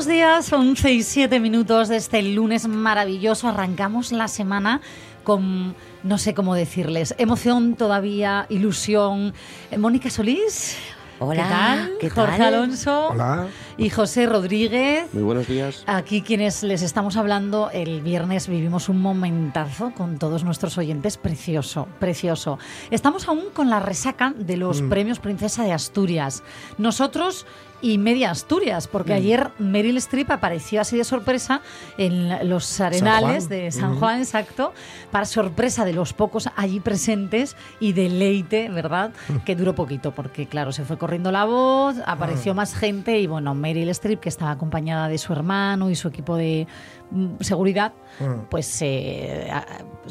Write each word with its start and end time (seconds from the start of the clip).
Buenos 0.00 0.14
días, 0.14 0.50
11 0.50 0.92
y 0.92 1.02
7 1.02 1.40
minutos 1.40 1.88
de 1.88 1.96
este 1.96 2.22
lunes 2.22 2.66
maravilloso. 2.66 3.48
Arrancamos 3.48 4.12
la 4.12 4.28
semana 4.28 4.80
con, 5.24 5.74
no 6.02 6.16
sé 6.16 6.32
cómo 6.32 6.54
decirles, 6.54 7.14
emoción 7.18 7.74
todavía, 7.74 8.46
ilusión. 8.48 9.34
Eh, 9.70 9.76
Mónica 9.76 10.08
Solís. 10.08 10.78
Hola, 11.18 11.42
¿qué 11.42 11.48
tal? 11.50 11.92
¿qué 12.00 12.08
Jorge 12.08 12.38
tal? 12.38 12.54
Alonso. 12.54 13.08
Hola. 13.08 13.48
Y 13.76 13.90
José 13.90 14.24
Rodríguez. 14.24 15.12
Muy 15.12 15.22
buenos 15.22 15.46
días. 15.46 15.84
Aquí 15.86 16.22
quienes 16.22 16.62
les 16.62 16.80
estamos 16.80 17.18
hablando, 17.18 17.68
el 17.70 18.00
viernes 18.00 18.48
vivimos 18.48 18.88
un 18.88 19.02
momentazo 19.02 19.92
con 19.94 20.18
todos 20.18 20.44
nuestros 20.44 20.78
oyentes, 20.78 21.18
precioso, 21.18 21.88
precioso. 21.98 22.58
Estamos 22.90 23.28
aún 23.28 23.50
con 23.52 23.68
la 23.68 23.80
resaca 23.80 24.32
de 24.34 24.56
los 24.56 24.80
premios 24.80 25.18
Princesa 25.18 25.62
de 25.62 25.72
Asturias. 25.72 26.42
Nosotros 26.78 27.44
y 27.82 27.98
media 27.98 28.30
Asturias, 28.30 28.88
porque 28.88 29.12
ayer 29.12 29.50
Meryl 29.58 29.96
Streep 29.96 30.30
apareció 30.30 30.80
así 30.80 30.96
de 30.96 31.04
sorpresa 31.04 31.62
en 31.98 32.48
los 32.48 32.80
arenales 32.80 33.48
de 33.48 33.70
San. 33.70 33.98
Juan, 33.98 34.20
exacto, 34.20 34.72
para 35.10 35.24
sorpresa 35.24 35.84
de 35.84 35.92
los 35.92 36.12
pocos 36.12 36.48
allí 36.56 36.80
presentes 36.80 37.56
y 37.80 37.92
deleite, 37.92 38.68
¿verdad? 38.68 39.12
Que 39.44 39.56
duró 39.56 39.74
poquito, 39.74 40.12
porque 40.12 40.46
claro, 40.46 40.72
se 40.72 40.84
fue 40.84 40.98
corriendo 40.98 41.32
la 41.32 41.44
voz, 41.44 41.96
apareció 42.06 42.54
más 42.54 42.74
gente 42.74 43.18
y 43.18 43.26
bueno, 43.26 43.54
Meryl 43.54 43.88
Streep, 43.90 44.20
que 44.20 44.28
estaba 44.28 44.52
acompañada 44.52 45.08
de 45.08 45.18
su 45.18 45.32
hermano 45.32 45.90
y 45.90 45.96
su 45.96 46.08
equipo 46.08 46.36
de 46.36 46.66
mm, 46.66 46.99
seguridad, 47.40 47.92
Mm. 48.18 48.46
pues 48.50 48.82
eh, 48.82 49.48
a- 49.52 49.66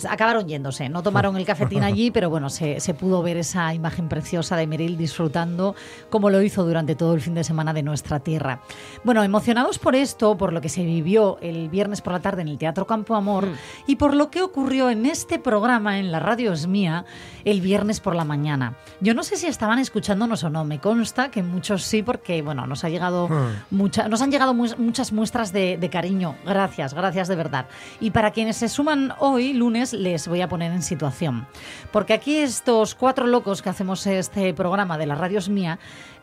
acabaron 0.09 0.47
yéndose. 0.47 0.87
No 0.89 1.03
tomaron 1.03 1.35
el 1.37 1.45
cafetín 1.45 1.83
allí, 1.83 2.11
pero 2.11 2.29
bueno, 2.29 2.49
se, 2.49 2.79
se 2.79 2.93
pudo 2.93 3.21
ver 3.21 3.37
esa 3.37 3.73
imagen 3.73 4.07
preciosa 4.09 4.55
de 4.55 4.67
Meryl 4.67 4.97
disfrutando 4.97 5.75
como 6.09 6.29
lo 6.29 6.41
hizo 6.41 6.63
durante 6.65 6.95
todo 6.95 7.13
el 7.13 7.21
fin 7.21 7.33
de 7.35 7.43
semana 7.43 7.73
de 7.73 7.83
nuestra 7.83 8.19
tierra. 8.19 8.61
Bueno, 9.03 9.23
emocionados 9.23 9.79
por 9.79 9.95
esto, 9.95 10.37
por 10.37 10.53
lo 10.53 10.61
que 10.61 10.69
se 10.69 10.83
vivió 10.83 11.37
el 11.41 11.69
viernes 11.69 12.01
por 12.01 12.13
la 12.13 12.19
tarde 12.21 12.41
en 12.41 12.47
el 12.47 12.57
Teatro 12.57 12.85
Campo 12.87 13.15
Amor 13.15 13.45
y 13.87 13.97
por 13.97 14.13
lo 14.15 14.29
que 14.31 14.41
ocurrió 14.41 14.89
en 14.89 15.05
este 15.05 15.39
programa 15.39 15.99
en 15.99 16.11
la 16.11 16.19
radio 16.19 16.53
es 16.53 16.67
mía 16.67 17.05
el 17.45 17.61
viernes 17.61 17.99
por 17.99 18.15
la 18.15 18.23
mañana. 18.25 18.75
Yo 19.01 19.13
no 19.13 19.23
sé 19.23 19.35
si 19.35 19.47
estaban 19.47 19.79
escuchándonos 19.79 20.43
o 20.43 20.49
no, 20.49 20.63
me 20.65 20.79
consta 20.79 21.31
que 21.31 21.43
muchos 21.43 21.83
sí, 21.83 22.03
porque 22.03 22.41
bueno, 22.41 22.65
nos 22.67 22.83
ha 22.83 22.89
llegado 22.89 23.27
mucha- 23.71 24.07
nos 24.07 24.21
han 24.21 24.31
llegado 24.31 24.53
mu- 24.53 24.75
muchas 24.77 25.11
muestras 25.11 25.51
de, 25.53 25.77
de 25.77 25.89
cariño. 25.89 26.35
Gracias, 26.45 26.88
gracias 26.93 27.27
de 27.27 27.35
verdad. 27.35 27.65
Y 27.99 28.11
para 28.11 28.31
quienes 28.31 28.57
se 28.57 28.69
suman 28.69 29.13
hoy, 29.19 29.53
lunes, 29.53 29.93
les 29.93 30.27
voy 30.27 30.41
a 30.41 30.49
poner 30.49 30.71
en 30.71 30.81
situación. 30.81 31.47
Porque 31.91 32.13
aquí 32.13 32.37
estos 32.37 32.95
cuatro 32.95 33.27
locos 33.27 33.61
que 33.61 33.69
hacemos 33.69 34.05
este 34.07 34.53
programa 34.53 34.97
de 34.97 35.05
la 35.05 35.15
radio 35.15 35.39
es 35.39 35.49
mía, 35.49 35.79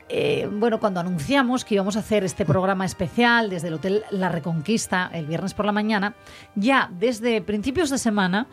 eh, 0.08 0.48
bueno, 0.50 0.78
cuando 0.78 1.00
anunciamos 1.00 1.64
que 1.64 1.74
íbamos 1.74 1.96
a 1.96 2.00
hacer 2.00 2.24
este 2.24 2.44
programa 2.46 2.84
especial 2.84 3.50
desde 3.50 3.68
el 3.68 3.74
Hotel 3.74 4.04
La 4.10 4.28
Reconquista 4.28 5.10
el 5.12 5.26
viernes 5.26 5.54
por 5.54 5.66
la 5.66 5.72
mañana, 5.72 6.14
ya 6.54 6.90
desde 6.92 7.40
principios 7.42 7.90
de 7.90 7.98
semana 7.98 8.46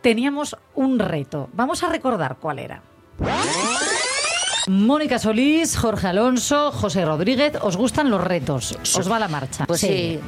teníamos 0.00 0.56
un 0.74 0.98
reto. 0.98 1.48
Vamos 1.52 1.82
a 1.82 1.88
recordar 1.88 2.36
cuál 2.40 2.58
era. 2.58 2.82
Mónica 4.68 5.18
Solís, 5.18 5.76
Jorge 5.76 6.08
Alonso, 6.08 6.70
José 6.72 7.04
Rodríguez, 7.04 7.54
¿os 7.62 7.76
gustan 7.76 8.10
los 8.10 8.22
retos? 8.22 8.78
¿Os 8.82 9.10
va 9.10 9.18
la 9.18 9.28
marcha? 9.28 9.64
Pues 9.66 9.80
sí. 9.80 10.20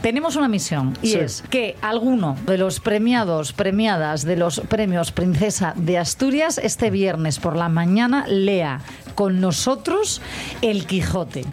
Tenemos 0.00 0.36
una 0.36 0.48
misión 0.48 0.96
y 1.02 1.08
Sí. 1.08 1.18
es 1.18 1.42
que 1.50 1.76
alguno 1.82 2.36
de 2.46 2.58
los 2.58 2.80
premiados, 2.80 3.52
premiadas 3.52 4.24
de 4.24 4.36
los 4.36 4.60
premios 4.60 5.12
Princesa 5.12 5.74
de 5.76 5.98
Asturias 5.98 6.58
este 6.58 6.90
viernes 6.90 7.38
por 7.38 7.56
la 7.56 7.68
mañana 7.68 8.26
lea 8.26 8.80
con 9.14 9.40
nosotros 9.40 10.20
El 10.62 10.86
Quijote. 10.86 11.44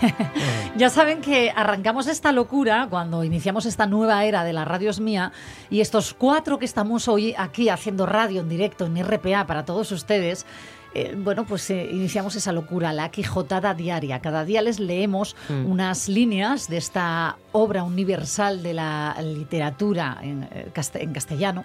Ya 0.76 0.90
saben 0.90 1.20
que 1.20 1.52
arrancamos 1.54 2.08
esta 2.08 2.32
locura 2.32 2.88
cuando 2.90 3.22
iniciamos 3.22 3.64
esta 3.64 3.86
nueva 3.86 4.24
era 4.24 4.42
de 4.42 4.52
la 4.52 4.64
radio 4.64 4.90
es 4.90 4.98
mía 4.98 5.30
y 5.70 5.80
estos 5.80 6.14
cuatro 6.14 6.58
que 6.58 6.64
estamos 6.64 7.06
hoy 7.06 7.34
aquí 7.38 7.68
haciendo 7.68 8.04
radio 8.06 8.40
en 8.40 8.48
directo 8.48 8.86
en 8.86 8.96
RPA 9.02 9.46
para 9.46 9.64
todos 9.64 9.92
ustedes, 9.92 10.46
eh, 10.94 11.16
bueno, 11.16 11.44
pues 11.44 11.68
eh, 11.70 11.88
iniciamos 11.90 12.36
esa 12.36 12.52
locura, 12.52 12.92
la 12.92 13.10
Quijotada 13.10 13.74
diaria. 13.74 14.20
Cada 14.20 14.44
día 14.44 14.62
les 14.62 14.78
leemos 14.78 15.34
unas 15.66 16.08
líneas 16.08 16.68
de 16.68 16.76
esta 16.76 17.36
obra 17.52 17.82
universal 17.82 18.62
de 18.62 18.74
la 18.74 19.16
literatura 19.20 20.18
en, 20.22 20.44
eh, 20.44 20.70
en 20.94 21.12
castellano. 21.12 21.64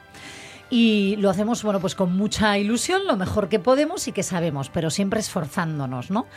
Y 0.71 1.15
lo 1.17 1.29
hacemos, 1.29 1.63
bueno, 1.63 1.79
pues 1.79 1.95
con 1.95 2.15
mucha 2.15 2.57
ilusión, 2.57 3.07
lo 3.07 3.17
mejor 3.17 3.49
que 3.49 3.59
podemos 3.59 4.07
y 4.07 4.11
que 4.11 4.21
sabemos, 4.21 4.69
pero 4.69 4.89
siempre 4.91 5.19
esforzándonos, 5.19 6.11
¿no? 6.11 6.27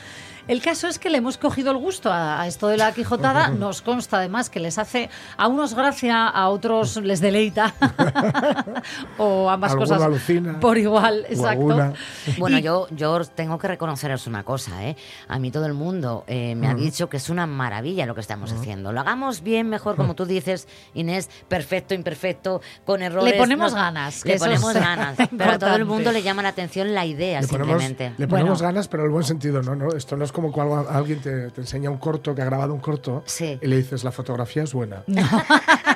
El 0.48 0.60
caso 0.60 0.88
es 0.88 0.98
que 0.98 1.08
le 1.10 1.18
hemos 1.18 1.38
cogido 1.38 1.70
el 1.70 1.76
gusto 1.78 2.12
a, 2.12 2.40
a 2.42 2.46
esto 2.46 2.68
de 2.68 2.76
la 2.76 2.92
Quijotada. 2.92 3.48
Nos 3.62 3.82
consta 3.82 4.18
además 4.18 4.50
que 4.50 4.60
les 4.60 4.78
hace 4.78 5.08
a 5.36 5.46
unos 5.48 5.74
gracia, 5.74 6.26
a 6.28 6.48
otros 6.48 6.96
les 7.02 7.20
deleita. 7.20 7.74
o 9.18 9.48
ambas 9.50 9.74
cosas 9.76 10.02
alucina, 10.02 10.58
por 10.60 10.78
igual, 10.78 11.24
exacto. 11.28 11.48
alguna. 11.50 11.92
Bueno, 12.38 12.58
Y- 12.58 12.62
yo, 12.62 12.86
yo 12.90 13.20
tengo 13.24 13.58
que 13.58 13.68
reconoceros 13.68 14.26
una 14.26 14.42
cosa, 14.44 14.84
¿eh? 14.84 14.96
A 15.28 15.38
mí 15.38 15.50
todo 15.50 15.66
el 15.66 15.74
mundo 15.74 16.24
eh, 16.26 16.54
me 16.54 16.68
ha 16.68 16.74
dicho 16.74 17.08
que 17.08 17.16
es 17.18 17.30
una 17.30 17.46
maravilla 17.46 18.06
lo 18.06 18.14
que 18.14 18.20
estamos 18.20 18.52
haciendo. 18.52 18.92
Lo 18.92 19.00
hagamos 19.00 19.42
bien, 19.42 19.68
mejor, 19.68 19.96
como 19.96 20.14
tú 20.14 20.26
dices, 20.26 20.66
Inés, 20.94 21.30
perfecto, 21.48 21.94
imperfecto, 21.94 22.60
con 22.84 23.02
errores. 23.02 23.32
Le 23.32 23.38
ponemos 23.38 23.72
no- 23.72 23.78
ganas, 23.78 24.24
Le 24.24 24.38
ponemos 24.38 24.74
ganas. 24.74 25.16
Pero 25.36 25.52
a 25.52 25.58
todo 25.58 25.76
el 25.76 25.84
mundo 25.84 26.12
le 26.12 26.22
llama 26.22 26.42
la 26.42 26.48
atención 26.50 26.94
la 26.94 27.04
idea, 27.06 27.40
Le 27.40 27.46
ponemos, 27.48 27.68
simplemente. 27.82 28.14
le 28.18 28.28
ponemos 28.28 28.58
Bueno. 28.58 28.72
ganas, 28.72 28.88
pero 28.88 29.02
en 29.04 29.06
el 29.08 29.12
buen 29.12 29.24
sentido, 29.24 29.62
¿no? 29.62 29.74
¿no? 29.74 29.88
Esto 29.92 30.16
no 30.16 30.24
es 30.24 30.31
como 30.32 30.50
cuando 30.52 30.88
alguien 30.90 31.20
te, 31.20 31.50
te 31.50 31.60
enseña 31.60 31.90
un 31.90 31.98
corto, 31.98 32.34
que 32.34 32.42
ha 32.42 32.44
grabado 32.46 32.72
un 32.74 32.80
corto, 32.80 33.22
Sí. 33.26 33.58
y 33.60 33.66
le 33.66 33.76
dices, 33.76 34.02
la 34.04 34.12
fotografía 34.12 34.62
es 34.62 34.72
buena. 34.72 35.02
No, 35.06 35.22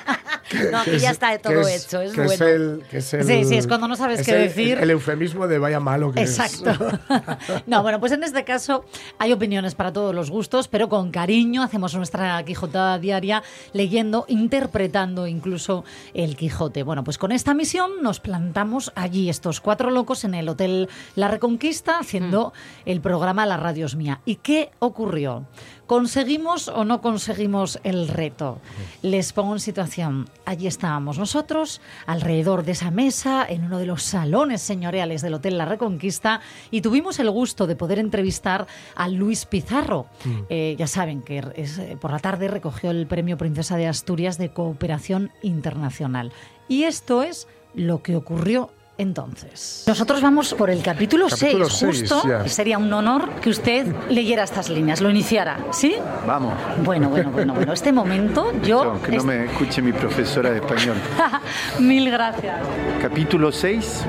aquí 0.74 0.90
Que 0.92 0.98
ya 0.98 1.08
es- 1.10 1.12
está 1.14 1.36
todo 1.38 1.60
es- 1.60 1.86
hecho, 1.86 2.00
es 2.00 2.12
que 2.12 2.22
bueno. 2.22 2.46
el, 2.46 2.82
que 2.90 2.98
es 2.98 3.14
el- 3.14 3.24
Sí, 3.24 3.44
sí, 3.44 3.56
es 3.56 3.66
cuando 3.66 3.88
no 3.88 3.96
sabes 3.96 4.20
es 4.20 4.26
qué 4.26 4.32
el- 4.36 4.42
decir. 4.48 4.78
El, 4.78 4.90
eufemismo 4.90 5.46
de 5.48 5.58
vaya 5.58 5.80
malo 5.80 6.12
que 6.12 6.22
es. 6.22 6.38
Exacto. 6.38 6.98
No, 7.66 7.82
bueno, 7.82 8.00
pues 8.00 8.12
en 8.12 8.22
este 8.22 8.44
caso 8.44 8.84
hay 9.18 9.32
opiniones 9.32 9.74
para 9.74 9.92
todos 9.92 10.14
los 10.14 10.30
gustos, 10.30 10.68
pero 10.68 10.88
con 10.88 11.10
cariño 11.10 11.62
hacemos 11.62 11.94
nuestra 11.94 12.42
Quijotada 12.44 12.98
diaria 12.98 13.42
leyendo, 13.72 14.24
interpretando 14.28 15.26
incluso 15.26 15.84
el 16.14 16.36
Quijote. 16.36 16.82
Bueno, 16.82 17.04
pues 17.04 17.18
con 17.18 17.32
esta 17.32 17.54
misión 17.54 18.02
nos 18.02 18.20
plantamos 18.20 18.92
allí, 18.94 19.28
estos 19.28 19.60
cuatro 19.60 19.90
locos, 19.90 20.24
en 20.24 20.34
el 20.34 20.48
Hotel 20.48 20.88
La 21.14 21.28
Reconquista, 21.28 21.98
haciendo 21.98 22.52
el 22.84 23.00
programa 23.00 23.46
La 23.46 23.56
Radio 23.56 23.86
es 23.86 23.94
Mía. 23.96 24.20
¿Y 24.24 24.36
qué 24.36 24.70
ocurrió? 24.78 25.46
¿Conseguimos 25.86 26.66
o 26.66 26.84
no 26.84 27.00
conseguimos 27.00 27.78
el 27.84 28.08
reto? 28.08 28.58
Les 29.02 29.32
pongo 29.32 29.52
en 29.52 29.60
situación. 29.60 30.28
Allí 30.44 30.66
estábamos 30.66 31.16
nosotros, 31.16 31.80
alrededor 32.06 32.64
de 32.64 32.72
esa 32.72 32.90
mesa, 32.90 33.46
en 33.48 33.64
uno 33.64 33.78
de 33.78 33.86
los 33.86 34.02
salones 34.02 34.62
señoriales 34.62 35.22
del 35.22 35.34
Hotel 35.34 35.58
La 35.58 35.64
Reconquista, 35.64 36.40
y 36.72 36.80
tuvimos 36.80 37.20
el 37.20 37.30
gusto 37.30 37.68
de 37.68 37.76
poder 37.76 38.00
entrevistar 38.00 38.66
a 38.96 39.08
Luis 39.08 39.46
Pizarro. 39.46 40.06
Eh, 40.48 40.74
ya 40.76 40.88
saben 40.88 41.22
que 41.22 41.44
es, 41.54 41.78
eh, 41.78 41.96
por 42.00 42.10
la 42.10 42.18
tarde 42.18 42.48
recogió 42.48 42.90
el 42.90 43.06
Premio 43.06 43.36
Princesa 43.36 43.76
de 43.76 43.86
Asturias 43.86 44.38
de 44.38 44.50
Cooperación 44.50 45.30
Internacional. 45.42 46.32
Y 46.68 46.82
esto 46.82 47.22
es 47.22 47.46
lo 47.74 48.02
que 48.02 48.16
ocurrió 48.16 48.72
entonces. 48.98 49.84
Nosotros 49.86 50.20
vamos 50.22 50.54
por 50.54 50.70
el 50.70 50.82
capítulo 50.82 51.28
6, 51.28 51.40
Capítulo 51.40 51.68
seis, 51.68 52.00
justo. 52.10 52.22
Sería 52.46 52.78
un 52.78 52.92
honor 52.92 53.28
que 53.42 53.50
usted 53.50 53.86
leyera 54.08 54.44
estas 54.44 54.68
líneas, 54.70 55.00
lo 55.00 55.10
iniciara, 55.10 55.58
¿sí? 55.70 55.96
Vamos. 56.26 56.54
Bueno, 56.84 57.08
bueno, 57.10 57.30
bueno, 57.30 57.54
bueno. 57.54 57.72
Este 57.72 57.92
momento 57.92 58.52
yo... 58.62 58.82
Aunque 58.82 59.10
no 59.12 59.16
est- 59.18 59.26
me 59.26 59.44
escuche 59.44 59.82
mi 59.82 59.92
profesora 59.92 60.50
de 60.50 60.56
español. 60.58 60.96
Mil 61.80 62.10
gracias. 62.10 62.56
Capítulo 63.02 63.52
6 63.52 64.04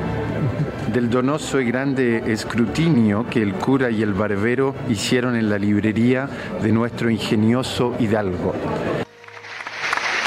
del 0.93 1.09
donoso 1.09 1.59
y 1.59 1.65
grande 1.65 2.23
escrutinio 2.31 3.25
que 3.29 3.41
el 3.41 3.53
cura 3.55 3.89
y 3.91 4.01
el 4.01 4.13
barbero 4.13 4.73
hicieron 4.89 5.35
en 5.35 5.49
la 5.49 5.57
librería 5.59 6.29
de 6.61 6.71
nuestro 6.71 7.09
ingenioso 7.09 7.93
Hidalgo. 7.99 8.53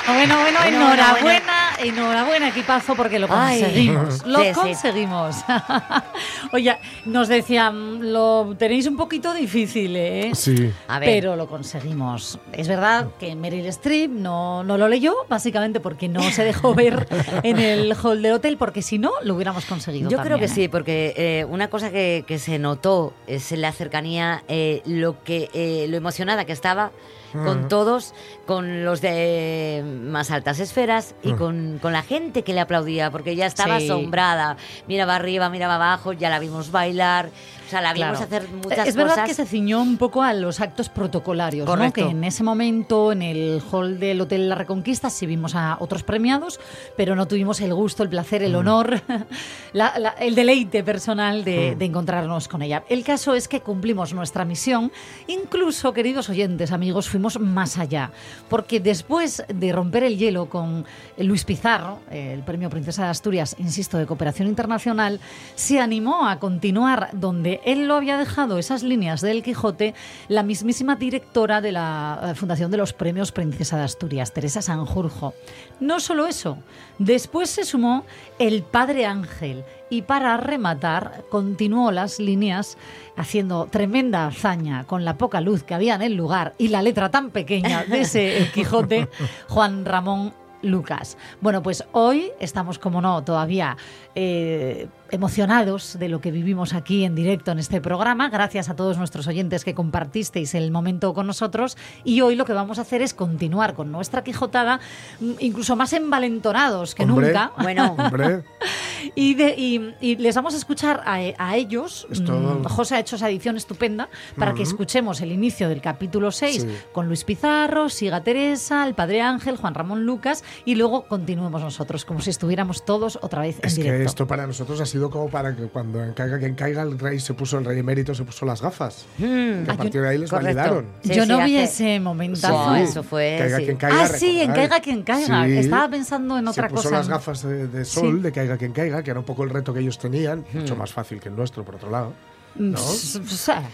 Bueno, 0.06 0.36
bueno, 0.40 0.58
Bueno, 0.60 0.76
enhorabuena, 0.76 1.22
bueno, 1.22 1.52
enhorabuena 1.82 2.48
equipazo 2.48 2.94
porque 2.94 3.18
lo 3.18 3.26
Ay. 3.30 3.60
conseguimos. 3.60 4.26
Lo 4.26 4.40
Sí, 4.40 4.46
sí. 4.48 4.52
conseguimos. 4.54 5.36
Oye, 6.52 6.76
nos 7.04 7.28
decían, 7.28 8.12
lo 8.12 8.54
tenéis 8.58 8.86
un 8.86 8.96
poquito 8.96 9.32
difícil, 9.34 9.94
¿eh? 9.96 10.30
Sí. 10.34 10.70
A 10.88 10.98
ver. 10.98 11.08
Pero 11.08 11.36
lo 11.36 11.46
conseguimos. 11.48 12.38
Es 12.52 12.68
verdad 12.68 13.08
que 13.18 13.34
Meryl 13.34 13.66
Streep 13.66 14.10
no, 14.10 14.62
no 14.64 14.76
lo 14.78 14.88
leyó, 14.88 15.14
básicamente 15.28 15.80
porque 15.80 16.08
no 16.08 16.22
se 16.30 16.44
dejó 16.44 16.74
ver 16.74 17.06
en 17.42 17.58
el 17.58 17.94
hall 17.94 18.22
del 18.22 18.32
hotel, 18.34 18.56
porque 18.56 18.82
si 18.82 18.98
no, 18.98 19.12
lo 19.22 19.34
hubiéramos 19.34 19.64
conseguido. 19.64 20.10
Yo 20.10 20.18
creo 20.18 20.38
que 20.38 20.46
también, 20.46 20.54
sí, 20.54 20.62
¿eh? 20.64 20.68
porque 20.68 21.14
eh, 21.16 21.44
una 21.48 21.68
cosa 21.68 21.90
que, 21.90 22.24
que 22.26 22.38
se 22.38 22.58
notó 22.58 23.12
es 23.26 23.52
en 23.52 23.60
la 23.62 23.72
cercanía, 23.72 24.42
eh, 24.48 24.82
lo 24.86 25.22
que 25.22 25.48
eh, 25.52 25.86
lo 25.88 25.96
emocionada 25.96 26.44
que 26.44 26.52
estaba 26.52 26.90
con 27.32 27.68
todos, 27.68 28.12
con 28.46 28.84
los 28.84 29.00
de 29.00 29.82
más 29.84 30.30
altas 30.30 30.58
esferas 30.58 31.14
y 31.22 31.32
con, 31.32 31.78
con 31.80 31.92
la 31.92 32.02
gente 32.02 32.42
que 32.42 32.52
le 32.52 32.60
aplaudía, 32.60 33.10
porque 33.10 33.36
ya 33.36 33.46
estaba 33.46 33.78
Sí. 33.78 33.84
asombrada. 33.86 34.56
Miraba 34.88 35.16
arriba, 35.16 35.48
miraba 35.50 35.76
abajo, 35.76 36.12
ya 36.12 36.28
la 36.30 36.38
vimos 36.38 36.70
bailar, 36.70 37.30
sea, 37.70 37.80
la 37.80 37.92
vimos 37.92 38.10
Claro. 38.18 38.24
hacer 38.24 38.48
muchas 38.50 38.88
es 38.88 38.96
verdad 38.96 39.12
cosas. 39.14 39.28
que 39.28 39.34
se 39.34 39.46
ciñó 39.46 39.80
un 39.82 39.96
poco 39.96 40.22
a 40.22 40.32
los 40.34 40.60
actos 40.60 40.88
protocolarios, 40.88 41.66
¿no? 41.66 41.92
Que 41.92 42.02
en 42.02 42.24
ese 42.24 42.42
momento 42.42 43.12
en 43.12 43.22
el 43.22 43.62
hall 43.70 43.98
del 43.98 44.20
Hotel 44.20 44.48
La 44.48 44.54
Reconquista 44.54 45.08
sí 45.10 45.26
vimos 45.26 45.54
a 45.54 45.76
otros 45.80 46.02
premiados, 46.02 46.58
pero 46.96 47.14
no 47.16 47.26
tuvimos 47.26 47.60
el 47.60 47.72
gusto, 47.74 48.02
el 48.02 48.08
placer, 48.08 48.42
Mm. 48.42 48.44
el 48.44 48.54
honor, 48.56 49.00
la- 49.72 49.98
la- 49.98 50.10
el 50.18 50.34
deleite 50.34 50.82
personal 50.82 51.44
de, 51.44 51.76
de 51.76 51.84
encontrarnos 51.84 52.48
con 52.48 52.62
ella. 52.62 52.82
El 52.88 53.04
caso 53.04 53.34
es 53.34 53.48
que 53.48 53.60
cumplimos 53.60 54.12
nuestra 54.14 54.44
misión, 54.44 54.90
incluso, 55.26 55.92
queridos 55.92 56.28
oyentes, 56.28 56.72
amigos, 56.72 57.08
fuimos 57.08 57.38
más 57.38 57.78
allá, 57.78 58.10
porque 58.48 58.80
después 58.80 59.44
de 59.48 59.72
romper 59.72 60.04
el 60.04 60.18
hielo 60.18 60.48
con 60.48 60.84
Luis 61.18 61.44
Pizarro, 61.44 62.00
el 62.10 62.42
premio 62.42 62.68
Princesa 62.70 63.04
de 63.04 63.10
Asturias, 63.10 63.56
insisto, 63.58 63.98
de 63.98 64.06
cooperación 64.06 64.48
internacional, 64.48 65.20
se 65.54 65.78
animó 65.80 66.26
a 66.28 66.38
continuar 66.38 67.10
donde 67.12 67.59
él 67.64 67.86
lo 67.86 67.94
había 67.94 68.16
dejado, 68.16 68.58
esas 68.58 68.82
líneas 68.82 69.20
del 69.20 69.42
Quijote, 69.42 69.94
la 70.28 70.42
mismísima 70.42 70.96
directora 70.96 71.60
de 71.60 71.72
la 71.72 72.20
eh, 72.22 72.34
Fundación 72.34 72.70
de 72.70 72.76
los 72.76 72.92
Premios 72.92 73.32
Princesa 73.32 73.76
de 73.76 73.84
Asturias, 73.84 74.32
Teresa 74.32 74.62
Sanjurjo. 74.62 75.34
No 75.80 76.00
solo 76.00 76.26
eso, 76.26 76.58
después 76.98 77.50
se 77.50 77.64
sumó 77.64 78.04
el 78.38 78.62
Padre 78.62 79.06
Ángel 79.06 79.64
y 79.88 80.02
para 80.02 80.36
rematar 80.36 81.24
continuó 81.30 81.90
las 81.90 82.18
líneas 82.18 82.78
haciendo 83.16 83.66
tremenda 83.66 84.26
hazaña 84.26 84.84
con 84.84 85.04
la 85.04 85.18
poca 85.18 85.40
luz 85.40 85.62
que 85.62 85.74
había 85.74 85.96
en 85.96 86.02
el 86.02 86.14
lugar 86.14 86.54
y 86.58 86.68
la 86.68 86.82
letra 86.82 87.10
tan 87.10 87.30
pequeña 87.30 87.84
de 87.84 88.02
ese 88.02 88.50
Quijote, 88.54 89.08
Juan 89.48 89.84
Ramón 89.84 90.32
Lucas. 90.62 91.16
Bueno, 91.40 91.62
pues 91.62 91.84
hoy 91.92 92.32
estamos, 92.40 92.78
como 92.78 93.00
no, 93.00 93.22
todavía 93.24 93.76
eh, 94.14 94.88
emocionados 95.10 95.98
de 95.98 96.08
lo 96.08 96.20
que 96.20 96.30
vivimos 96.30 96.74
aquí 96.74 97.04
en 97.04 97.14
directo 97.14 97.50
en 97.50 97.58
este 97.58 97.80
programa. 97.80 98.28
Gracias 98.28 98.68
a 98.68 98.76
todos 98.76 98.98
nuestros 98.98 99.26
oyentes 99.26 99.64
que 99.64 99.74
compartisteis 99.74 100.54
el 100.54 100.70
momento 100.70 101.14
con 101.14 101.26
nosotros. 101.26 101.76
Y 102.04 102.20
hoy 102.20 102.36
lo 102.36 102.44
que 102.44 102.52
vamos 102.52 102.78
a 102.78 102.82
hacer 102.82 103.02
es 103.02 103.14
continuar 103.14 103.74
con 103.74 103.90
nuestra 103.92 104.22
Quijotada, 104.22 104.80
mm, 105.20 105.32
incluso 105.40 105.76
más 105.76 105.92
envalentonados 105.92 106.94
que 106.94 107.04
Hombre. 107.04 107.28
nunca. 107.28 107.52
Bueno, 107.60 107.96
Hombre, 107.98 108.44
Y, 109.14 109.34
de- 109.34 109.54
y- 109.56 109.94
y 110.00 110.16
les 110.16 110.34
vamos 110.34 110.54
a 110.54 110.56
escuchar 110.56 111.02
a, 111.04 111.18
a 111.38 111.56
ellos. 111.56 112.06
Esto- 112.10 112.32
Mm, 112.40 112.64
José 112.64 112.96
ha 112.96 113.00
hecho 113.00 113.16
esa 113.16 113.28
edición 113.28 113.56
estupenda 113.56 114.08
para 114.36 114.54
que 114.54 114.62
escuchemos 114.62 115.20
el 115.20 115.32
inicio 115.32 115.68
del 115.68 115.80
capítulo 115.80 116.30
6 116.32 116.62
Sí. 116.62 116.68
con 116.92 117.06
Luis 117.08 117.24
Pizarro, 117.24 117.88
Siga 117.88 118.22
Teresa, 118.22 118.86
el 118.86 118.94
Padre 118.94 119.20
Ángel, 119.22 119.56
Juan 119.56 119.74
Ramón 119.74 120.04
Lucas 120.06 120.44
y 120.64 120.74
luego 120.74 121.02
continuemos 121.06 121.60
nosotros 121.62 122.04
como 122.04 122.20
si 122.20 122.30
estuviéramos 122.30 122.84
todos 122.84 123.18
otra 123.22 123.42
vez 123.42 123.58
en 123.60 123.66
es 123.66 123.74
que 123.76 123.82
directo. 123.82 124.06
esto 124.08 124.26
para 124.26 124.46
nosotros 124.46 124.80
ha 124.80 124.86
sido 124.86 125.10
como 125.10 125.28
para 125.28 125.54
que 125.56 125.64
cuando 125.64 126.00
caiga 126.14 126.38
quien 126.38 126.54
caiga, 126.54 126.82
el 126.82 126.98
rey 126.98 127.20
se 127.20 127.34
puso, 127.34 127.58
el 127.58 127.64
rey 127.64 127.78
emérito 127.78 128.14
se 128.14 128.24
puso 128.24 128.46
las 128.46 128.60
gafas. 128.62 129.06
mm, 129.18 129.24
Que 129.64 129.70
a 129.70 129.72
Ah, 129.72 129.76
partir 129.76 130.00
de 130.02 130.08
ahí 130.08 130.18
les 130.18 130.30
correcto. 130.30 130.56
validaron. 130.56 130.86
Sí, 131.02 131.14
Yo 131.14 131.22
sí, 131.24 131.28
no 131.28 131.44
vi 131.44 131.56
ese 131.56 132.00
momentazo. 132.00 132.74
Eso 132.76 133.02
fue, 133.02 133.36
Caiga 133.38 133.56
sí. 133.58 133.64
quien 133.64 133.76
caiga. 133.76 134.02
ah, 134.02 134.06
sí, 134.08 134.40
en. 134.40 134.52
Caiga 134.52 134.80
quien 134.80 135.02
caiga. 135.02 135.44
Sí. 135.46 135.52
Estaba 135.58 135.88
pensando 135.88 136.38
en 136.38 136.48
otra 136.48 136.68
se 136.68 136.74
puso 136.74 136.82
cosa. 136.84 136.96
las 136.98 137.08
gafas 137.08 137.42
de, 137.42 137.66
de 137.68 137.84
sol, 137.84 138.16
Sí. 138.16 138.22
de 138.22 138.32
caiga 138.32 138.56
quien 138.56 138.72
caiga, 138.72 138.89
que 139.02 139.10
era 139.10 139.20
un 139.20 139.26
poco 139.26 139.44
el 139.44 139.50
reto 139.50 139.72
que 139.72 139.80
ellos 139.80 139.98
tenían, 139.98 140.44
mucho 140.52 140.76
más 140.76 140.92
fácil 140.92 141.20
que 141.20 141.28
el 141.28 141.36
nuestro, 141.36 141.64
por 141.64 141.76
otro 141.76 141.90
lado. 141.90 142.12
Mm, 142.56 142.70
¿no? 142.72 142.78
s- 142.78 143.20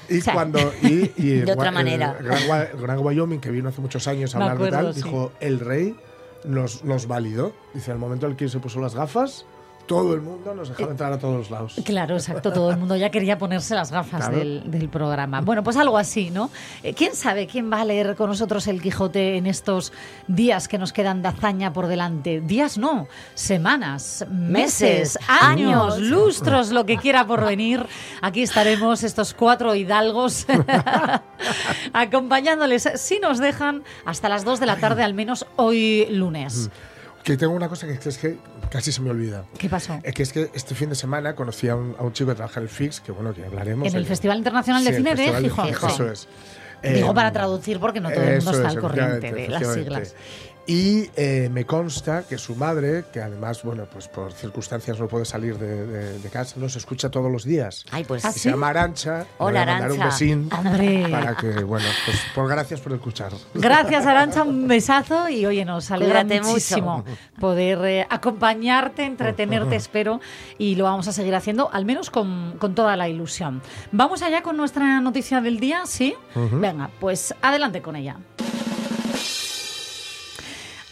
Y 0.08 0.20
cuando 0.22 0.58
y, 0.82 1.10
y 1.16 1.28
De 1.40 1.52
otra 1.52 1.70
manera. 1.70 2.16
El 2.18 2.26
gran, 2.26 2.42
Gua- 2.46 2.70
el 2.72 2.80
gran 2.80 2.98
Wyoming, 2.98 3.40
que 3.40 3.50
vino 3.50 3.68
hace 3.70 3.80
muchos 3.80 4.06
años 4.06 4.34
a 4.34 4.38
hablar 4.38 4.58
de 4.58 4.70
tal, 4.70 4.94
sí. 4.94 5.02
dijo, 5.02 5.32
el 5.40 5.60
rey 5.60 5.96
nos, 6.44 6.84
nos 6.84 7.06
validó. 7.08 7.52
Dice, 7.74 7.90
al 7.92 7.98
momento 7.98 8.26
en 8.26 8.32
el 8.32 8.36
que 8.38 8.48
se 8.48 8.58
puso 8.58 8.80
las 8.80 8.94
gafas, 8.94 9.46
todo 9.86 10.14
el 10.14 10.20
mundo 10.20 10.54
nos 10.54 10.68
dejaba 10.68 10.90
entrar 10.90 11.12
a 11.12 11.18
todos 11.18 11.36
los 11.36 11.50
lados. 11.50 11.74
Claro, 11.84 12.14
exacto. 12.16 12.52
Todo 12.52 12.70
el 12.70 12.76
mundo 12.76 12.96
ya 12.96 13.10
quería 13.10 13.38
ponerse 13.38 13.74
las 13.74 13.90
gafas 13.92 14.20
Claro. 14.26 14.36
del, 14.38 14.62
del 14.70 14.88
programa. 14.88 15.40
Bueno, 15.40 15.62
pues 15.62 15.76
algo 15.76 15.96
así, 15.98 16.30
¿no? 16.30 16.50
Eh, 16.82 16.94
¿Quién 16.94 17.14
sabe 17.14 17.46
quién 17.46 17.70
va 17.72 17.80
a 17.80 17.84
leer 17.84 18.16
con 18.16 18.28
nosotros 18.28 18.66
el 18.66 18.82
Quijote 18.82 19.36
en 19.36 19.46
estos 19.46 19.92
días 20.28 20.68
que 20.68 20.78
nos 20.78 20.92
quedan 20.92 21.22
de 21.22 21.28
hazaña 21.28 21.72
por 21.72 21.86
delante? 21.86 22.40
Días 22.40 22.78
no, 22.78 23.08
semanas, 23.34 24.26
meses, 24.30 25.16
Meses, 25.16 25.18
años, 25.28 25.94
años. 25.94 25.98
lustros, 26.10 26.70
lo 26.72 26.84
que 26.86 26.96
quiera 26.98 27.26
por 27.26 27.44
venir. 27.44 27.86
Aquí 28.22 28.42
estaremos 28.42 29.02
estos 29.02 29.34
cuatro 29.34 29.74
hidalgos 29.74 30.46
acompañándoles, 31.92 32.88
si 32.96 33.18
nos 33.18 33.38
dejan, 33.38 33.82
hasta 34.04 34.28
las 34.28 34.44
2 34.44 34.60
de 34.60 34.66
la 34.66 34.76
tarde, 34.76 35.02
al 35.02 35.14
menos 35.14 35.46
hoy 35.56 36.06
lunes. 36.10 36.70
Que 37.26 37.37
tengo 37.37 37.55
una 37.55 37.69
cosa 37.69 37.88
que 37.88 38.08
es 38.08 38.19
que 38.19 38.37
casi 38.70 38.93
se 38.93 39.00
me 39.00 39.11
olvida. 39.11 39.44
¿Qué 39.58 39.69
pasó? 39.69 39.99
Es 40.05 40.14
que 40.14 40.23
es 40.23 40.32
que 40.32 40.49
este 40.55 40.76
fin 40.76 40.90
de 40.90 40.94
semana 40.94 41.34
conocí 41.34 41.69
a 41.69 41.75
un, 41.75 41.96
a 41.99 42.05
un 42.05 42.12
chico 42.12 42.31
que 42.31 42.37
trabaja 42.37 42.61
en 42.61 42.67
el 42.67 42.69
FIX, 42.69 43.00
que 43.00 43.11
bueno, 43.11 43.34
que 43.34 43.44
hablaremos. 43.44 43.88
En 43.88 43.96
el 43.96 44.05
eh, 44.05 44.06
Festival 44.06 44.38
Internacional 44.38 44.84
de 44.84 44.90
sí, 44.90 44.96
Cine 44.99 45.17
de 45.17 45.32
Gijón. 45.40 45.69
Eso 45.69 46.08
es. 46.08 46.28
Digo 46.84 47.11
Eh, 47.11 47.14
para 47.17 47.32
traducir 47.32 47.81
porque 47.81 48.00
no 48.00 48.12
todo 48.12 48.23
el 48.23 48.37
mundo 48.37 48.52
está 48.52 48.69
es, 48.69 48.76
al 48.76 48.81
corriente 48.81 49.32
de 49.32 49.49
las 49.49 49.75
siglas. 49.75 50.14
Y 50.68 51.10
eh, 51.16 51.48
me 51.52 51.64
consta 51.64 52.24
que 52.28 52.38
su 52.38 52.56
madre, 52.56 53.04
que 53.12 53.20
además, 53.20 53.62
bueno, 53.62 53.84
pues 53.92 54.08
por 54.08 54.32
circunstancias 54.32 54.98
no 54.98 55.06
puede 55.06 55.24
salir 55.24 55.56
de, 55.58 55.86
de- 55.86 56.18
de 56.18 56.28
casa, 56.28 56.56
nos 56.58 56.74
escucha 56.74 57.08
todos 57.08 57.30
los 57.30 57.44
días. 57.44 57.84
Ay, 57.92 58.02
pues 58.02 58.24
¿Ah, 58.24 58.30
Y 58.30 58.32
sí? 58.32 58.40
se 58.40 58.50
llama 58.50 58.70
Arancha. 58.70 59.26
Hola, 59.38 59.62
a 59.62 59.66
mandar 59.66 59.92
un 59.92 60.00
besín 60.00 60.48
Hombre. 60.52 61.06
para 61.08 61.36
que, 61.36 61.62
bueno, 61.62 61.86
pues 62.04 62.18
por 62.34 62.48
gracias 62.48 62.80
por 62.80 62.92
escuchar. 62.94 63.30
Gracias, 63.54 64.06
Arancha, 64.06 64.42
un 64.42 64.66
besazo 64.66 65.28
y 65.28 65.46
oye, 65.46 65.64
nos 65.64 65.90
alegra 65.92 66.22
Cuídate 66.22 66.40
mucho. 66.40 66.50
muchísimo 66.52 67.04
poder 67.38 67.78
eh, 67.84 68.06
acompañarte, 68.10 69.04
entretenerte, 69.04 69.76
espero, 69.76 70.20
y 70.58 70.74
lo 70.74 70.82
vamos 70.84 71.06
a 71.06 71.12
seguir 71.12 71.36
haciendo, 71.36 71.70
al 71.72 71.84
menos 71.84 72.10
con, 72.10 72.56
con 72.58 72.74
toda 72.74 72.96
la 72.96 73.08
ilusión. 73.08 73.62
Vamos 73.92 74.20
allá 74.22 74.42
con 74.42 74.56
nuestra 74.56 75.00
noticia 75.00 75.40
del 75.40 75.60
día, 75.60 75.82
¿sí? 75.86 76.14
Venga, 76.34 76.90
pues 76.98 77.34
adelante 77.40 77.82
con 77.82 77.94
ella. 77.94 78.16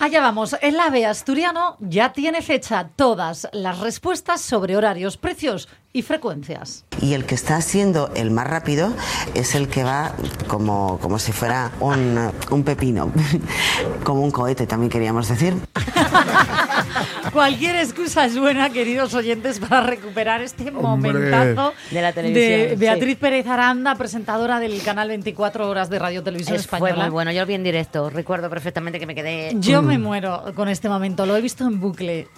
Allá 0.04 0.20
vamos, 0.20 0.54
el 0.60 0.78
AVE 0.78 1.06
asturiano 1.06 1.78
ya 1.80 2.12
tiene 2.12 2.42
fecha 2.42 2.90
todas 2.94 3.48
las 3.54 3.78
respuestas 3.78 4.42
sobre 4.42 4.76
horarios, 4.76 5.16
precios 5.16 5.66
y 5.94 6.02
frecuencias. 6.02 6.84
Y 7.00 7.14
el 7.14 7.24
que 7.24 7.34
está 7.34 7.58
siendo 7.62 8.10
el 8.14 8.30
más 8.30 8.46
rápido 8.46 8.92
es 9.32 9.54
el 9.54 9.66
que 9.68 9.82
va 9.82 10.12
como, 10.46 10.98
como 11.00 11.18
si 11.18 11.32
fuera 11.32 11.70
un, 11.80 12.30
un 12.50 12.64
pepino, 12.64 13.10
como 14.04 14.20
un 14.20 14.30
cohete 14.30 14.66
también 14.66 14.90
queríamos 14.90 15.26
decir. 15.26 15.54
Cualquier 17.32 17.76
excusa 17.76 18.24
es 18.24 18.38
buena, 18.38 18.70
queridos 18.70 19.14
oyentes, 19.14 19.58
para 19.58 19.82
recuperar 19.82 20.40
este 20.42 20.70
Hombre. 20.70 21.12
momentazo 21.12 21.72
De 21.90 22.02
la 22.02 22.12
televisión, 22.12 22.70
de 22.70 22.76
Beatriz 22.76 23.10
sí. 23.10 23.14
Pérez 23.16 23.46
Aranda, 23.46 23.94
presentadora 23.96 24.60
del 24.60 24.80
canal 24.82 25.08
24 25.08 25.68
Horas 25.68 25.90
de 25.90 25.98
Radio 25.98 26.22
Televisión 26.22 26.56
Es- 26.56 26.66
fue 26.66 26.78
Española. 26.78 27.04
muy 27.04 27.10
bueno. 27.12 27.32
Yo 27.32 27.40
lo 27.40 27.46
vi 27.46 27.54
en 27.54 27.64
directo. 27.64 28.10
Recuerdo 28.10 28.48
perfectamente 28.50 28.98
que 29.00 29.06
me 29.06 29.14
quedé. 29.14 29.52
Yo 29.56 29.82
me 29.82 29.98
muero 29.98 30.52
con 30.54 30.68
este 30.68 30.88
momento, 30.88 31.26
lo 31.26 31.36
he 31.36 31.40
visto 31.40 31.64
en 31.66 31.80
bucle. 31.80 32.28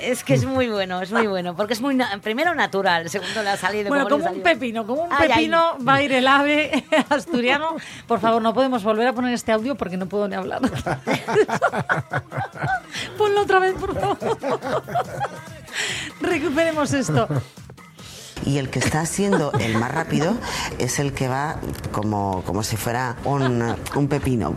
Es 0.00 0.24
que 0.24 0.34
es 0.34 0.44
muy 0.44 0.68
bueno, 0.68 1.00
es 1.02 1.12
muy 1.12 1.26
bueno. 1.26 1.54
Porque 1.56 1.72
es 1.74 1.80
muy. 1.80 1.94
na- 1.94 2.18
primero 2.22 2.54
natural, 2.54 3.08
segundo 3.10 3.42
le 3.42 3.50
ha 3.50 3.56
salido. 3.56 3.88
Bueno, 3.88 4.08
como 4.08 4.24
un 4.30 4.40
pepino, 4.42 4.86
como 4.86 5.02
un 5.04 5.12
Ay, 5.12 5.18
ay. 5.22 5.28
pepino 5.28 5.76
va 5.86 5.94
a 5.96 6.02
ir 6.02 6.12
el 6.12 6.26
ave 6.26 6.84
asturiano. 7.10 7.76
Por 8.06 8.20
favor, 8.20 8.40
no 8.42 8.54
podemos 8.54 8.82
volver 8.82 9.08
a 9.08 9.12
poner 9.12 9.34
este 9.34 9.52
audio 9.52 9.74
porque 9.74 9.96
no 9.96 10.06
puedo 10.06 10.28
ni 10.28 10.34
hablar. 10.36 10.60
Ponlo 13.18 13.42
otra 13.42 13.58
vez, 13.58 13.74
por 13.74 13.94
favor. 13.94 13.97
Recuperemos 16.20 16.92
esto. 16.92 17.28
Y 18.44 18.58
el 18.58 18.70
que 18.70 18.78
está 18.78 19.04
siendo 19.04 19.52
el 19.52 19.76
más 19.76 19.92
rápido 19.92 20.36
es 20.78 20.98
el 20.98 21.12
que 21.12 21.28
va 21.28 21.56
como, 21.92 22.42
como 22.44 22.62
si 22.62 22.76
fuera 22.76 23.16
un, 23.24 23.76
un 23.94 24.08
pepino. 24.08 24.54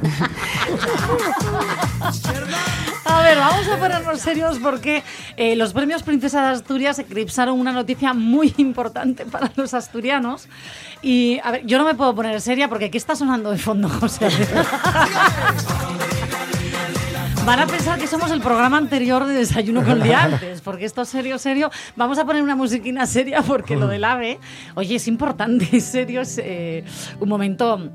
A 3.05 3.21
ver, 3.23 3.37
vamos 3.37 3.67
a 3.67 3.77
ponernos 3.77 4.19
serios 4.19 4.59
porque 4.59 5.03
eh, 5.35 5.55
los 5.55 5.73
premios 5.73 6.03
Princesa 6.03 6.43
de 6.43 6.47
Asturias 6.49 6.99
eclipsaron 6.99 7.59
una 7.59 7.71
noticia 7.71 8.13
muy 8.13 8.53
importante 8.57 9.25
para 9.25 9.51
los 9.55 9.73
asturianos. 9.73 10.47
Y, 11.01 11.39
a 11.43 11.51
ver, 11.51 11.65
yo 11.65 11.77
no 11.77 11.83
me 11.83 11.95
puedo 11.95 12.15
poner 12.15 12.39
seria 12.39 12.69
porque 12.69 12.85
aquí 12.85 12.97
está 12.97 13.15
sonando 13.15 13.51
de 13.51 13.57
fondo, 13.57 13.89
José. 13.89 14.29
Van 17.45 17.59
a 17.59 17.65
pensar 17.65 17.99
que 17.99 18.05
somos 18.05 18.29
el 18.31 18.39
programa 18.39 18.77
anterior 18.77 19.25
de 19.25 19.33
Desayuno 19.33 19.83
con 19.83 19.99
Liantes, 19.99 20.61
porque 20.63 20.85
esto 20.85 21.01
es 21.01 21.09
serio, 21.09 21.39
serio. 21.39 21.71
Vamos 21.95 22.19
a 22.19 22.25
poner 22.25 22.43
una 22.43 22.55
musiquina 22.55 23.07
seria 23.07 23.41
porque 23.41 23.75
lo 23.75 23.87
del 23.87 24.03
ave, 24.03 24.39
oye, 24.75 24.95
es 24.95 25.07
importante, 25.07 25.67
es 25.77 25.83
serio, 25.83 26.21
es 26.21 26.39
eh, 26.43 26.83
un 27.19 27.27
momento... 27.27 27.89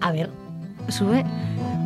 A 0.00 0.10
ver, 0.10 0.30
sube... 0.88 1.24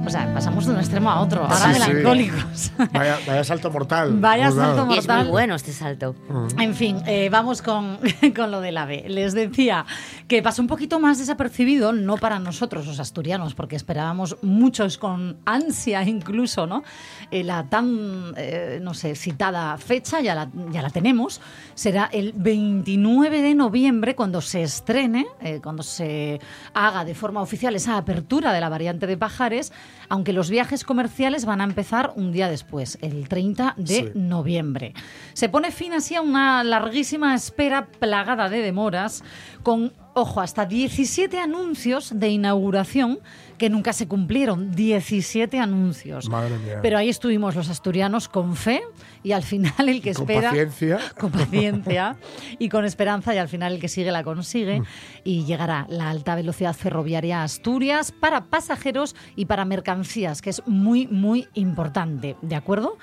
O 0.05 0.09
sea, 0.09 0.33
pasamos 0.33 0.65
de 0.67 0.73
un 0.73 0.79
extremo 0.79 1.11
a 1.11 1.21
otro, 1.21 1.43
ahora 1.43 1.57
Sí, 1.57 1.81
sí. 1.83 1.89
melancólicos. 1.91 2.73
Vaya, 2.93 3.19
vaya 3.27 3.43
salto 3.43 3.73
mortal. 3.73 4.13
Vaya 4.21 4.53
dado. 4.53 4.77
salto 4.77 4.95
Y 4.95 4.99
es 4.99 5.09
muy 5.09 5.17
mortal. 5.17 5.29
bueno 5.33 5.55
este 5.57 5.73
salto. 5.73 6.15
En 6.61 6.77
fin, 6.77 7.03
eh, 7.07 7.29
vamos 7.29 7.61
con, 7.61 7.99
con 8.37 8.53
lo 8.53 8.61
del 8.61 8.77
ave. 8.79 9.07
Les 9.09 9.35
decía 9.35 9.85
que 10.29 10.43
pasó 10.45 10.63
un 10.63 10.69
poquito 10.69 11.01
más 11.01 11.19
desapercibido, 11.19 11.93
no 11.93 12.19
para 12.19 12.39
nosotros 12.39 12.87
los 12.87 13.01
asturianos, 13.01 13.57
porque 13.57 13.75
esperábamos 13.75 14.37
muchos 14.43 14.97
con 14.97 15.39
ansia 15.45 16.05
incluso, 16.05 16.69
¿no? 16.69 16.85
Eh, 17.33 17.43
la 17.43 17.65
tan, 17.65 18.33
eh, 18.37 18.79
no 18.81 18.95
sé, 18.95 19.17
citada 19.17 19.77
fecha, 19.77 20.21
ya 20.21 20.37
la, 20.37 20.49
ya 20.71 20.83
la 20.83 20.91
tenemos, 20.91 21.41
será 21.75 22.09
el 22.13 22.33
29 22.33 23.43
de 23.43 23.57
noviembre 23.57 24.15
cuando 24.15 24.41
se 24.41 24.63
estrene, 24.63 25.27
eh, 25.41 25.59
cuando 25.61 25.83
se 25.83 26.41
haga 26.75 27.05
de 27.05 27.17
forma 27.17 27.41
oficial 27.41 27.75
esa 27.75 27.97
apertura 27.97 28.53
de 28.53 28.61
la 28.61 28.69
variante 28.69 28.86
de 28.95 29.17
Pajares, 29.17 29.73
aunque 30.09 30.33
los 30.33 30.49
viajes 30.51 30.85
comerciales 30.85 31.45
van 31.45 31.61
a 31.61 31.65
empezar 31.65 32.13
un 32.15 32.31
día 32.33 32.49
después, 32.49 32.99
el 33.03 33.29
30 33.29 33.75
de 33.77 33.95
Sí. 33.95 34.09
noviembre. 34.15 34.95
Se 35.33 35.49
pone 35.49 35.71
fin 35.73 35.93
así 35.93 36.15
a 36.15 36.21
una 36.23 36.63
larguísima 36.63 37.35
espera 37.35 37.87
plagada 37.87 38.49
de 38.49 38.63
demoras, 38.63 39.25
con, 39.63 39.93
ojo, 40.15 40.41
hasta 40.41 40.65
17 40.67 41.39
anuncios 41.41 42.19
de 42.19 42.29
inauguración 42.29 43.19
que 43.59 43.71
nunca 43.71 43.93
se 43.93 44.07
cumplieron. 44.09 44.73
17 44.73 45.59
anuncios. 45.59 46.29
Madre 46.29 46.59
mía. 46.59 46.81
Pero 46.83 46.99
ahí 46.99 47.09
estuvimos 47.09 47.55
los 47.55 47.69
asturianos 47.69 48.29
con 48.29 48.57
fe 48.57 48.83
y 49.23 49.33
al 49.33 49.43
final 49.43 49.89
el 49.89 50.01
que 50.03 50.15
Con 50.15 50.23
espera... 50.23 50.51
paciencia. 50.51 50.99
Con 51.19 51.31
paciencia 51.31 52.17
y 52.59 52.69
con 52.69 52.85
esperanza 52.85 53.35
y 53.35 53.39
al 53.39 53.49
final 53.49 53.75
el 53.75 53.81
que 53.81 53.89
sigue 53.89 54.11
la 54.11 54.23
consigue 54.23 54.83
y 55.25 55.45
llegará 55.45 55.87
la 55.89 56.11
alta 56.11 56.35
velocidad 56.35 56.75
ferroviaria 56.75 57.41
a 57.41 57.45
Asturias 57.45 58.13
para 58.13 58.47
pasajeros 58.47 59.17
y 59.35 59.47
para 59.47 59.65
mercancías, 59.65 60.43
que 60.43 60.51
es 60.51 60.63
muy, 60.67 61.07
muy 61.07 61.49
importante. 61.55 62.37
¿De 62.43 62.55
acuerdo? 62.55 62.99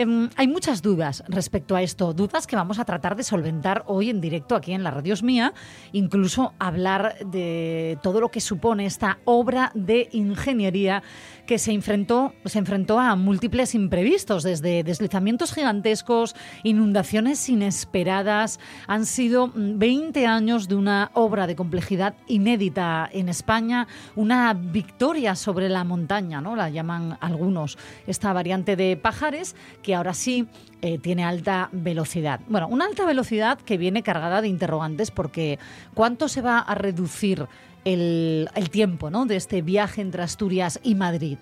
Em, 0.00 0.30
hay 0.36 0.46
muchas 0.46 0.80
dudas 0.80 1.24
respecto 1.26 1.74
a 1.74 1.82
esto, 1.82 2.12
dudas 2.12 2.46
que 2.46 2.54
vamos 2.54 2.78
a 2.78 2.84
tratar 2.84 3.16
de 3.16 3.24
solventar 3.24 3.82
hoy 3.88 4.10
en 4.10 4.20
directo 4.20 4.54
aquí 4.54 4.72
en 4.72 4.84
la 4.84 4.92
Radios 4.92 5.24
Mía, 5.24 5.54
incluso 5.90 6.54
hablar 6.60 7.16
de 7.26 7.98
todo 8.00 8.20
lo 8.20 8.28
que 8.28 8.40
supone 8.40 8.86
esta 8.86 9.18
obra 9.24 9.72
de 9.74 10.08
ingeniería 10.12 11.02
que 11.48 11.58
se 11.58 11.72
enfrentó, 11.72 12.34
se 12.44 12.58
enfrentó 12.58 13.00
a 13.00 13.16
múltiples 13.16 13.74
imprevistos, 13.74 14.42
desde 14.42 14.84
deslizamientos 14.84 15.54
gigantescos, 15.54 16.36
inundaciones 16.62 17.48
inesperadas. 17.48 18.60
Han 18.86 19.06
sido 19.06 19.46
mm, 19.46 19.78
20 19.78 20.26
años 20.26 20.68
de 20.68 20.74
una 20.74 21.10
obra 21.14 21.46
de 21.46 21.56
complejidad 21.56 22.16
inédita 22.26 23.08
en 23.10 23.30
España, 23.30 23.88
una 24.14 24.52
victoria 24.52 25.34
sobre 25.36 25.70
la 25.70 25.84
montaña, 25.84 26.42
¿no? 26.42 26.54
La 26.54 26.68
llaman 26.68 27.16
algunos, 27.22 27.78
esta 28.06 28.34
variante 28.34 28.76
de 28.76 28.98
Pajares, 28.98 29.56
que 29.82 29.94
ahora 29.94 30.12
sí 30.12 30.48
eh, 30.82 30.98
tiene 30.98 31.24
alta 31.24 31.70
velocidad. 31.72 32.40
Bueno, 32.46 32.68
una 32.68 32.84
alta 32.84 33.06
velocidad 33.06 33.58
que 33.58 33.78
viene 33.78 34.02
cargada 34.02 34.42
de 34.42 34.48
interrogantes 34.48 35.10
porque 35.10 35.58
¿cuánto 35.94 36.28
se 36.28 36.42
va 36.42 36.58
a 36.58 36.74
reducir 36.74 37.48
el, 37.84 38.48
el 38.54 38.70
tiempo 38.70 39.10
¿no? 39.10 39.26
de 39.26 39.36
este 39.36 39.62
viaje 39.62 40.00
entre 40.00 40.22
Asturias 40.22 40.80
y 40.82 40.94
Madrid? 40.94 41.38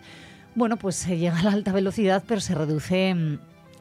Bueno, 0.55 0.76
pues 0.76 0.97
se 0.97 1.19
llega 1.19 1.38
a 1.38 1.43
la 1.43 1.52
alta 1.52 1.73
velocidad, 1.73 2.23
pero 2.26 2.40
se 2.40 2.55
reduce 2.55 3.14
mm, 3.14 3.38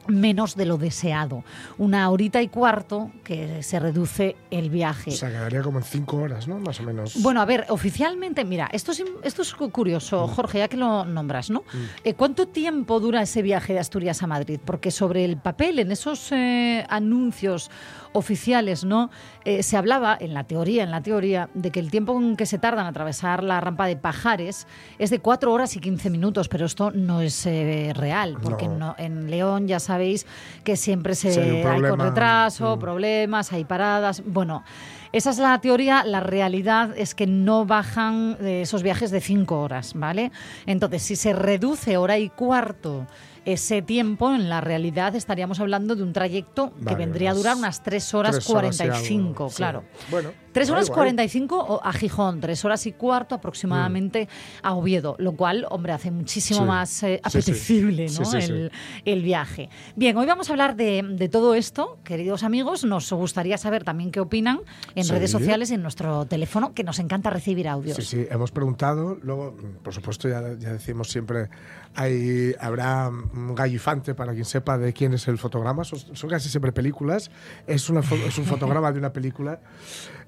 menos 0.08 0.54
de 0.56 0.66
lo 0.66 0.76
deseado. 0.76 1.42
Una 1.78 2.08
horita 2.10 2.40
y 2.42 2.48
cuarto 2.48 3.10
que 3.24 3.62
se 3.62 3.80
reduce 3.80 4.36
el 4.50 4.68
viaje. 4.70 5.10
O 5.10 5.14
sea, 5.14 5.30
quedaría 5.30 5.62
como 5.62 5.78
en 5.78 5.84
cinco 5.84 6.18
horas, 6.18 6.46
¿no? 6.46 6.58
Más 6.60 6.78
o 6.80 6.82
menos. 6.84 7.20
Bueno, 7.22 7.40
a 7.40 7.44
ver, 7.46 7.64
oficialmente, 7.70 8.44
mira, 8.44 8.68
esto 8.72 8.92
es, 8.92 9.02
esto 9.24 9.42
es 9.42 9.52
cu- 9.54 9.70
curioso, 9.70 10.28
Jorge, 10.28 10.58
ya 10.58 10.68
que 10.68 10.76
lo 10.76 11.04
nombras, 11.06 11.50
¿no? 11.50 11.64
Eh, 12.04 12.14
¿Cuánto 12.14 12.46
tiempo 12.46 13.00
dura 13.00 13.22
ese 13.22 13.42
viaje 13.42 13.72
de 13.72 13.80
Asturias 13.80 14.22
a 14.22 14.26
Madrid? 14.26 14.60
Porque 14.64 14.90
sobre 14.92 15.24
el 15.24 15.38
papel, 15.38 15.78
en 15.80 15.90
esos 15.90 16.30
eh, 16.30 16.84
anuncios 16.88 17.70
oficiales, 18.12 18.84
¿no? 18.84 19.10
Eh, 19.44 19.62
se 19.62 19.76
hablaba, 19.76 20.16
en 20.20 20.34
la 20.34 20.44
teoría, 20.44 20.82
en 20.82 20.90
la 20.90 21.02
teoría, 21.02 21.48
de 21.54 21.70
que 21.70 21.80
el 21.80 21.90
tiempo 21.90 22.18
en 22.20 22.36
que 22.36 22.46
se 22.46 22.58
tardan 22.58 22.84
en 22.86 22.90
atravesar 22.90 23.42
la 23.44 23.60
rampa 23.60 23.86
de 23.86 23.96
Pajares 23.96 24.66
es 24.98 25.10
de 25.10 25.18
4 25.20 25.52
horas 25.52 25.76
y 25.76 25.80
15 25.80 26.10
minutos, 26.10 26.48
pero 26.48 26.66
esto 26.66 26.90
no 26.90 27.20
es 27.20 27.46
eh, 27.46 27.92
real, 27.94 28.36
porque 28.42 28.68
No. 28.68 28.76
no- 28.78 28.94
en 28.98 29.30
León 29.30 29.68
ya 29.68 29.80
sabéis 29.80 30.26
que 30.64 30.76
siempre 30.76 31.14
se 31.14 31.32
Sí, 31.32 31.40
hay 31.40 31.82
con 31.82 32.00
retraso, 32.00 32.76
Mm. 32.76 32.80
problemas, 32.80 33.52
hay 33.52 33.64
paradas. 33.64 34.22
Bueno, 34.26 34.64
esa 35.12 35.30
es 35.30 35.38
la 35.38 35.58
teoría. 35.60 36.04
La 36.04 36.20
realidad 36.20 36.90
es 36.96 37.14
que 37.14 37.26
no 37.26 37.64
bajan 37.66 38.36
eh, 38.40 38.62
esos 38.62 38.82
viajes 38.82 39.10
de 39.10 39.20
cinco 39.20 39.60
horas, 39.60 39.92
¿vale? 39.94 40.32
Entonces, 40.66 41.02
si 41.02 41.16
se 41.16 41.32
reduce 41.32 41.96
hora 41.96 42.18
y 42.18 42.28
cuarto 42.28 43.06
ese 43.46 43.80
tiempo, 43.80 44.34
en 44.34 44.48
la 44.50 44.60
realidad 44.60 45.14
estaríamos 45.14 45.58
hablando 45.60 45.96
de 45.96 46.02
un 46.02 46.12
trayecto 46.12 46.72
que 46.86 46.94
vendría 46.94 47.30
a 47.30 47.34
durar 47.34 47.56
unas 47.56 47.82
3 47.82 48.12
horas 48.14 48.32
tres 48.32 48.50
horas 48.50 48.74
y 48.76 48.78
45, 48.82 49.28
algo, 49.44 49.50
sí. 49.50 49.56
claro. 49.56 49.84
Bueno. 50.10 50.30
3 50.52 50.70
horas 50.70 50.88
guay. 50.88 50.96
45 50.96 51.56
o- 51.58 51.80
a 51.84 51.92
Gijón, 51.92 52.40
3 52.40 52.64
horas 52.64 52.86
y 52.86 52.92
cuarto 52.92 53.34
aproximadamente 53.34 54.28
a 54.62 54.72
Oviedo, 54.74 55.14
lo 55.18 55.32
cual, 55.36 55.66
hombre, 55.70 55.92
hace 55.92 56.10
muchísimo 56.10 56.60
Sí. 56.60 56.66
más 56.66 57.02
eh, 57.02 57.20
apetecible 57.22 58.08
Sí, 58.08 58.20
¿no? 58.22 58.32
el, 58.38 58.72
el 59.04 59.22
viaje. 59.22 59.68
Bien, 59.96 60.16
hoy 60.16 60.26
vamos 60.26 60.48
a 60.48 60.52
hablar 60.52 60.74
de, 60.76 61.02
de 61.06 61.28
todo 61.28 61.54
esto, 61.54 61.98
queridos 62.04 62.42
amigos. 62.42 62.84
Nos 62.84 63.12
gustaría 63.12 63.58
saber 63.58 63.84
también 63.84 64.10
qué 64.10 64.20
opinan 64.20 64.60
en 64.94 65.06
redes 65.08 65.30
sociales 65.30 65.70
y 65.70 65.74
en 65.74 65.82
nuestro 65.82 66.24
teléfono, 66.26 66.72
que 66.74 66.84
nos 66.84 66.98
encanta 66.98 67.30
recibir 67.30 67.68
audios. 67.68 67.96
Sí, 67.98 68.02
sí, 68.02 68.26
hemos 68.30 68.50
preguntado, 68.50 69.18
luego, 69.22 69.52
mm, 69.52 69.82
por 69.82 69.92
supuesto, 69.92 70.28
ya, 70.28 70.40
ya 70.58 70.72
decimos 70.72 71.08
siempre, 71.10 71.48
hay, 71.96 72.54
habrá 72.60 73.08
un 73.08 73.54
gallifante 73.54 74.14
para 74.14 74.32
quien 74.32 74.44
sepa 74.44 74.76
de 74.78 74.92
quién 74.92 75.14
es 75.14 75.26
el 75.28 75.38
fotograma, 75.38 75.82
son, 75.84 75.98
son 76.14 76.30
casi 76.30 76.48
siempre 76.48 76.70
películas, 76.72 77.30
es, 77.66 77.88
una, 77.90 78.00
es 78.00 78.38
un 78.38 78.44
fotograma 78.46 78.92
de 78.92 78.98
una 78.98 79.12
película 79.12 79.60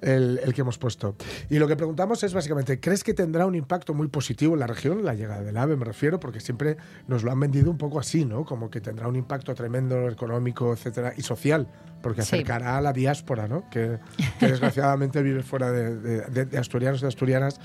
el, 0.00 0.40
el 0.42 0.54
que 0.54 0.62
hemos 0.62 0.78
puesto. 0.78 1.14
Y 1.50 1.58
lo 1.58 1.68
que 1.68 1.76
preguntamos 1.76 2.22
es 2.25 2.32
básicamente, 2.34 2.80
¿crees 2.80 3.04
que 3.04 3.14
tendrá 3.14 3.46
un 3.46 3.54
impacto 3.54 3.94
muy 3.94 4.08
positivo 4.08 4.54
en 4.54 4.60
la 4.60 4.66
región, 4.66 5.04
la 5.04 5.14
llegada 5.14 5.42
del 5.42 5.56
AVE 5.56 5.76
me 5.76 5.84
refiero, 5.84 6.18
porque 6.18 6.40
siempre 6.40 6.76
nos 7.06 7.22
lo 7.22 7.30
han 7.32 7.40
vendido 7.40 7.70
un 7.70 7.78
poco 7.78 8.00
así, 8.00 8.25
¿no? 8.25 8.44
Como 8.44 8.70
que 8.70 8.80
tendrá 8.80 9.06
un 9.08 9.16
impacto 9.16 9.54
tremendo 9.54 10.08
económico, 10.08 10.72
etcétera, 10.72 11.12
y 11.16 11.22
social, 11.22 11.68
porque 12.02 12.22
Sí. 12.22 12.37
acercará 12.37 12.78
a 12.78 12.80
la 12.80 12.92
diáspora, 12.92 13.46
¿no? 13.48 13.68
Que, 13.70 13.98
que 14.38 14.46
desgraciadamente 14.48 15.22
vive 15.22 15.42
fuera 15.42 15.70
de, 15.70 15.96
de- 15.96 16.20
de- 16.22 16.44
de 16.46 16.58
asturianos 16.58 17.02
y 17.02 17.06
asturianas 17.06 17.60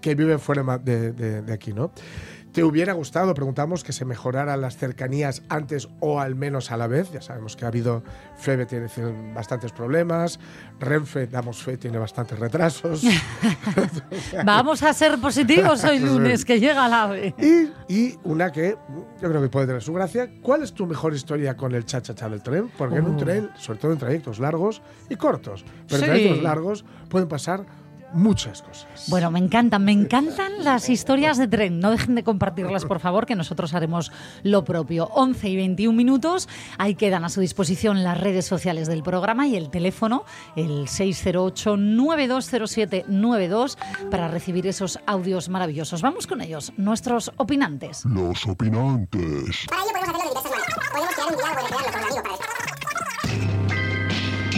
que 0.00 0.14
viven 0.14 0.38
fuera 0.38 0.62
de- 0.78 1.12
de 1.42 1.52
aquí, 1.52 1.72
¿no? 1.74 1.92
¿Te 2.52 2.64
hubiera 2.64 2.94
gustado, 2.94 3.32
preguntamos, 3.32 3.84
que 3.84 3.92
se 3.92 4.04
mejoraran 4.04 4.60
las 4.60 4.76
cercanías 4.76 5.42
antes 5.48 5.88
o 6.00 6.18
al 6.18 6.34
menos 6.34 6.72
a 6.72 6.76
la 6.76 6.88
vez? 6.88 7.12
Ya 7.12 7.22
sabemos 7.22 7.54
que 7.54 7.64
ha 7.64 7.68
habido, 7.68 8.02
FEBE 8.38 8.66
tiene 8.66 8.88
bastantes 9.32 9.70
problemas, 9.70 10.40
Renfe, 10.80 11.28
damos 11.28 11.62
fe, 11.62 11.76
tiene 11.76 11.98
bastantes 11.98 12.36
retrasos. 12.40 13.02
Vamos 14.44 14.82
a 14.82 14.92
ser 14.92 15.18
positivos 15.20 15.84
hoy 15.84 16.00
lunes, 16.00 16.44
que 16.44 16.58
llega 16.58 16.86
el 16.86 16.92
ave. 16.92 17.34
y, 17.38 17.94
y 17.94 18.18
una 18.24 18.50
que 18.50 18.76
yo 19.22 19.28
creo 19.28 19.40
que 19.42 19.48
puede 19.48 19.66
tener 19.66 19.82
su 19.82 19.92
gracia, 19.92 20.28
¿cuál 20.42 20.62
es 20.64 20.72
tu 20.72 20.86
mejor 20.86 21.14
historia 21.14 21.56
con 21.56 21.72
el 21.74 21.84
cha-cha-cha 21.84 22.28
del 22.28 22.42
tren? 22.42 22.68
Porque 22.76 22.96
en 22.96 23.06
un 23.06 23.16
tren, 23.16 23.50
sobre 23.58 23.78
todo 23.78 23.92
en 23.92 23.98
trayectos 23.98 24.40
largos 24.40 24.82
y 25.08 25.14
cortos, 25.16 25.64
pero 25.88 25.98
en 25.98 26.00
Sí. 26.00 26.06
trayectos 26.06 26.42
largos 26.42 26.84
pueden 27.08 27.28
pasar 27.28 27.64
muchas 28.12 28.62
cosas. 28.62 29.06
Bueno, 29.08 29.30
me 29.30 29.38
encantan, 29.38 29.84
me 29.84 29.92
encantan 29.92 30.64
las 30.64 30.88
historias 30.88 31.36
de 31.38 31.46
tren. 31.48 31.80
No 31.80 31.90
dejen 31.90 32.14
de 32.14 32.22
compartirlas, 32.22 32.84
por 32.84 33.00
favor, 33.00 33.26
que 33.26 33.34
nosotros 33.34 33.74
haremos 33.74 34.12
lo 34.42 34.64
propio. 34.64 35.08
11 35.14 35.48
y 35.48 35.56
21 35.56 35.96
minutos. 35.96 36.48
Ahí 36.78 36.94
quedan 36.94 37.24
a 37.24 37.28
su 37.28 37.40
disposición 37.40 38.04
las 38.04 38.20
redes 38.20 38.46
sociales 38.46 38.86
del 38.88 39.02
programa 39.02 39.46
y 39.46 39.56
el 39.56 39.70
teléfono, 39.70 40.24
el 40.56 40.86
608-920792, 40.86 43.76
para 44.10 44.28
recibir 44.28 44.66
esos 44.66 44.98
audios 45.06 45.48
maravillosos. 45.48 46.02
Vamos 46.02 46.26
con 46.26 46.40
ellos, 46.40 46.72
nuestros 46.76 47.30
opinantes. 47.36 48.04
Los 48.04 48.44
opinantes. 48.46 49.66
Para 49.68 49.82
ello 49.82 49.92
podemos 49.92 50.36
hacerlo 50.36 50.56
de 50.56 50.62
diversas 50.62 50.90
maneras. 50.90 50.90
Podemos 50.92 51.14
crear 51.14 51.28
un 51.28 51.36
diálogo 51.36 51.60
y 51.60 51.62
recrearlo 51.62 51.92
con 51.92 52.00
un 52.00 52.06
amigo 52.06 52.22
para 52.22 52.40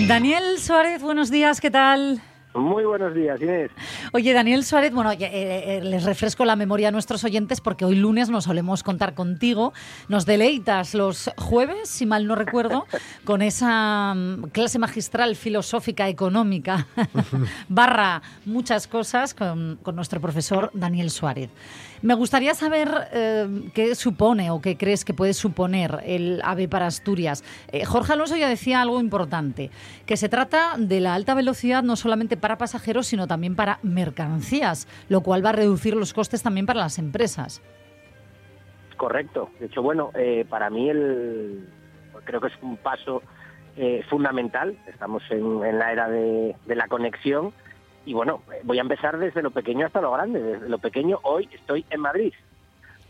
Daniel 0.07 0.59
Suárez, 0.59 1.03
buenos 1.03 1.31
días, 1.31 1.61
¿qué 1.61 1.71
tal? 1.71 2.23
Muy 2.55 2.85
buenos 2.85 3.15
días, 3.15 3.41
Inés. 3.41 3.71
Oye, 4.13 4.33
Daniel 4.35 4.65
Suárez, 4.65 4.93
bueno, 4.93 5.11
eh, 5.13 5.19
eh, 5.21 5.81
les 5.83 6.05
refresco 6.05 6.45
la 6.45 6.55
memoria 6.55 6.89
a 6.89 6.91
nuestros 6.91 7.25
oyentes 7.25 7.61
porque 7.61 7.85
hoy 7.85 7.97
lunes 7.97 8.29
nos 8.29 8.45
solemos 8.45 8.83
contar 8.83 9.15
contigo. 9.15 9.73
Nos 10.09 10.27
deleitas 10.27 10.95
los 10.95 11.31
jueves, 11.39 11.89
si 11.89 12.05
mal 12.05 12.27
no 12.27 12.35
recuerdo, 12.35 12.87
con 13.25 13.41
esa 13.41 14.15
mm, 14.15 14.51
clase 14.53 14.79
magistral 14.79 15.35
filosófica 15.37 16.09
económica 16.09 16.87
barra 17.69 18.21
muchas 18.45 18.87
cosas 18.87 19.33
con, 19.33 19.79
con 19.83 19.97
nuestro 19.97 20.21
profesor 20.21 20.71
Daniel 20.75 21.11
Suárez. 21.11 21.49
Me 22.03 22.15
gustaría 22.15 22.53
saber 22.55 22.89
eh, 23.13 23.71
qué 23.75 23.95
supone 23.95 24.51
o 24.51 24.61
qué 24.61 24.77
crees 24.77 25.05
que 25.05 25.15
puede 25.15 25.35
suponer 25.35 26.01
el 26.05 26.41
AVE 26.43 26.67
para 26.67 26.87
Asturias. 26.87 27.45
Eh, 27.71 27.85
Jorge 27.85 28.15
Alonso 28.15 28.37
ya 28.37 28.49
decía 28.49 28.83
algo 28.83 28.99
importante, 28.99 29.71
que 30.05 30.17
se 30.17 30.29
trata 30.29 30.75
de 30.77 30.99
la 30.99 31.15
alta 31.15 31.35
velocidad 31.35 31.85
no 31.85 31.95
solamente 31.95 32.37
para 32.37 32.59
pasajeros, 32.59 33.07
sino 33.07 33.29
también 33.29 33.55
para 33.55 33.79
mercancías, 33.85 34.89
lo 35.09 35.21
cual 35.21 35.45
va 35.45 35.51
a 35.51 35.53
reducir 35.53 35.95
los 35.95 36.13
costes 36.13 36.43
también 36.43 36.67
para 36.67 36.81
las 36.81 36.99
empresas. 36.99 37.63
Correcto. 38.97 39.51
De 39.61 39.67
hecho, 39.67 39.81
bueno, 39.81 40.11
eh, 40.15 40.45
para 40.51 40.71
mí 40.71 40.91
el, 40.91 41.69
creo 42.25 42.41
que 42.41 42.49
es 42.49 42.55
un 42.63 42.79
paso 42.79 43.23
fundamental. 44.11 44.77
Estamos 44.87 45.23
en, 45.31 45.65
en 45.65 45.79
la 45.79 45.93
era 45.93 46.07
de 46.07 46.55
la 46.67 46.89
conexión 46.89 47.55
y 48.05 48.15
bueno, 48.15 48.43
voy 48.65 48.79
a 48.79 48.83
empezar 48.83 49.19
desde 49.19 49.43
lo 49.43 49.51
pequeño 49.51 49.87
hasta 49.87 50.01
lo 50.01 50.13
grande. 50.13 50.43
Desde 50.43 50.69
lo 50.69 50.79
pequeño, 50.79 51.19
hoy 51.23 51.49
estoy 51.53 51.85
en 51.91 52.01
Madrid. 52.01 52.33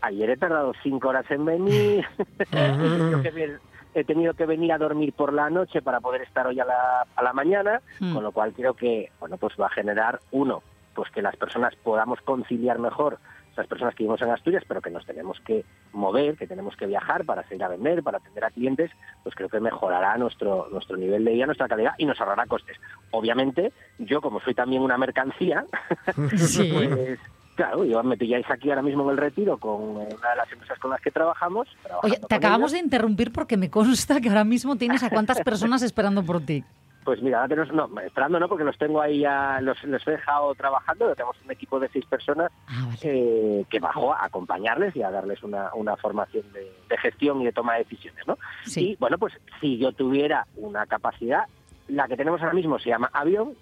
Ayer 0.01 0.29
he 0.29 0.37
tardado 0.37 0.73
cinco 0.83 1.09
horas 1.09 1.29
en 1.31 1.45
venir. 1.45 2.05
he, 3.95 4.03
tenido 4.03 4.33
que 4.33 4.45
venir 4.45 4.73
a 4.73 4.77
dormir 4.77 5.13
por 5.13 5.31
la 5.33 5.49
noche 5.49 5.81
para 5.81 5.99
poder 6.01 6.21
estar 6.23 6.45
hoy 6.47 6.59
a 6.59 6.65
la, 6.65 7.05
a 7.15 7.23
la 7.23 7.33
mañana, 7.33 7.81
Mm. 7.99 8.13
con 8.13 8.23
lo 8.23 8.31
cual 8.31 8.53
creo 8.53 8.73
que 8.73 9.11
bueno, 9.19 9.37
pues 9.37 9.53
va 9.59 9.67
a 9.67 9.69
generar 9.69 10.19
uno, 10.31 10.61
pues 10.93 11.09
que 11.11 11.21
las 11.21 11.35
personas 11.37 11.75
podamos 11.77 12.19
conciliar 12.21 12.79
mejor 12.79 13.17
las 13.55 13.67
personas 13.67 13.93
que 13.95 14.03
vivimos 14.03 14.21
en 14.21 14.29
Asturias, 14.29 14.63
pero 14.67 14.81
que 14.81 14.89
nos 14.89 15.05
tenemos 15.05 15.39
que 15.41 15.63
mover, 15.91 16.35
que 16.37 16.47
tenemos 16.47 16.75
que 16.75 16.87
viajar 16.87 17.25
para 17.25 17.43
salir 17.43 17.63
a 17.63 17.67
vender, 17.67 18.03
para 18.03 18.17
atender 18.17 18.43
a 18.43 18.49
clientes, 18.51 18.91
pues 19.23 19.35
creo 19.35 19.49
que 19.49 19.59
mejorará 19.59 20.17
nuestro 20.17 20.67
nuestro 20.71 20.97
nivel 20.97 21.23
de 21.23 21.33
vida, 21.33 21.45
nuestra 21.45 21.67
calidad 21.67 21.93
y 21.97 22.05
nos 22.05 22.19
ahorrará 22.19 22.45
costes. 22.45 22.77
Obviamente, 23.11 23.71
yo 23.99 24.21
como 24.21 24.39
soy 24.41 24.53
también 24.55 24.81
una 24.81 24.97
mercancía, 24.97 25.65
Sí. 26.37 26.71
pues 26.73 27.19
claro, 27.55 27.85
yo 27.85 28.01
me 28.03 28.17
pilláis 28.17 28.49
aquí 28.49 28.69
ahora 28.69 28.81
mismo 28.81 29.03
en 29.03 29.09
el 29.11 29.17
retiro 29.17 29.57
con 29.57 30.01
eh, 30.01 30.09
una 30.17 30.29
de 30.31 30.35
las 30.35 30.51
empresas 30.51 30.79
con 30.79 30.91
las 30.91 31.01
que 31.01 31.11
trabajamos. 31.11 31.67
Oye, 32.01 32.19
te 32.27 32.35
acabamos 32.35 32.71
de 32.71 32.79
interrumpir 32.79 33.31
porque 33.31 33.57
me 33.57 33.69
consta 33.69 34.19
que 34.19 34.29
ahora 34.29 34.43
mismo 34.43 34.75
tienes 34.75 35.03
a 35.03 35.09
cuántas 35.09 35.41
personas 35.41 35.81
esperando 35.83 36.23
por 36.23 36.41
ti. 36.41 36.63
Pues 37.03 37.21
mira, 37.21 37.37
ahora 37.41 37.49
tenemos, 37.49 37.73
no, 37.73 37.99
esperando 38.01 38.39
no, 38.39 38.47
porque 38.47 38.63
los 38.63 38.77
tengo 38.77 39.01
ahí 39.01 39.19
ya, 39.19 39.59
los, 39.61 39.83
los 39.83 40.07
he 40.07 40.11
dejado 40.11 40.53
trabajando, 40.55 41.13
tenemos 41.15 41.35
un 41.43 41.51
equipo 41.51 41.79
de 41.79 41.89
seis 41.89 42.05
personas 42.05 42.51
Ah, 42.67 42.85
vale. 42.87 42.97
eh, 43.03 43.65
que 43.69 43.79
bajó 43.79 44.13
a 44.13 44.25
acompañarles 44.25 44.95
y 44.95 45.03
a 45.03 45.11
darles 45.11 45.43
una, 45.43 45.73
una 45.73 45.97
formación 45.97 46.51
de, 46.53 46.71
de 46.89 46.97
gestión 46.97 47.41
y 47.41 47.45
de 47.45 47.51
toma 47.51 47.73
de 47.73 47.79
decisiones, 47.83 48.25
¿no? 48.27 48.37
Sí. 48.65 48.91
Y 48.91 48.95
bueno, 48.97 49.17
pues 49.17 49.33
si 49.59 49.77
yo 49.77 49.91
tuviera 49.91 50.47
una 50.55 50.85
capacidad, 50.85 51.43
la 51.87 52.07
que 52.07 52.15
tenemos 52.15 52.41
ahora 52.41 52.53
mismo 52.53 52.79
se 52.79 52.89
llama 52.89 53.09
avión. 53.13 53.53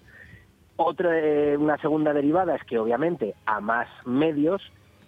Otra, 0.76 1.18
eh, 1.18 1.56
una 1.56 1.76
segunda 1.78 2.12
derivada 2.12 2.54
es 2.56 2.64
que 2.64 2.78
obviamente 2.78 3.34
a 3.46 3.60
más 3.60 3.88
medios 4.06 4.62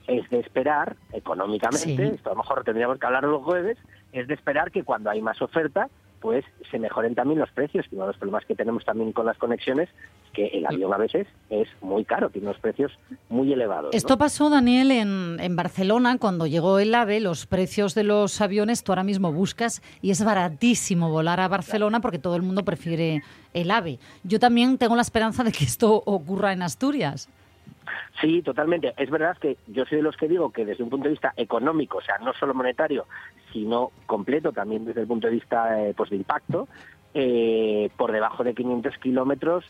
es 0.07 0.29
de 0.29 0.41
esperar 0.41 0.97
económicamente, 1.13 1.97
Sí. 1.97 2.15
esto 2.15 2.31
a 2.31 2.33
lo 2.35 2.39
mejor 2.43 2.63
tendríamos 2.65 2.99
que 2.99 3.07
hablar 3.07 3.25
los 3.25 3.43
jueves, 3.43 3.79
es 4.13 4.29
de 4.29 4.35
esperar 4.35 4.71
que 4.71 4.85
cuando 4.85 5.09
hay 5.11 5.23
más 5.23 5.41
oferta, 5.41 5.89
pues 6.25 6.43
se 6.71 6.79
mejoren 6.79 7.15
también 7.15 7.39
los 7.39 7.51
precios. 7.51 7.85
Uno 7.93 8.05
de 8.05 8.07
los 8.07 8.17
problemas 8.17 8.47
que 8.47 8.55
tenemos 8.55 8.83
también 8.83 9.13
con 9.13 9.27
las 9.27 9.37
conexiones 9.37 9.91
es 9.91 10.31
que 10.33 10.47
el 10.47 10.65
avión 10.65 10.91
a 10.95 10.97
veces 10.97 11.27
es 11.51 11.69
muy 11.83 12.07
caro, 12.07 12.31
tiene 12.31 12.49
unos 12.49 12.59
precios 12.63 12.91
muy 13.29 13.53
elevados. 13.53 13.95
Esto 13.95 14.17
pasó, 14.17 14.49
Daniel, 14.49 14.91
en, 14.91 15.37
en 15.39 15.55
Barcelona, 15.55 16.17
cuando 16.17 16.47
llegó 16.47 16.79
el 16.79 16.95
AVE, 16.95 17.21
los 17.21 17.45
precios 17.45 17.95
de 17.95 18.05
los 18.05 18.41
aviones, 18.41 18.85
tú 18.85 18.93
ahora 18.93 19.05
mismo 19.05 19.35
buscas 19.35 19.83
y 20.01 20.13
es 20.13 20.25
baratísimo 20.25 21.11
volar 21.11 21.41
a 21.41 21.49
Barcelona 21.49 22.01
porque 22.01 22.19
todo 22.19 22.37
el 22.37 22.43
mundo 22.43 22.65
prefiere 22.65 23.23
el 23.53 23.71
AVE. 23.71 23.99
Yo 24.23 24.41
también 24.41 24.79
tengo 24.79 24.97
la 24.97 25.03
esperanza 25.03 25.45
de 25.45 25.53
que 25.53 25.65
esto 25.65 26.03
ocurra 26.07 26.55
en 26.55 26.63
Asturias. 26.63 27.29
Sí, 28.21 28.43
totalmente. 28.43 28.95
Es 28.97 29.11
verdad 29.11 29.37
que 29.39 29.57
yo 29.67 29.85
soy 29.85 29.99
de 29.99 30.03
los 30.03 30.17
que 30.17 30.29
digo 30.29 30.51
que 30.51 30.65
desde 30.65 30.83
un 30.83 30.91
punto 30.91 31.05
de 31.05 31.11
vista 31.13 31.33
económico, 31.37 31.99
o 31.99 32.03
sea, 32.03 32.19
no 32.19 32.33
solo 32.33 32.55
monetario, 32.55 33.07
sino 33.53 33.91
completo, 34.07 34.53
también 34.53 34.85
desde 34.85 35.03
el 35.03 35.07
punto 35.07 35.27
de 35.27 35.35
vista 35.35 35.81
eh, 35.83 35.95
pues 35.97 36.11
de 36.11 36.17
impacto, 36.17 36.69
eh, 37.13 37.91
por 37.97 38.13
debajo 38.13 38.45
de 38.45 38.55
500 38.55 38.99
kilómetros, 38.99 39.65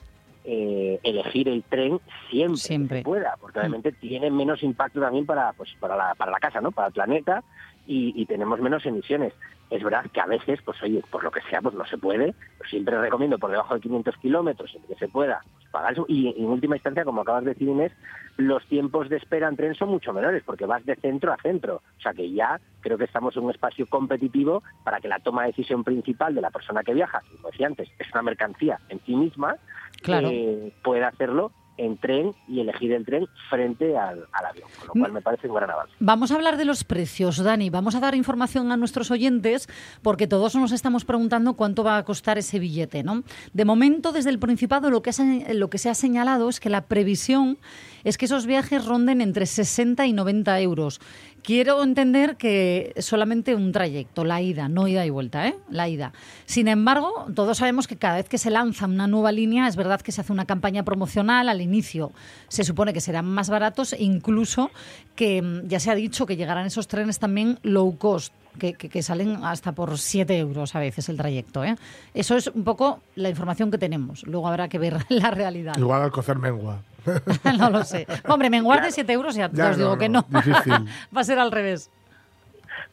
eh, 0.44 1.00
elegir 1.02 1.48
el 1.48 1.62
tren 1.62 2.00
siempre, 2.30 2.56
Siempre. 2.58 2.96
que 2.96 3.00
se 3.00 3.04
pueda, 3.04 3.36
porque 3.40 3.60
obviamente 3.60 3.92
tiene 3.92 4.30
menos 4.30 4.62
impacto 4.62 5.00
también 5.00 5.24
para, 5.24 5.52
pues, 5.54 5.70
para, 5.80 5.96
la, 5.96 6.14
para 6.14 6.30
la 6.32 6.38
casa, 6.38 6.60
¿no? 6.60 6.70
para 6.70 6.88
el 6.88 6.92
planeta, 6.92 7.42
y, 7.86 8.12
y 8.20 8.26
tenemos 8.26 8.60
menos 8.60 8.84
emisiones. 8.86 9.32
Es 9.70 9.82
verdad 9.82 10.04
que 10.12 10.20
a 10.20 10.26
veces, 10.26 10.60
pues 10.64 10.80
oye, 10.82 11.02
por 11.10 11.24
lo 11.24 11.30
que 11.30 11.40
sea, 11.42 11.60
pues 11.62 11.74
no 11.74 11.84
se 11.86 11.98
puede. 11.98 12.34
Pero 12.58 12.70
siempre 12.70 13.00
recomiendo 13.00 13.38
por 13.38 13.50
debajo 13.50 13.74
de 13.74 13.80
500 13.80 14.16
kilómetros, 14.18 14.70
siempre 14.70 14.94
que 14.94 14.98
se 15.06 15.08
pueda, 15.10 15.40
pues, 15.54 15.66
pagar 15.70 15.92
eso. 15.92 16.04
Y 16.08 16.28
en 16.38 16.46
última 16.46 16.76
instancia, 16.76 17.04
como 17.04 17.22
acabas 17.22 17.44
de 17.44 17.54
decir, 17.54 17.68
Inés, 17.68 17.92
los 18.36 18.64
tiempos 18.66 19.08
de 19.08 19.16
espera 19.16 19.48
en 19.48 19.56
tren 19.56 19.74
son 19.74 19.88
mucho 19.88 20.12
menores, 20.12 20.42
porque 20.44 20.66
vas 20.66 20.84
de 20.84 20.96
centro 20.96 21.32
a 21.32 21.36
centro. 21.38 21.82
O 21.98 22.00
sea 22.00 22.12
que 22.12 22.30
ya 22.30 22.60
creo 22.80 22.98
que 22.98 23.04
estamos 23.04 23.36
en 23.36 23.44
un 23.44 23.50
espacio 23.50 23.86
competitivo 23.86 24.62
para 24.84 25.00
que 25.00 25.08
la 25.08 25.18
toma 25.18 25.42
de 25.42 25.48
decisión 25.48 25.82
principal 25.82 26.34
de 26.34 26.40
la 26.42 26.50
persona 26.50 26.82
que 26.82 26.94
viaja, 26.94 27.22
como 27.36 27.50
decía 27.50 27.66
antes, 27.66 27.88
es 27.98 28.12
una 28.12 28.22
mercancía 28.22 28.78
en 28.90 29.00
sí 29.04 29.16
misma, 29.16 29.56
Claro. 30.02 30.28
eh, 30.30 30.72
pueda 30.82 31.08
hacerlo 31.08 31.50
en 31.76 31.96
tren 31.98 32.32
y 32.48 32.60
elegir 32.60 32.92
el 32.92 33.04
tren 33.04 33.26
frente 33.50 33.96
al, 33.98 34.24
al 34.32 34.46
avión, 34.46 34.68
con 34.78 34.86
lo 34.88 34.92
cual 35.02 35.12
me 35.12 35.22
parece 35.22 35.48
un 35.48 35.54
gran 35.56 35.70
avance. 35.70 35.92
Vamos 35.98 36.30
a 36.30 36.36
hablar 36.36 36.56
de 36.56 36.64
los 36.64 36.84
precios, 36.84 37.38
Dani. 37.42 37.68
Vamos 37.70 37.94
a 37.94 38.00
dar 38.00 38.14
información 38.14 38.70
a 38.70 38.76
nuestros 38.76 39.10
oyentes 39.10 39.68
porque 40.02 40.26
todos 40.26 40.54
nos 40.54 40.72
estamos 40.72 41.04
preguntando 41.04 41.54
cuánto 41.54 41.82
va 41.82 41.96
a 41.96 42.04
costar 42.04 42.38
ese 42.38 42.58
billete, 42.58 43.02
¿no? 43.02 43.24
De 43.52 43.64
momento, 43.64 44.12
desde 44.12 44.30
el 44.30 44.38
Principado, 44.38 44.90
lo 44.90 45.02
que, 45.02 45.12
se- 45.12 45.52
lo 45.54 45.68
que 45.70 45.78
se 45.78 45.90
ha 45.90 45.94
señalado 45.94 46.48
es 46.48 46.60
que 46.60 46.70
la 46.70 46.82
previsión 46.82 47.58
es 48.04 48.18
que 48.18 48.26
esos 48.26 48.46
viajes 48.46 48.84
ronden 48.84 49.20
entre 49.20 49.46
60 49.46 50.06
y 50.06 50.12
90 50.12 50.60
euros. 50.60 51.00
Quiero 51.44 51.82
entender 51.82 52.36
que 52.36 52.94
solamente 53.00 53.54
un 53.54 53.70
trayecto, 53.70 54.24
la 54.24 54.40
ida, 54.40 54.66
no 54.70 54.88
ida 54.88 55.04
y 55.04 55.10
vuelta, 55.10 55.46
¿eh? 55.46 55.54
La 55.68 55.90
ida. 55.90 56.14
Sin 56.46 56.68
embargo, 56.68 57.26
todos 57.34 57.58
sabemos 57.58 57.86
que 57.86 57.96
cada 57.96 58.16
vez 58.16 58.30
que 58.30 58.38
se 58.38 58.48
lanza 58.48 58.86
una 58.86 59.06
nueva 59.06 59.30
línea, 59.30 59.68
es 59.68 59.76
verdad 59.76 60.00
que 60.00 60.10
se 60.10 60.22
hace 60.22 60.32
una 60.32 60.46
campaña 60.46 60.84
promocional. 60.84 61.50
Al 61.50 61.60
inicio 61.60 62.12
se 62.48 62.64
supone 62.64 62.94
que 62.94 63.02
serán 63.02 63.26
más 63.26 63.50
baratos, 63.50 63.94
incluso 63.98 64.70
que 65.16 65.42
mm, 65.42 65.68
ya 65.68 65.80
se 65.80 65.90
ha 65.90 65.94
dicho 65.94 66.24
que 66.24 66.36
llegarán 66.36 66.64
esos 66.64 66.88
trenes 66.88 67.18
también 67.18 67.58
low 67.62 67.98
cost. 67.98 68.32
Que, 68.58 68.72
que- 68.72 68.88
que 68.88 69.02
salen 69.02 69.44
hasta 69.44 69.72
por 69.72 69.98
7 69.98 70.38
euros 70.38 70.74
a 70.76 70.78
veces 70.80 71.08
el 71.10 71.16
trayecto. 71.18 71.62
¿eh? 71.64 71.76
Eso 72.14 72.36
es 72.36 72.46
un 72.46 72.64
poco 72.64 73.00
la 73.16 73.28
información 73.28 73.70
que 73.70 73.76
tenemos. 73.78 74.22
Luego 74.26 74.48
habrá 74.48 74.68
que 74.68 74.78
ver 74.78 75.04
la 75.10 75.30
realidad. 75.30 75.74
Igual 75.76 76.00
al 76.02 76.10
cocer 76.12 76.38
mengua. 76.38 76.80
no 77.58 77.70
lo 77.70 77.84
sé. 77.84 78.06
Hombre, 78.28 78.50
menguar 78.50 78.82
de 78.82 78.90
7 78.90 79.12
euros 79.12 79.34
ya, 79.34 79.50
Ya, 79.52 79.70
os 79.70 79.76
digo 79.76 79.90
no, 79.90 79.98
que 79.98 80.08
no. 80.08 80.26
Va 81.16 81.20
a 81.20 81.24
ser 81.24 81.38
al 81.38 81.52
revés. 81.52 81.90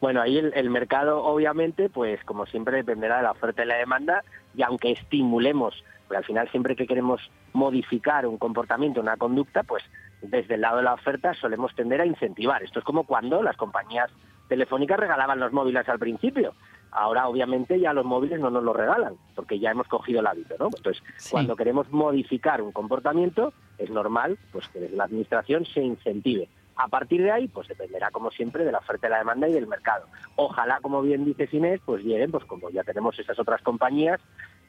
Bueno, 0.00 0.20
ahí 0.20 0.38
el, 0.38 0.52
el 0.54 0.70
mercado, 0.70 1.22
obviamente, 1.24 1.88
pues 1.88 2.22
como 2.24 2.46
siempre 2.46 2.76
dependerá 2.78 3.18
de 3.18 3.22
la 3.22 3.30
oferta 3.32 3.62
y 3.62 3.66
la 3.66 3.76
demanda, 3.76 4.24
y 4.54 4.62
aunque 4.62 4.92
estimulemos, 4.92 5.82
porque 6.06 6.18
al 6.18 6.24
final 6.24 6.50
siempre 6.50 6.76
que 6.76 6.86
queremos 6.86 7.20
modificar 7.52 8.26
un 8.26 8.38
comportamiento, 8.38 9.00
una 9.00 9.16
conducta, 9.16 9.62
pues 9.62 9.84
desde 10.22 10.54
el 10.54 10.62
lado 10.62 10.78
de 10.78 10.84
la 10.84 10.94
oferta 10.94 11.34
solemos 11.34 11.74
tender 11.74 12.00
a 12.00 12.06
incentivar. 12.06 12.62
Esto 12.62 12.78
es 12.78 12.84
como 12.84 13.04
cuando 13.04 13.42
las 13.42 13.56
compañías 13.56 14.10
telefónicas 14.48 14.98
regalaban 14.98 15.40
los 15.40 15.52
móviles 15.52 15.88
al 15.88 15.98
principio. 15.98 16.54
Ahora, 16.92 17.26
obviamente, 17.26 17.80
ya 17.80 17.94
los 17.94 18.04
móviles 18.04 18.38
no 18.38 18.50
nos 18.50 18.62
los 18.62 18.76
regalan, 18.76 19.14
porque 19.34 19.58
ya 19.58 19.70
hemos 19.70 19.88
cogido 19.88 20.20
el 20.20 20.26
hábito, 20.26 20.56
¿no? 20.58 20.66
Entonces, 20.66 21.02
Sí. 21.16 21.30
cuando 21.30 21.56
queremos 21.56 21.90
modificar 21.90 22.60
un 22.60 22.70
comportamiento, 22.70 23.54
es 23.78 23.90
normal 23.90 24.38
pues 24.52 24.68
que 24.68 24.78
desde 24.80 24.96
la 24.96 25.04
administración 25.04 25.64
se 25.64 25.80
incentive. 25.82 26.48
A 26.76 26.88
partir 26.88 27.22
de 27.22 27.30
ahí, 27.30 27.48
pues 27.48 27.68
dependerá, 27.68 28.10
como 28.10 28.30
siempre, 28.30 28.64
de 28.64 28.72
la 28.72 28.78
oferta 28.78 29.06
y 29.06 29.10
la 29.10 29.18
demanda 29.18 29.48
y 29.48 29.52
del 29.52 29.66
mercado. 29.66 30.06
Ojalá, 30.36 30.80
como 30.80 31.00
bien 31.02 31.24
dice 31.24 31.48
Inés, 31.52 31.80
pues 31.84 32.04
lleguen, 32.04 32.30
pues 32.30 32.44
como 32.44 32.68
ya 32.70 32.82
tenemos 32.84 33.18
esas 33.18 33.38
otras 33.38 33.62
compañías, 33.62 34.20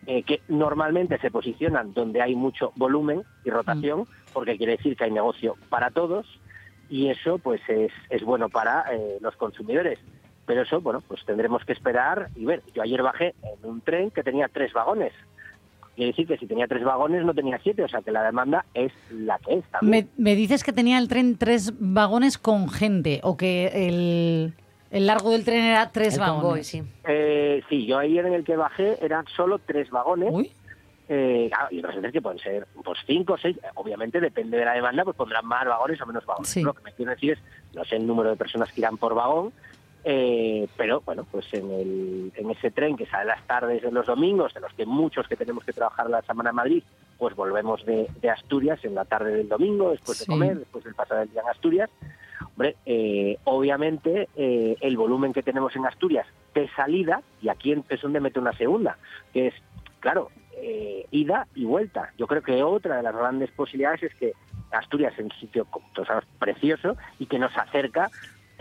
eh, 0.06 0.24
que 0.24 0.42
normalmente 0.48 1.18
se 1.20 1.32
posicionan 1.32 1.94
donde 1.94 2.22
hay 2.22 2.36
mucho 2.36 2.72
volumen 2.76 3.24
y 3.44 3.50
rotación, 3.50 4.06
porque 4.34 4.58
quiere 4.58 4.78
decir 4.78 4.96
que 4.96 5.06
hay 5.06 5.12
negocio 5.12 5.56
para 5.70 5.92
todos, 5.92 6.26
y 6.90 7.08
eso 7.10 7.38
pues 7.38 7.62
es, 7.70 7.92
es 8.10 8.24
bueno 8.24 8.50
para 8.50 8.94
eh, 8.94 9.18
los 9.22 9.36
consumidores. 9.38 10.00
Pero 10.46 10.62
eso, 10.64 10.82
bueno, 10.82 11.02
pues 11.08 11.24
tendremos 11.26 11.64
que 11.66 11.74
esperar 11.74 12.28
y 12.36 12.46
ver. 12.46 12.62
Yo 12.74 12.82
ayer 12.82 13.02
bajé 13.02 13.34
en 13.44 13.70
un 13.70 13.82
tren 13.82 14.12
que 14.12 14.24
tenía 14.24 14.48
tres 14.50 14.74
vagones. 14.74 15.14
Quiere 15.96 16.12
decir 16.12 16.28
que 16.28 16.38
si 16.38 16.48
tenía 16.48 16.68
tres 16.68 16.84
vagones 16.84 17.24
no 17.24 17.34
tenía 17.34 17.60
siete, 17.62 17.84
o 17.84 17.88
sea 17.88 18.02
que 18.02 18.12
la 18.12 18.24
demanda 18.24 18.66
es 18.74 18.92
la 19.12 19.38
que 19.40 19.54
es 19.60 19.66
también. 19.66 20.10
Me, 20.18 20.24
me 20.32 20.36
dices 20.36 20.64
que 20.64 20.74
tenía 20.74 20.98
el 20.98 21.08
tren 21.08 21.38
tres 21.38 21.72
vagones 21.80 22.38
con 22.38 22.68
gente 22.68 23.20
o 23.24 23.38
que 23.38 23.68
el, 23.88 24.54
el 24.90 25.06
largo 25.08 25.32
del 25.32 25.46
tren 25.46 25.64
era 25.64 25.92
tres 25.92 26.16
El 26.16 26.22
vagones. 26.22 26.42
convoy, 26.42 26.64
sí. 26.64 26.84
Eh, 27.08 27.62
sí, 27.70 27.86
yo 27.86 28.00
ayer 28.00 28.26
en 28.26 28.34
el 28.34 28.44
que 28.44 28.56
bajé 28.58 28.98
eran 29.06 29.26
solo 29.36 29.60
tres 29.60 29.92
vagones. 29.92 30.30
Uy, 30.34 30.52
eh, 31.10 31.48
claro, 31.50 31.68
y 31.70 31.78
otras 31.80 31.96
veces 31.98 32.12
que 32.12 32.22
pueden 32.24 32.40
ser 32.40 32.66
pues 32.84 32.98
cinco 33.06 33.34
o 33.34 33.38
seis, 33.38 33.56
obviamente 33.76 34.20
depende 34.20 34.58
de 34.58 34.66
la 34.66 34.74
demanda, 34.74 35.04
pues 35.04 35.16
pondrán 35.16 35.46
más 35.46 35.64
vagones 35.66 36.02
o 36.02 36.06
menos 36.08 36.26
vagones. 36.26 36.50
Sí. 36.50 36.64
Lo 36.64 36.74
que 36.74 36.82
me 36.84 36.92
quiero 36.94 37.12
decir 37.12 37.34
es, 37.34 37.40
no 37.76 37.86
sé 37.86 37.98
el 37.98 38.08
número 38.08 38.32
de 38.32 38.36
personas 38.36 38.72
que 38.72 38.82
irán 38.82 38.98
por 38.98 39.14
vagón, 39.14 39.54
eh, 40.04 40.68
pero 40.78 41.02
bueno, 41.02 41.26
pues 41.32 41.46
en, 41.54 41.72
el, 41.72 42.32
en 42.36 42.52
ese 42.52 42.72
tren 42.72 42.98
que 42.98 43.06
sale 43.06 43.26
las 43.26 43.46
tardes 43.48 43.82
de 43.82 43.92
los 43.92 44.06
domingos, 44.06 44.54
de 44.54 44.60
los 44.60 44.74
que 44.74 44.86
muchos 44.86 45.28
que 45.28 45.36
tenemos 45.36 45.64
que 45.64 45.74
trabajar 45.74 46.10
la 46.10 46.22
semana 46.24 46.50
en 46.50 46.56
Madrid, 46.56 46.84
pues 47.18 47.36
volvemos 47.36 47.86
de, 47.86 48.08
de 48.22 48.30
Asturias 48.30 48.84
en 48.84 48.96
la 48.96 49.06
tarde 49.06 49.34
del 49.34 49.50
domingo, 49.50 49.92
después 49.92 50.20
de 50.20 50.26
comer, 50.26 50.60
después 50.60 50.84
del 50.84 50.96
pasar 50.96 51.24
el 51.24 51.32
día 51.32 51.42
en 51.42 51.50
Asturias. 51.50 51.90
Hombre, 52.56 52.76
eh, 52.86 53.38
obviamente 53.46 54.30
eh, 54.36 54.76
el 54.82 54.98
volumen 54.98 55.34
que 55.34 55.44
tenemos 55.44 55.76
en 55.76 55.86
Asturias 55.86 56.28
de 56.54 56.70
salida, 56.76 57.22
y 57.42 57.50
aquí 57.50 57.76
es 57.90 58.02
donde 58.02 58.20
mete 58.20 58.40
una 58.40 58.54
segunda, 58.54 58.98
que 59.34 59.48
es, 59.48 59.54
claro, 60.00 60.30
eh, 60.58 61.08
ida 61.12 61.48
y 61.56 61.66
vuelta. 61.66 62.12
Yo 62.18 62.28
creo 62.28 62.42
que 62.42 62.62
otra 62.62 62.98
de 62.98 63.04
las 63.04 63.16
grandes 63.16 63.52
posibilidades 63.52 64.04
es 64.04 64.16
que 64.16 64.34
Asturias 64.72 65.14
es 65.18 65.26
un 65.26 65.32
sitio, 65.40 65.68
precioso 66.40 66.96
y 67.20 67.26
que 67.26 67.40
nos 67.40 67.56
acerca 67.58 68.10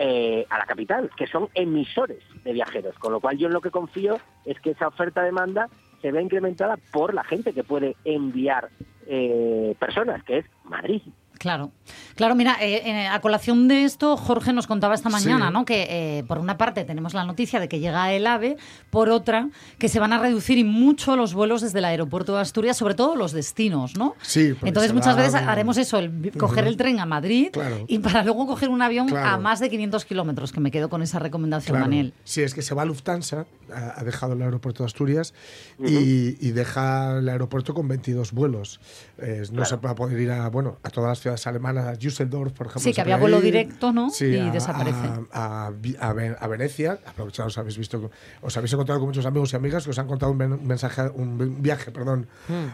eh, 0.04 0.44
a 0.50 0.58
la 0.58 0.66
capital, 0.66 1.10
que 1.16 1.28
son 1.28 1.48
emisores 1.54 2.24
de 2.42 2.52
viajeros. 2.52 2.98
Con 2.98 3.12
lo 3.12 3.20
cual 3.20 3.38
yo 3.38 3.46
en 3.46 3.52
lo 3.52 3.60
que 3.60 3.70
confío 3.70 4.18
es 4.44 4.58
que 4.58 4.70
esa 4.70 4.88
oferta-demanda 4.88 5.68
se 6.00 6.10
vea 6.10 6.20
incrementada 6.20 6.76
por 6.90 7.14
la 7.14 7.22
gente 7.22 7.52
que 7.52 7.62
puede 7.62 7.94
enviar 8.04 8.70
eh, 9.06 9.76
personas, 9.78 10.24
que 10.24 10.38
es 10.38 10.46
Madrid. 10.64 11.02
Claro, 11.42 11.72
claro, 12.14 12.36
mira, 12.36 12.56
eh, 12.60 12.82
eh, 12.88 13.08
a 13.08 13.20
colación 13.20 13.66
de 13.66 13.82
esto, 13.82 14.16
Jorge 14.16 14.52
nos 14.52 14.68
contaba 14.68 14.94
esta 14.94 15.08
mañana, 15.08 15.48
Sí. 15.48 15.52
¿no? 15.52 15.64
Que 15.64 15.86
eh, 16.20 16.24
por 16.28 16.38
una 16.38 16.56
parte 16.56 16.84
tenemos 16.84 17.14
la 17.14 17.24
noticia 17.24 17.58
de 17.58 17.68
que 17.68 17.80
llega 17.80 18.12
el 18.12 18.28
AVE, 18.28 18.56
por 18.90 19.08
otra, 19.10 19.48
que 19.76 19.88
se 19.88 19.98
van 19.98 20.12
a 20.12 20.18
reducir 20.20 20.56
y 20.56 20.62
mucho 20.62 21.16
los 21.16 21.34
vuelos 21.34 21.60
desde 21.62 21.80
el 21.80 21.84
aeropuerto 21.86 22.36
de 22.36 22.42
Asturias, 22.42 22.76
sobre 22.76 22.94
todo 22.94 23.16
los 23.16 23.32
destinos, 23.32 23.96
¿no? 23.96 24.14
Sí, 24.22 24.50
porque 24.52 24.68
Entonces 24.68 24.92
muchas 24.92 25.16
veces 25.16 25.34
haremos 25.34 25.78
eso, 25.78 25.98
el 25.98 26.30
coger 26.38 26.68
el 26.68 26.76
tren 26.76 27.00
a 27.00 27.06
Madrid 27.06 27.48
Claro. 27.52 27.86
y 27.88 27.98
para 27.98 28.22
luego 28.22 28.46
coger 28.46 28.68
un 28.68 28.80
avión 28.80 29.12
a 29.16 29.36
más 29.38 29.58
de 29.58 29.68
500 29.68 30.04
kilómetros, 30.04 30.52
que 30.52 30.60
me 30.60 30.70
quedo 30.70 30.88
con 30.88 31.02
esa 31.02 31.18
recomendación, 31.18 31.72
Claro. 31.74 31.86
Daniel. 31.86 32.14
Sí, 32.22 32.42
es 32.42 32.54
que 32.54 32.62
se 32.62 32.72
va 32.76 32.84
Lufthansa, 32.84 33.46
ha 33.74 34.04
dejado 34.04 34.34
el 34.34 34.42
aeropuerto 34.42 34.84
de 34.84 34.86
Asturias 34.86 35.34
y, 35.80 36.36
y 36.46 36.52
deja 36.52 37.18
el 37.18 37.28
aeropuerto 37.28 37.74
con 37.74 37.88
22 37.88 38.30
vuelos. 38.30 38.78
Eh, 39.18 39.42
no 39.50 39.64
se 39.64 39.76
va 39.76 39.90
a 39.90 39.94
poder 39.96 40.20
ir 40.20 40.30
a, 40.30 40.48
bueno, 40.50 40.78
a 40.84 40.90
todas 40.90 41.08
las 41.08 41.20
ciudades 41.20 41.31
alemanas, 41.46 41.86
a 41.86 41.92
Düsseldorf, 41.94 42.52
por 42.52 42.66
ejemplo. 42.68 42.82
Sí, 42.82 42.92
que 42.92 43.00
había 43.00 43.16
vuelo 43.16 43.38
ir. 43.38 43.44
directo, 43.44 43.92
¿no? 43.92 44.10
Sí, 44.10 44.26
Y 44.26 44.38
a- 44.38 44.50
desaparece. 44.50 44.98
A, 45.32 45.66
a 45.66 45.70
Vi- 45.70 45.96
a 46.00 46.12
Ve- 46.12 46.36
a 46.38 46.46
Venecia, 46.46 46.98
aprovechados, 47.06 47.56
habéis 47.58 47.78
visto, 47.78 48.10
os 48.40 48.56
habéis 48.56 48.72
encontrado 48.72 49.00
con 49.00 49.08
muchos 49.08 49.26
amigos 49.26 49.52
y 49.52 49.56
amigas 49.56 49.84
que 49.84 49.90
os 49.90 49.98
han 49.98 50.06
contado 50.06 50.32
un, 50.32 50.66
mensaje, 50.66 51.02
un 51.14 51.62
viaje, 51.62 51.90
perdón, 51.90 52.26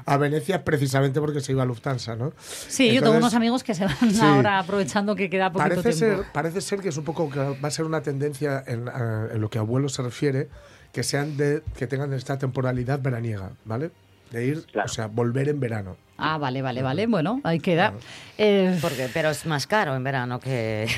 a 0.04 0.16
Venecia 0.16 0.64
precisamente 0.64 1.20
porque 1.20 1.40
se 1.40 1.52
iba 1.52 1.62
a 1.62 1.66
Lufthansa, 1.66 2.16
¿no? 2.16 2.32
Sí, 2.38 2.92
yo 2.92 3.02
tengo 3.02 3.16
unos 3.16 3.34
amigos 3.34 3.62
que 3.64 3.74
se 3.74 3.84
van 3.84 3.96
Sí. 4.12 4.20
ahora 4.20 4.58
aprovechando 4.58 5.14
que 5.14 5.30
queda 5.30 5.50
poquito 5.52 5.68
Parece 5.82 5.92
tiempo. 6.06 6.22
ser, 6.22 6.32
parece 6.32 6.60
ser 6.60 6.80
que 6.80 6.88
es 6.90 6.96
un 6.96 7.04
poco 7.04 7.30
que 7.30 7.38
va 7.38 7.68
a 7.68 7.70
ser 7.70 7.84
una 7.84 8.02
tendencia 8.02 8.62
en, 8.66 8.88
en 9.32 9.40
lo 9.40 9.50
que 9.50 9.58
a 9.58 9.62
vuelos 9.62 9.92
se 9.94 10.02
refiere, 10.02 10.48
que 10.92 11.02
sean 11.02 11.36
de 11.36 11.62
que 11.76 11.86
tengan 11.86 12.12
esta 12.12 12.38
temporalidad 12.38 13.00
veraniega, 13.00 13.50
¿vale? 13.64 13.90
De 14.30 14.46
ir, 14.46 14.66
Claro. 14.66 14.86
o 14.86 14.88
sea, 14.88 15.06
volver 15.06 15.48
en 15.48 15.60
verano. 15.60 15.96
Ah, 16.20 16.36
vale, 16.36 16.62
vale, 16.62 16.82
vale. 16.82 17.06
Bueno, 17.06 17.40
ahí 17.44 17.60
queda. 17.60 17.92
Eh, 18.38 18.76
Porque, 18.82 19.08
pero 19.14 19.30
es 19.30 19.46
más 19.46 19.68
caro 19.68 19.94
en 19.94 20.02
verano 20.02 20.40
que 20.40 20.88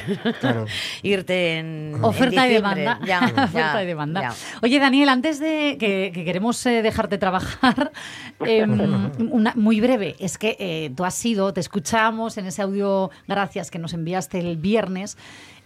Claro. 0.40 0.64
irte 1.02 1.58
en 1.58 1.92
en 1.96 2.04
Oferta 2.04 2.48
y 2.48 2.54
demanda. 2.54 2.98
Ya, 3.04 3.18
Oferta 3.24 3.74
ya, 3.74 3.82
y 3.82 3.86
demanda. 3.86 4.20
ya. 4.22 4.32
Oye, 4.62 4.78
Daniel, 4.78 5.10
antes 5.10 5.38
de 5.38 5.76
que, 5.78 6.10
que 6.14 6.24
queremos 6.24 6.64
eh, 6.64 6.80
dejarte 6.80 7.18
trabajar, 7.18 7.92
eh, 8.46 8.64
una, 8.64 9.52
muy 9.56 9.80
breve, 9.82 10.16
es 10.20 10.38
que 10.38 10.56
eh, 10.58 10.90
tú 10.96 11.04
has 11.04 11.14
sido, 11.14 11.52
te 11.52 11.60
escuchamos 11.60 12.38
en 12.38 12.46
ese 12.46 12.62
audio, 12.62 13.10
gracias, 13.28 13.70
que 13.70 13.78
nos 13.78 13.92
enviaste 13.92 14.38
el 14.38 14.56
viernes, 14.56 15.18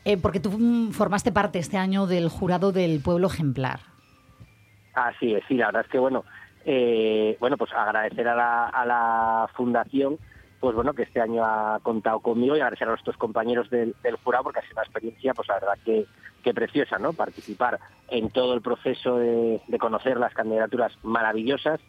eh, 0.05 0.17
porque 0.17 0.41
tú 0.41 0.51
mm, 0.59 0.91
formaste 0.91 1.31
parte 1.31 1.61
este 1.61 1.79
año 1.79 2.07
del 2.09 2.29
jurado 2.29 2.73
del 2.73 2.99
pueblo 3.01 3.29
ejemplar. 3.29 3.81
Así 4.95 5.33
es, 5.35 5.43
sí, 5.49 5.55
la 5.55 5.67
verdad 5.67 5.83
es 5.87 5.91
que 5.93 5.99
bueno, 5.99 6.25
eh, 6.65 7.37
bueno, 7.41 7.57
pues 7.57 7.73
agradecer 7.73 8.27
a 8.27 8.35
la, 8.35 9.49
fundación, 9.55 10.19
pues 10.61 10.75
bueno, 10.75 10.95
que 10.95 11.03
este 11.03 11.21
año 11.21 11.45
ha 11.45 11.79
contado 11.83 12.21
conmigo 12.21 12.57
y 12.57 12.61
agradecer 12.61 12.89
a 12.89 12.93
nuestros 12.93 13.17
compañeros 13.17 13.69
del, 13.69 13.95
jurado 14.23 14.45
porque 14.45 14.61
ha 14.61 14.63
sido 14.63 14.75
una 14.75 14.83
experiencia, 14.83 15.35
pues 15.35 15.49
la 15.49 15.55
verdad 15.55 15.79
que, 15.85 16.07
preciosa, 16.55 16.99
¿no? 16.99 17.13
Participar 17.13 17.81
en 18.09 18.31
todo 18.31 18.55
el 18.55 18.61
proceso 18.61 19.19
de, 19.19 19.61
conocer 19.79 20.19
las 20.19 20.35
candidaturas 20.35 20.93
maravillosas, 21.03 21.81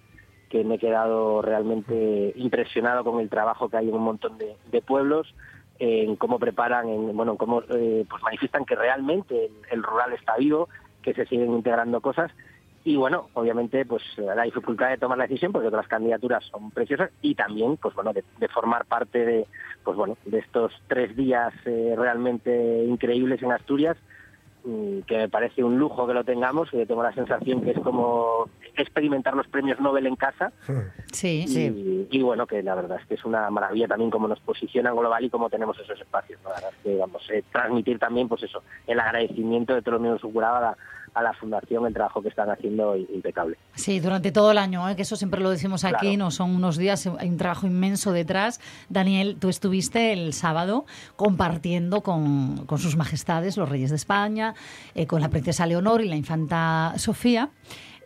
que 0.49 0.63
me 0.63 0.75
he 0.75 0.79
quedado 0.79 1.41
realmente 1.41 2.33
impresionado 2.35 3.03
con 3.03 3.19
el 3.19 3.29
trabajo 3.29 3.69
que 3.69 3.77
hay 3.77 3.89
en 3.89 3.95
un 3.95 4.03
montón 4.03 4.37
de, 4.37 4.81
pueblos, 4.81 5.33
en 5.79 6.15
cómo 6.15 6.39
preparan, 6.39 6.87
en, 6.87 7.15
bueno, 7.15 7.33
en 7.33 7.37
cómo 7.37 7.63
eh, 7.69 8.05
pues 8.09 8.23
manifiestan 8.23 8.65
que 8.65 8.75
realmente 8.75 9.51
el 9.71 9.83
rural 9.83 10.13
está 10.13 10.37
vivo, 10.37 10.69
que 11.01 11.13
se 11.13 11.25
siguen 11.25 11.51
integrando 11.51 12.01
cosas 12.01 12.31
y 12.85 12.95
bueno, 12.97 13.29
obviamente, 13.33 13.83
pues 13.83 14.03
la 14.15 14.43
dificultad 14.43 14.89
de 14.91 14.99
tomar 14.99 15.17
la 15.17 15.25
decisión, 15.25 15.51
porque 15.51 15.69
otras 15.69 15.87
candidaturas 15.87 16.45
son 16.45 16.69
preciosas, 16.69 17.09
y 17.19 17.33
también, 17.33 17.77
pues 17.77 17.95
bueno, 17.95 18.13
de, 18.13 18.23
de 18.39 18.47
formar 18.47 18.85
parte 18.85 19.25
de, 19.25 19.47
pues 19.83 19.97
bueno, 19.97 20.15
de 20.23 20.37
estos 20.37 20.71
tres 20.87 21.15
días 21.15 21.51
eh, 21.65 21.95
realmente 21.97 22.83
increíbles 22.85 23.41
en 23.41 23.51
Asturias, 23.51 23.97
mm, 24.65 24.99
que 24.99 25.17
me 25.17 25.29
parece 25.29 25.63
un 25.63 25.79
lujo 25.79 26.05
que 26.05 26.13
lo 26.13 26.23
tengamos, 26.23 26.69
que 26.69 26.85
tengo 26.85 27.01
la 27.01 27.11
sensación 27.11 27.63
que 27.63 27.71
es 27.71 27.79
como 27.79 28.47
experimentar 28.77 29.35
los 29.35 29.47
premios 29.47 29.79
Nobel 29.79 30.05
en 30.05 30.15
casa, 30.15 30.53
Sí, 31.11 31.45
y, 31.47 32.07
y 32.15 32.21
bueno, 32.21 32.45
que 32.45 32.61
la 32.61 32.75
verdad 32.75 32.99
es 33.01 33.07
que 33.07 33.15
es 33.15 33.25
una 33.25 33.49
maravilla 33.49 33.87
también 33.87 34.11
cómo 34.11 34.27
nos 34.27 34.39
posicionan 34.41 34.95
global 34.95 35.23
y 35.23 35.31
cómo 35.31 35.49
tenemos 35.49 35.79
esos 35.79 35.99
espacios. 35.99 36.39
¿no? 36.43 36.49
La 36.49 36.55
verdad 36.57 36.71
es 36.77 36.83
que, 36.83 36.97
vamos, 36.97 37.27
eh, 37.31 37.43
transmitir 37.51 37.97
también, 37.97 38.27
pues 38.27 38.43
eso, 38.43 38.61
el 38.85 38.99
agradecimiento 38.99 39.73
de 39.73 39.81
todos 39.81 39.93
los 39.93 40.01
miembros 40.01 40.21
del 40.21 40.31
jurado 40.31 40.57
a 40.57 40.61
la, 40.61 40.77
a 41.15 41.23
la 41.23 41.33
fundación, 41.33 41.85
el 41.87 41.93
trabajo 41.93 42.21
que 42.21 42.27
están 42.29 42.49
haciendo 42.49 42.95
impecable. 42.95 43.57
Sí, 43.73 43.99
durante 43.99 44.31
todo 44.31 44.51
el 44.51 44.57
año, 44.57 44.87
¿eh? 44.89 44.95
que 44.95 45.01
eso 45.03 45.15
siempre 45.15 45.39
lo 45.41 45.49
decimos 45.49 45.83
aquí, 45.85 45.95
Claro. 46.01 46.17
no 46.17 46.31
son 46.31 46.53
unos 46.53 46.77
días, 46.77 47.07
hay 47.19 47.29
un 47.29 47.37
trabajo 47.37 47.65
inmenso 47.65 48.11
detrás. 48.11 48.59
Daniel, 48.89 49.37
tú 49.39 49.49
estuviste 49.49 50.11
el 50.13 50.33
sábado 50.33 50.85
compartiendo 51.15 52.01
con, 52.01 52.65
con 52.65 52.77
sus 52.79 52.95
majestades, 52.97 53.57
los 53.57 53.69
reyes 53.69 53.89
de 53.89 53.95
España, 53.95 54.53
eh, 54.93 55.07
con 55.07 55.21
la 55.21 55.29
princesa 55.29 55.65
Leonor 55.65 56.01
y 56.01 56.09
la 56.09 56.15
infanta 56.15 56.93
Sofía. 56.97 57.49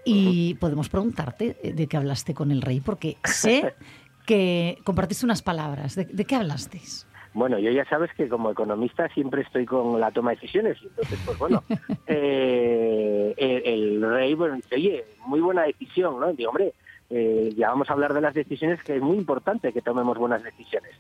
Y 0.06 0.54
podemos 0.56 0.88
preguntarte 0.90 1.58
eh, 1.62 1.74
de 1.74 1.88
qué 1.88 1.98
hablaste 1.98 2.34
con 2.34 2.52
el 2.52 2.62
rey, 2.62 2.80
porque 2.80 3.18
sé 3.26 3.74
que 4.26 4.78
compartiste 4.84 5.26
unas 5.26 5.42
palabras. 5.42 5.96
¿De, 5.96 6.06
de 6.06 6.26
qué 6.26 6.36
hablasteis? 6.36 7.06
Bueno, 7.34 7.60
yo 7.60 7.70
ya 7.70 7.86
sabes 7.86 8.10
que 8.18 8.28
como 8.28 8.50
economista 8.50 9.08
siempre 9.14 9.44
estoy 9.44 9.66
con 9.66 10.00
la 10.00 10.10
toma 10.12 10.32
de 10.32 10.38
decisiones. 10.38 10.78
Entonces, 10.82 11.20
pues 11.26 11.38
bueno, 11.38 11.64
eh, 12.08 12.89
el, 13.38 13.62
el 13.66 14.02
rey 14.02 14.34
bueno, 14.34 14.56
dice, 14.56 14.76
oye, 14.76 15.06
muy 15.26 15.40
buena 15.42 15.64
decisión, 15.64 16.20
¿no? 16.20 16.34
Digo, 16.34 16.50
hombre, 16.50 16.74
eh, 17.10 17.52
ya 17.56 17.70
vamos 17.70 17.90
a 17.90 17.94
hablar 17.94 18.14
de 18.14 18.22
las 18.22 18.34
decisiones, 18.34 18.84
que 18.84 18.96
es 18.96 19.02
muy 19.02 19.18
importante 19.18 19.74
que 19.74 19.82
tomemos 19.82 20.18
buenas 20.18 20.44
decisiones. 20.44 20.92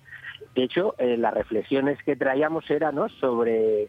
De 0.56 0.63
hecho, 0.63 0.96
eh, 0.98 1.18
las 1.18 1.34
reflexiones 1.34 2.02
que 2.04 2.15
traíamos 2.15 2.70
eran 2.72 2.96
¿no? 2.96 3.10
sobre 3.10 3.88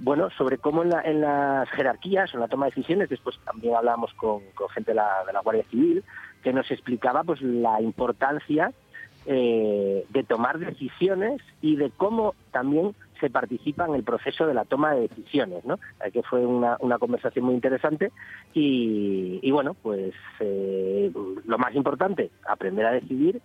bueno, 0.00 0.30
sobre 0.30 0.58
cómo 0.58 0.84
en, 0.84 0.90
la- 0.90 1.02
en 1.02 1.20
las 1.20 1.68
jerarquías, 1.70 2.32
en 2.32 2.38
la 2.38 2.46
toma 2.46 2.66
de 2.66 2.70
decisiones, 2.70 3.08
después 3.08 3.36
también 3.44 3.74
hablábamos 3.74 4.14
con, 4.14 4.42
gente 4.72 4.92
de 4.92 4.94
la, 4.94 5.24
Guardia 5.42 5.64
Civil, 5.70 6.04
que 6.44 6.52
nos 6.52 6.70
explicaba 6.70 7.24
pues 7.24 7.42
la 7.42 7.80
importancia 7.82 8.72
eh, 9.26 10.04
de 10.08 10.22
tomar 10.22 10.60
decisiones 10.60 11.42
y 11.60 11.74
de 11.74 11.90
cómo 11.90 12.34
también 12.52 12.94
se 13.20 13.30
participa 13.30 13.86
en 13.86 13.94
el 13.94 14.02
proceso 14.04 14.46
de 14.46 14.54
la 14.54 14.64
toma 14.64 14.94
de 14.94 15.02
decisiones, 15.08 15.64
¿no? 15.64 15.78
Eh, 16.04 16.10
que 16.12 16.22
fue 16.22 16.44
una, 16.46 16.76
una 16.80 16.98
conversación 16.98 17.44
muy 17.44 17.54
interesante 17.54 18.10
y, 18.54 19.38
y 19.42 19.50
bueno, 19.50 19.74
pues 19.74 20.14
eh, 20.40 21.10
lo 21.46 21.58
más 21.58 21.74
importante, 21.74 22.30
aprender 22.46 22.86
a 22.86 22.92
decidir 22.92 23.40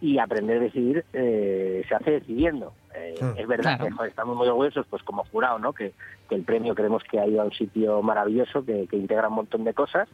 y 0.00 0.18
aprender 0.18 0.58
a 0.58 0.60
decidir 0.60 1.04
eh, 1.12 1.82
se 1.88 1.94
hace 1.94 2.10
decidiendo. 2.12 2.72
Eh, 2.94 3.14
Mm. 3.20 3.38
Es 3.38 3.46
verdad 3.46 3.78
Claro. 3.78 3.96
que 3.96 4.08
estamos 4.08 4.36
muy 4.36 4.46
orgullosos, 4.46 4.86
pues 4.90 5.02
como 5.02 5.24
jurado, 5.24 5.58
¿no? 5.58 5.72
Que, 5.72 5.92
que 6.28 6.34
el 6.34 6.42
premio 6.42 6.74
creemos 6.74 7.02
que 7.04 7.18
ha 7.18 7.26
ido 7.26 7.40
a 7.40 7.44
un 7.46 7.52
sitio 7.52 8.02
maravilloso, 8.02 8.62
que, 8.64 8.86
que 8.88 8.96
integra 8.96 9.28
un 9.28 9.36
montón 9.36 9.64
de 9.64 9.72
cosas, 9.72 10.06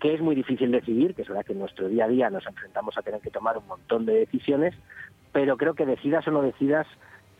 que 0.00 0.14
es 0.14 0.20
muy 0.22 0.34
difícil 0.34 0.70
decidir, 0.70 1.14
que 1.14 1.22
es 1.22 1.28
verdad 1.28 1.44
que 1.44 1.52
en 1.52 1.58
nuestro 1.58 1.88
día 1.88 2.04
a 2.06 2.08
día 2.08 2.30
nos 2.30 2.46
enfrentamos 2.46 2.96
a 2.96 3.02
tener 3.02 3.20
que 3.20 3.30
tomar 3.30 3.58
un 3.58 3.66
montón 3.66 4.06
de 4.06 4.14
decisiones, 4.20 4.74
pero 5.32 5.58
creo 5.58 5.74
que 5.74 5.84
decidas 5.84 6.26
o 6.26 6.30
no 6.30 6.40
decidas, 6.40 6.86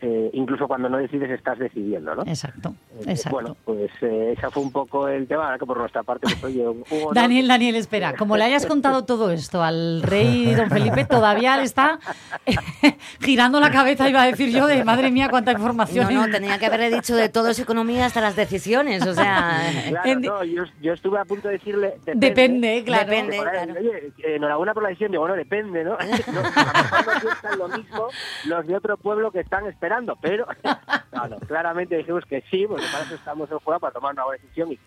eh, 0.01 0.29
incluso 0.33 0.67
cuando 0.67 0.87
no 0.89 0.97
decides 0.97 1.29
estás 1.31 1.59
decidiendo, 1.59 2.15
¿no? 2.15 2.21
Exacto, 2.23 2.73
Eh, 2.99 3.03
exacto. 3.11 3.29
Bueno, 3.31 3.57
pues 3.65 3.91
eh, 4.01 4.33
ese 4.37 4.49
fue 4.49 4.63
un 4.63 4.71
poco 4.71 5.07
el 5.07 5.27
tema, 5.27 5.57
que 5.57 5.65
por 5.65 5.77
nuestra 5.77 6.03
parte, 6.03 6.27
pues 6.39 6.43
oye. 6.43 6.65
Daniel, 7.13 7.47
Daniel, 7.47 7.75
espera, 7.75 8.13
como 8.15 8.37
le 8.37 8.43
hayas 8.45 8.65
contado 8.65 9.05
todo 9.05 9.31
esto 9.31 9.61
al 9.63 10.01
rey 10.03 10.53
don 10.55 10.69
Felipe, 10.69 11.05
todavía 11.05 11.57
le 11.57 11.63
está 11.63 11.99
girando 13.21 13.59
la 13.59 13.71
cabeza, 13.71 14.09
iba 14.09 14.21
a 14.21 14.25
decir 14.25 14.49
yo, 14.49 14.67
de 14.67 14.83
madre 14.83 15.11
mía, 15.11 15.29
cuánta 15.29 15.51
información. 15.51 16.13
No, 16.13 16.27
no, 16.27 16.31
tenía 16.31 16.57
que 16.59 16.65
haberle 16.65 16.89
dicho 16.89 17.15
de 17.15 17.29
todo 17.29 17.49
es 17.49 17.59
economía 17.59 18.05
hasta 18.05 18.21
las 18.21 18.35
decisiones, 18.35 19.05
o 19.05 19.13
sea... 19.13 19.61
Claro, 19.89 20.09
En- 20.09 20.21
no, 20.21 20.43
yo, 20.43 20.63
yo 20.81 20.93
estuve 20.93 21.19
a 21.19 21.25
punto 21.25 21.47
de 21.47 21.55
decirle... 21.55 21.95
Depende, 22.05 22.27
Depende, 22.29 22.83
claro. 22.85 23.09
Depende. 23.09 23.35
Ahí, 23.37 23.41
claro. 23.43 23.73
Oye, 23.79 24.13
enhorabuena 24.35 24.73
por 24.73 24.83
la 24.83 24.89
decisión. 24.89 25.11
Digo, 25.11 25.21
bueno, 25.23 25.35
depende, 25.35 25.83
¿no? 25.83 25.91
no 25.91 25.97
a 25.97 26.05
lo 26.05 26.11
mejor 26.11 27.05
no 27.15 27.21
piensan 27.21 27.59
lo 27.59 27.67
mismo 27.69 28.07
los 28.45 28.67
de 28.67 28.75
otro 28.75 28.97
pueblo 28.97 29.31
que 29.31 29.39
están 29.39 29.65
esperando, 29.67 29.88
pero 30.21 30.47
no, 31.11 31.39
claramente 31.41 31.97
dijimos 31.97 32.25
que 32.25 32.41
sí, 32.49 32.65
porque 32.67 32.85
para 32.91 33.03
eso 33.05 33.15
estamos 33.15 33.51
en 33.51 33.59
juego, 33.59 33.79
para 33.79 33.93
tomar 33.93 34.13
una 34.13 34.25
buena 34.25 34.41
decisión 34.41 34.71
y 34.71 34.79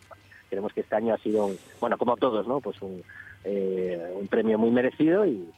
creemos 0.49 0.73
que 0.73 0.81
este 0.81 0.97
año 0.97 1.15
ha 1.15 1.19
sido, 1.19 1.47
un, 1.47 1.59
bueno, 1.81 1.99
como 1.99 2.17
todos, 2.17 2.47
¿no? 2.47 2.61
Pues 2.61 2.81
un, 2.83 3.03
eh, 3.45 4.15
un 4.19 4.29
premio 4.29 4.59
muy 4.59 4.71
merecido 4.71 5.27
y, 5.27 5.49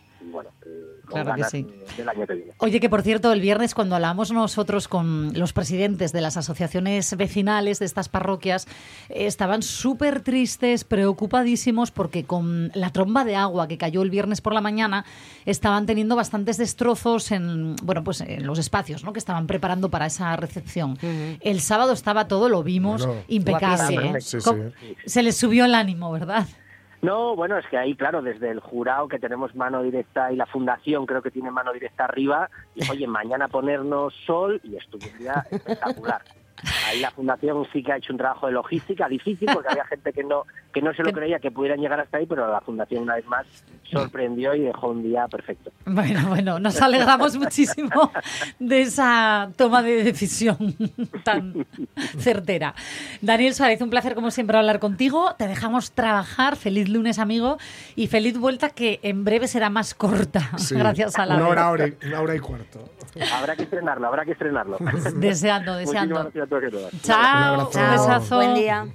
Claro 1.06 1.34
que 1.34 1.44
sí. 1.44 1.66
del 1.96 2.08
año 2.08 2.26
que 2.26 2.34
viene. 2.34 2.52
Oye, 2.58 2.80
que 2.80 2.88
por 2.88 3.02
cierto, 3.02 3.32
el 3.32 3.40
viernes 3.40 3.74
cuando 3.74 3.94
hablamos 3.96 4.32
nosotros 4.32 4.88
con 4.88 5.32
los 5.34 5.52
presidentes 5.52 6.12
de 6.12 6.20
las 6.20 6.36
asociaciones 6.36 7.16
vecinales 7.16 7.78
de 7.78 7.86
estas 7.86 8.08
parroquias, 8.08 8.66
eh, 9.08 9.26
estaban 9.26 9.62
súper 9.62 10.20
tristes, 10.22 10.84
preocupadísimos, 10.84 11.90
porque 11.90 12.24
con 12.24 12.70
la 12.74 12.90
tromba 12.90 13.24
de 13.24 13.36
agua 13.36 13.68
que 13.68 13.78
cayó 13.78 14.02
el 14.02 14.10
viernes 14.10 14.40
por 14.40 14.54
la 14.54 14.60
mañana, 14.60 15.04
estaban 15.46 15.86
teniendo 15.86 16.16
bastantes 16.16 16.56
destrozos 16.56 17.30
en, 17.32 17.76
bueno, 17.82 18.02
pues 18.04 18.20
en 18.20 18.46
los 18.46 18.58
espacios 18.58 19.04
¿no? 19.04 19.12
que 19.12 19.18
estaban 19.18 19.46
preparando 19.46 19.90
para 19.90 20.06
esa 20.06 20.34
recepción. 20.36 20.98
El 21.40 21.60
sábado 21.60 21.92
estaba 21.92 22.28
todo, 22.28 22.48
lo 22.48 22.62
vimos, 22.62 23.06
Bueno, 23.06 23.22
impecable. 23.28 23.76
guapísimo. 23.76 24.16
¿eh? 24.16 24.20
Sí, 24.20 24.40
sí. 24.40 24.44
Com- 24.44 24.70
Se 25.06 25.22
les 25.22 25.36
subió 25.36 25.64
el 25.64 25.74
ánimo, 25.74 26.10
¿verdad? 26.12 26.46
No, 27.04 27.36
bueno, 27.36 27.58
es 27.58 27.66
que 27.66 27.76
ahí, 27.76 27.94
claro, 27.94 28.22
desde 28.22 28.50
el 28.50 28.60
jurado 28.60 29.08
que 29.08 29.18
tenemos 29.18 29.54
mano 29.54 29.82
directa 29.82 30.32
y 30.32 30.36
la 30.36 30.46
fundación 30.46 31.04
creo 31.04 31.20
que 31.20 31.30
tiene 31.30 31.50
mano 31.50 31.70
directa 31.70 32.04
arriba, 32.04 32.48
y 32.74 32.90
oye, 32.90 33.06
mañana 33.06 33.46
ponernos 33.48 34.14
sol 34.24 34.58
y 34.64 34.70
día 35.18 35.44
espectacular. 35.50 36.22
Ahí 36.94 37.00
la 37.00 37.10
fundación 37.10 37.66
sí 37.72 37.82
que 37.82 37.92
ha 37.92 37.96
hecho 37.96 38.12
un 38.12 38.18
trabajo 38.18 38.46
de 38.46 38.52
logística 38.52 39.08
difícil 39.08 39.48
porque 39.52 39.68
había 39.70 39.84
gente 39.86 40.12
que 40.12 40.24
no 40.24 40.44
que 40.72 40.82
no 40.82 40.92
se 40.94 41.02
lo 41.04 41.12
creía 41.12 41.38
que 41.38 41.50
pudieran 41.52 41.78
llegar 41.80 42.00
hasta 42.00 42.18
ahí, 42.18 42.26
pero 42.26 42.50
la 42.50 42.60
fundación 42.60 43.02
una 43.04 43.14
vez 43.14 43.24
más 43.26 43.46
sorprendió 43.84 44.54
y 44.56 44.60
dejó 44.62 44.88
un 44.88 45.02
día 45.04 45.28
perfecto. 45.28 45.70
Bueno, 45.86 46.26
bueno, 46.28 46.58
nos 46.58 46.80
alegramos 46.82 47.36
muchísimo 47.38 48.10
de 48.58 48.80
esa 48.82 49.50
toma 49.56 49.82
de 49.82 50.02
decisión 50.02 50.56
tan 51.24 51.64
certera. 52.18 52.74
Daniel 53.20 53.54
Suárez, 53.54 53.80
un 53.82 53.90
placer 53.90 54.14
como 54.14 54.30
siempre 54.30 54.56
hablar 54.58 54.80
contigo. 54.80 55.34
Te 55.38 55.46
dejamos 55.46 55.92
trabajar. 55.92 56.56
Feliz 56.56 56.88
lunes, 56.88 57.18
amigo. 57.18 57.58
Y 57.94 58.08
feliz 58.08 58.36
vuelta 58.38 58.70
que 58.70 58.98
en 59.02 59.24
breve 59.24 59.46
será 59.48 59.70
más 59.70 59.94
corta. 59.94 60.50
Sí. 60.64 60.74
Gracias 60.76 61.18
a 61.18 61.26
la 61.26 61.36
Una 61.36 61.48
hora, 61.48 61.70
hora 61.70 61.88
y- 61.88 62.06
una 62.06 62.20
hora 62.22 62.34
y 62.34 62.38
cuarto. 62.38 62.88
Habrá 63.34 63.54
que 63.54 63.64
estrenarlo, 63.64 64.06
habrá 64.08 64.24
que 64.24 64.32
estrenarlo. 64.32 64.78
Deseando, 65.16 65.72
Muchísimas 65.72 65.78
deseando. 65.78 66.14
gracias 66.22 66.44
a 66.44 66.46
todos 66.48 66.62
todas. 66.90 67.02
Chao, 67.02 67.54
abrazo. 67.54 67.78
un 67.80 67.90
besazo. 67.90 68.36
Buen 68.36 68.54
día. 68.54 68.86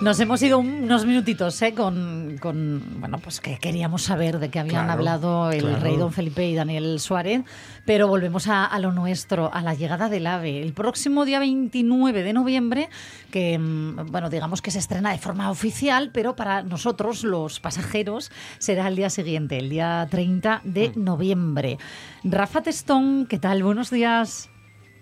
Nos 0.00 0.18
hemos 0.18 0.42
ido 0.42 0.58
unos 0.58 1.06
minutitos 1.06 1.62
¿eh? 1.62 1.74
con, 1.74 2.36
con, 2.40 2.82
bueno, 2.98 3.18
pues 3.20 3.40
que 3.40 3.56
queríamos 3.58 4.02
saber 4.02 4.40
de 4.40 4.50
qué 4.50 4.58
habían 4.58 4.86
Claro, 4.86 4.92
hablado 4.94 5.50
el 5.52 5.60
claro. 5.62 5.78
rey 5.80 5.96
don 5.96 6.12
Felipe 6.12 6.44
y 6.44 6.56
Daniel 6.56 6.98
Suárez, 6.98 7.42
pero 7.86 8.08
volvemos 8.08 8.48
a, 8.48 8.64
a 8.64 8.80
lo 8.80 8.90
nuestro, 8.90 9.54
a 9.54 9.62
la 9.62 9.74
llegada 9.74 10.08
del 10.08 10.26
AVE. 10.26 10.60
El 10.60 10.72
próximo 10.72 11.24
día 11.24 11.38
29 11.38 12.24
de 12.24 12.32
noviembre, 12.32 12.88
que 13.30 13.56
mm, 13.60 14.10
bueno, 14.10 14.28
digamos 14.28 14.60
que 14.60 14.72
se 14.72 14.80
estrena 14.80 15.12
de 15.12 15.18
forma 15.18 15.48
oficial, 15.52 16.10
pero 16.12 16.34
para 16.34 16.64
nosotros, 16.64 17.22
los 17.22 17.60
pasajeros, 17.60 18.32
será 18.58 18.88
el 18.88 18.96
día 18.96 19.08
siguiente, 19.08 19.56
el 19.58 19.70
día 19.70 20.08
30 20.10 20.62
de 20.64 20.88
Mm. 20.96 21.04
noviembre. 21.04 21.78
Rafa 22.24 22.60
Testón, 22.60 23.26
¿qué 23.26 23.38
tal? 23.38 23.62
Buenos 23.62 23.88
días. 23.90 24.48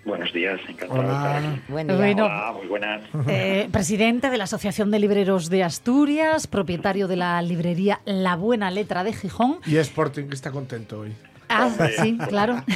Buenos 0.04 0.32
días, 0.32 0.58
encantado 0.66 1.02
de 1.02 1.08
estar 1.08 1.36
aquí. 1.36 1.60
Buen 1.68 1.86
día. 1.86 1.96
Bueno, 1.96 2.24
Hola, 2.24 2.52
muy 2.56 2.66
buenas. 2.66 3.02
Eh, 3.28 3.68
presidente 3.70 4.30
de 4.30 4.38
la 4.38 4.44
Asociación 4.44 4.90
de 4.90 4.98
Libreros 4.98 5.50
de 5.50 5.62
Asturias, 5.62 6.46
propietario 6.46 7.06
de 7.06 7.16
la 7.16 7.40
librería 7.42 8.00
La 8.06 8.34
Buena 8.36 8.70
Letra 8.70 9.04
de 9.04 9.12
Gijón. 9.12 9.58
Y 9.66 9.76
Sporting 9.76 10.24
que 10.24 10.34
está 10.34 10.50
contento 10.50 11.00
hoy. 11.00 11.14
Ah, 11.52 11.68
sí, 12.00 12.16
claro. 12.28 12.62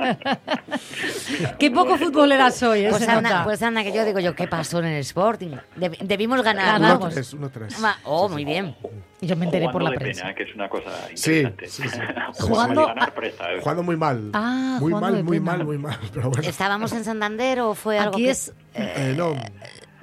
Qué 1.58 1.70
poco 1.70 1.96
futbolera 1.98 2.50
soy, 2.50 2.86
¿eh? 2.86 2.88
Pues 2.90 3.06
anda, 3.08 3.44
pues 3.44 3.62
anda, 3.62 3.82
que 3.82 3.92
yo 3.92 4.04
digo 4.04 4.18
yo, 4.18 4.34
¿qué 4.34 4.46
pasó 4.46 4.78
en 4.80 4.86
el 4.86 5.00
Sporting? 5.00 5.50
Deb- 5.76 5.98
debimos 6.00 6.42
ganar. 6.42 6.80
Ganamos. 6.80 7.14
¿no? 7.34 7.48
1-3, 7.48 7.68
1-3. 7.68 7.78
Ma- 7.78 7.98
Oh, 8.04 8.28
muy 8.28 8.44
bien. 8.44 8.74
Yo 9.20 9.36
me 9.36 9.44
enteré 9.44 9.68
por 9.68 9.82
la 9.82 9.90
prensa. 9.90 10.22
pena, 10.22 10.34
que 10.34 10.42
es 10.44 10.54
una 10.54 10.68
cosa 10.68 10.90
interesante. 11.10 11.66
sí, 11.68 11.82
sí. 11.88 11.98
Jugando- 12.42 12.86
ganar 12.86 13.12
presta, 13.14 13.52
¿eh? 13.52 13.58
Jugando 13.60 13.82
muy 13.82 13.96
mal. 13.96 14.30
Ah, 14.32 14.78
muy 14.80 14.92
mal, 14.94 15.22
muy 15.22 15.38
pena. 15.38 15.52
mal, 15.56 15.64
muy 15.64 15.78
mal. 15.78 15.98
Pero 16.14 16.30
bueno. 16.30 16.48
¿Estábamos 16.48 16.92
en 16.92 17.04
Santander 17.04 17.60
o 17.60 17.74
fue 17.74 17.98
algo 17.98 18.14
Aquí 18.14 18.24
que- 18.24 18.30
es 18.30 18.52
Eh, 18.74 19.14
no. 19.16 19.34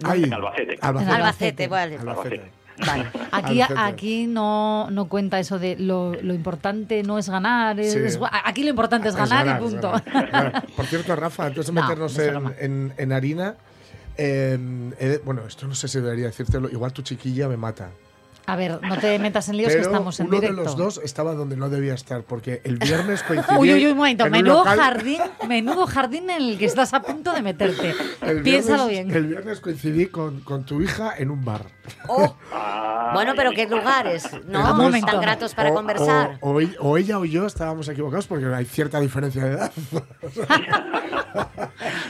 Ahí. 0.03 0.23
En 0.25 0.33
Albacete. 0.33 0.77
Albacete. 0.81 1.11
Albacete, 1.15 1.67
vale. 1.67 1.97
Albacete. 1.97 2.51
Vale. 2.85 3.05
Aquí, 3.31 3.61
aquí 3.61 4.27
no, 4.27 4.89
no 4.91 5.07
cuenta 5.09 5.39
eso 5.39 5.57
de 5.59 5.75
lo, 5.77 6.13
lo 6.13 6.33
importante 6.33 7.01
no 7.03 7.17
es 7.17 7.29
ganar. 7.29 7.79
es- 7.79 7.93
Sí. 7.93 7.99
es- 7.99 8.19
aquí 8.45 8.63
lo 8.63 8.69
importante 8.69 9.07
es 9.09 9.15
Es 9.15 9.19
ganar, 9.19 9.45
ganar, 9.45 9.61
y 9.61 9.63
punto. 9.65 9.91
ganar. 10.05 10.65
Por 10.75 10.85
cierto, 10.85 11.15
Rafa, 11.15 11.45
antes 11.47 11.67
de 11.67 11.73
No, 11.73 11.81
meternos 11.81 12.15
no 12.17 12.23
en, 12.23 12.53
en- 12.59 12.93
en 12.97 13.11
harina, 13.13 13.55
eh, 14.17 14.57
eh, 14.99 15.21
bueno, 15.25 15.41
esto 15.47 15.67
no 15.67 15.75
sé 15.75 15.87
si 15.87 15.99
debería 15.99 16.25
decírtelo, 16.27 16.69
igual 16.69 16.93
tu 16.93 17.01
chiquilla 17.01 17.47
me 17.47 17.57
mata. 17.57 17.89
A 18.49 18.55
ver, 18.55 18.79
no 18.81 18.97
te 18.97 19.19
metas 19.19 19.49
en 19.49 19.57
líos 19.57 19.73
que 19.73 19.79
Pero 19.79 19.89
estamos 19.89 20.19
en 20.21 20.27
uno 20.27 20.35
directo. 20.39 20.55
de 20.55 20.63
los 20.63 20.77
dos 20.77 21.01
estaba 21.03 21.33
donde 21.33 21.57
no 21.57 21.67
debía 21.69 21.93
estar, 21.93 22.23
porque 22.23 22.61
el 22.63 22.77
viernes 22.77 23.21
coincidí 23.27 23.57
Uy, 23.59 23.73
uy, 23.73 23.85
uy, 23.85 23.91
un 23.91 23.97
momento. 23.97 24.25
en 24.25 24.33
un 24.33 24.41
Menudo 24.41 24.57
local- 24.59 24.79
jardín, 24.79 25.21
menudo 25.49 25.85
jardín 25.85 26.29
en 26.29 26.41
el 26.41 26.57
que 26.57 26.65
estás 26.65 26.93
a 26.93 27.01
punto 27.01 27.33
de 27.33 27.41
meterte. 27.41 27.93
el 28.21 28.41
Piénsalo 28.43 28.87
viernes- 28.87 29.05
bien. 29.07 29.15
El 29.17 29.27
viernes 29.27 29.59
coincidí 29.59 30.05
con, 30.07 30.39
con 30.41 30.65
tu 30.65 30.81
hija 30.81 31.13
en 31.17 31.29
un 31.29 31.43
bar. 31.43 31.65
Oh, 32.07 32.35
Ah, 32.53 33.11
bueno, 33.13 33.33
pero 33.35 33.51
qué 33.51 33.67
lugares, 33.67 34.29
¿no? 34.47 34.73
Momento. 34.75 35.07
Tan 35.11 35.21
gratos 35.21 35.53
para 35.53 35.71
O- 35.71 35.73
conversar. 35.73 36.37
O, 36.41 36.51
o 36.59 36.61
o 36.79 36.97
ella 36.97 37.19
o 37.19 37.25
yo 37.25 37.45
estábamos 37.45 37.87
equivocados 37.89 38.27
porque 38.27 38.45
hay 38.45 38.65
cierta 38.65 38.99
diferencia 38.99 39.43
de 39.43 39.51
edad. 39.51 39.71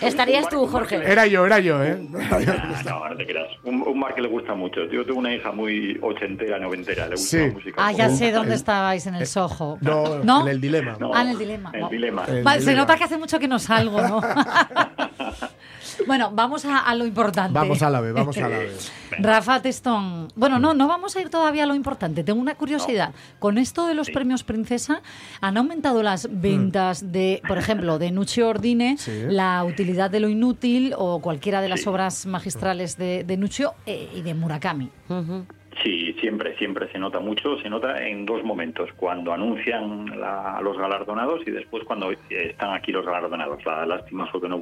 Estarías 0.01 0.47
tú, 0.49 0.65
Jorge. 0.67 0.95
Era 0.97 1.25
yo, 1.27 1.45
era 1.45 1.59
yo, 1.59 1.83
¿eh? 1.83 1.97
Ah, 2.31 2.39
no, 2.85 3.09
no 3.09 3.17
te 3.17 3.25
creas. 3.25 3.47
Un, 3.63 3.81
un 3.81 3.99
mar 3.99 4.13
que 4.15 4.21
le 4.21 4.27
gusta 4.29 4.53
mucho. 4.55 4.85
Yo 4.85 5.05
tengo 5.05 5.19
una 5.19 5.33
hija 5.33 5.51
muy 5.51 5.99
ochentera, 6.27 6.59
noventera. 6.59 7.05
Le 7.07 7.11
gusta 7.15 7.27
Sí. 7.29 7.37
la 7.47 7.53
música. 7.53 7.81
Ah, 7.85 7.91
ya 7.91 8.09
sé 8.09 8.31
dónde 8.31 8.55
estabais, 8.55 9.05
en 9.07 9.15
el 9.15 9.25
Soho. 9.27 9.77
No, 9.81 10.19
¿No? 10.23 10.41
en 10.41 10.47
el 10.49 10.61
dilema. 10.61 10.97
No, 10.99 11.11
Ah, 11.13 11.21
en 11.23 11.29
el 11.29 11.37
dilema. 11.37 11.71
El 11.73 11.81
no. 11.81 11.89
dilema. 11.89 12.25
El 12.25 12.43
Vale, 12.43 12.61
se 12.61 12.75
nota 12.75 12.95
que 12.95 13.03
hace 13.05 13.17
mucho 13.17 13.39
que 13.39 13.47
no 13.47 13.59
salgo, 13.59 14.01
¿no? 14.01 14.21
bueno, 16.07 16.31
vamos 16.33 16.63
a, 16.65 16.79
a 16.79 16.95
lo 16.95 17.05
importante. 17.05 17.53
Vamos 17.53 17.81
a 17.81 17.89
la 17.89 18.01
vez, 18.01 18.13
vamos 18.13 18.37
a 18.37 18.41
la 18.49 18.57
vez. 18.59 18.91
Rafa 19.19 19.61
Testón. 19.61 20.27
Bueno, 20.35 20.59
no, 20.59 20.73
no 20.73 20.87
vamos 20.87 21.15
a 21.15 21.21
ir 21.21 21.29
todavía 21.29 21.63
a 21.63 21.65
lo 21.65 21.75
importante. 21.75 22.23
Tengo 22.23 22.39
una 22.39 22.55
curiosidad. 22.55 23.13
Con 23.39 23.57
esto 23.57 23.87
de 23.87 23.93
los 23.95 24.09
premios 24.09 24.43
Princesa, 24.43 25.01
¿han 25.41 25.57
aumentado 25.57 26.03
las 26.03 26.27
ventas 26.31 27.11
de, 27.11 27.41
por 27.47 27.57
ejemplo, 27.57 27.99
de 27.99 28.11
Nuccio 28.11 28.47
Ordine, 28.49 28.97
Sí. 28.97 29.23
la 29.27 29.63
utilidad 29.63 30.09
de 30.11 30.19
lo 30.19 30.29
inútil 30.29 30.93
o 30.97 31.19
cualquiera 31.19 31.61
de 31.61 31.69
las 31.69 31.85
obras 31.87 32.25
magistrales 32.25 32.97
de, 32.97 33.23
de 33.23 33.37
Nuccio 33.37 33.73
eh, 33.85 34.09
y 34.15 34.21
de 34.21 34.33
Murakami? 34.33 34.89
Ujú. 35.09 35.45
Sí, 35.83 36.13
siempre, 36.19 36.57
siempre 36.57 36.87
se 36.91 36.97
nota 36.97 37.19
mucho. 37.19 37.57
Se 37.61 37.69
nota 37.69 38.05
en 38.05 38.25
dos 38.25 38.43
momentos, 38.43 38.89
cuando 38.95 39.31
anuncian 39.33 40.19
la- 40.19 40.57
a 40.57 40.61
los 40.61 40.77
galardonados 40.77 41.41
y 41.47 41.51
después 41.51 41.83
cuando 41.83 42.11
están 42.29 42.73
aquí 42.73 42.91
los 42.91 43.05
galardonados. 43.05 43.63
La 43.65 43.85
lástima 43.85 44.25
fue 44.27 44.41
que 44.41 44.49
no 44.49 44.61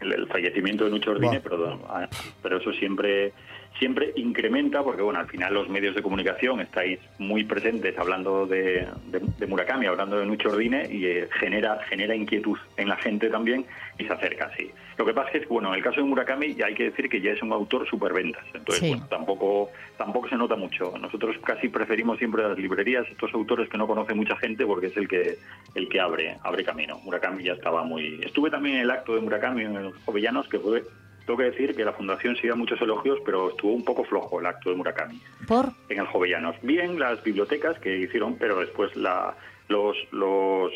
el, 0.00 0.12
el 0.12 0.26
fallecimiento 0.26 0.84
de 0.84 0.90
Nucho 0.90 1.12
Ordine, 1.12 1.40
pero, 1.40 1.78
ah, 1.88 2.08
pero 2.42 2.56
eso 2.58 2.72
siempre 2.72 3.32
siempre 3.78 4.12
incrementa 4.16 4.82
porque 4.82 5.00
bueno 5.00 5.20
al 5.20 5.28
final 5.28 5.54
los 5.54 5.68
medios 5.68 5.94
de 5.94 6.02
comunicación 6.02 6.60
estáis 6.60 6.98
muy 7.18 7.44
presentes 7.44 7.96
hablando 7.96 8.44
de, 8.44 8.84
de- 9.06 9.20
de 9.38 9.46
Murakami 9.46 9.86
hablando 9.86 10.18
de 10.18 10.26
Nucho 10.26 10.48
Ordine 10.50 10.88
y 10.90 11.06
eh, 11.06 11.28
genera 11.38 11.78
genera 11.88 12.14
inquietud 12.16 12.58
en 12.76 12.88
la 12.88 12.96
gente 12.96 13.28
también 13.30 13.64
y 13.96 14.04
se 14.04 14.12
acerca 14.12 14.46
así 14.46 14.70
lo 15.00 15.06
que 15.06 15.14
pasa 15.14 15.30
es 15.32 15.42
que 15.42 15.48
bueno 15.48 15.70
en 15.70 15.76
el 15.76 15.82
caso 15.82 15.96
de 15.96 16.06
Murakami 16.06 16.54
ya 16.54 16.66
hay 16.66 16.74
que 16.74 16.90
decir 16.90 17.08
que 17.08 17.22
ya 17.22 17.30
es 17.32 17.42
un 17.42 17.52
autor 17.52 17.88
superventas 17.88 18.44
entonces 18.52 18.80
Sí. 18.82 18.90
bueno, 18.90 19.06
tampoco 19.08 19.70
tampoco 19.96 20.28
se 20.28 20.36
nota 20.36 20.56
mucho. 20.56 20.92
Nosotros 20.98 21.36
casi 21.42 21.68
preferimos 21.68 22.18
siempre 22.18 22.42
las 22.42 22.58
librerías 22.58 23.06
estos 23.08 23.32
autores 23.32 23.68
que 23.70 23.78
no 23.78 23.86
conoce 23.86 24.12
mucha 24.14 24.36
gente 24.36 24.66
porque 24.66 24.88
es 24.88 24.96
el 24.98 25.08
que 25.08 25.38
el 25.74 25.88
que 25.88 26.00
abre 26.00 26.36
abre 26.42 26.64
camino. 26.64 26.98
Murakami 27.04 27.44
ya 27.44 27.54
estaba 27.54 27.82
muy. 27.82 28.20
Estuve 28.22 28.50
también 28.50 28.76
en 28.76 28.82
el 28.82 28.90
acto 28.90 29.14
de 29.14 29.22
Murakami 29.22 29.62
en 29.62 29.82
los 29.82 29.94
Jovellanos 30.04 30.48
que 30.48 30.58
fue 30.58 30.82
tengo 31.26 31.38
que 31.38 31.44
decir 31.44 31.74
que 31.74 31.84
la 31.84 31.92
fundación 31.92 32.36
sí 32.36 32.48
da 32.48 32.54
muchos 32.54 32.80
elogios, 32.82 33.18
pero 33.24 33.50
estuvo 33.50 33.72
un 33.72 33.84
poco 33.84 34.04
flojo 34.04 34.40
el 34.40 34.46
acto 34.46 34.68
de 34.70 34.76
Murakami 34.76 35.20
¿Por? 35.46 35.66
en 35.88 35.98
el 35.98 36.06
Jovellanos. 36.06 36.56
Bien 36.62 36.98
las 36.98 37.22
bibliotecas 37.22 37.78
que 37.78 37.98
hicieron, 37.98 38.36
pero 38.36 38.58
después 38.60 38.94
la, 38.96 39.34
los 39.68 39.96
los 40.12 40.72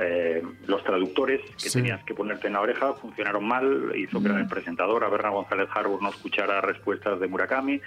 eh, 0.00 0.42
los 0.66 0.82
traductores 0.84 1.40
que 1.62 1.68
Sí. 1.70 1.78
tenías 1.78 2.02
que 2.04 2.14
ponerte 2.14 2.46
en 2.46 2.52
la 2.54 2.60
oreja 2.60 2.92
funcionaron 2.94 3.46
mal, 3.46 3.92
hizo 3.96 4.22
que 4.22 4.28
el 4.28 4.46
presentador, 4.46 5.08
Berna 5.10 5.30
González 5.30 5.68
Harbour, 5.74 6.02
no 6.02 6.10
escuchara 6.10 6.60
respuestas 6.60 7.18
de 7.20 7.26
Murakami 7.28 7.80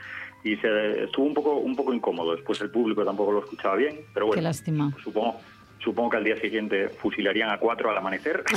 y 0.43 0.55
se 0.57 1.03
estuvo 1.03 1.25
un 1.25 1.33
poco 1.33 1.55
un 1.55 1.75
poco 1.75 1.93
incómodo. 1.93 2.35
Después 2.35 2.59
el 2.61 2.69
público 2.69 3.03
tampoco 3.05 3.31
lo 3.31 3.39
escuchaba 3.39 3.75
bien, 3.75 4.01
pero 4.13 4.25
Qué 4.25 4.29
bueno, 4.29 4.41
lástima. 4.43 4.91
supongo 5.03 5.39
supongo 5.83 6.11
que 6.11 6.17
al 6.17 6.23
día 6.23 6.37
siguiente 6.37 6.89
fusilarían 6.89 7.49
a 7.49 7.57
cuatro 7.57 7.89
al 7.89 7.97
amanecer. 7.97 8.43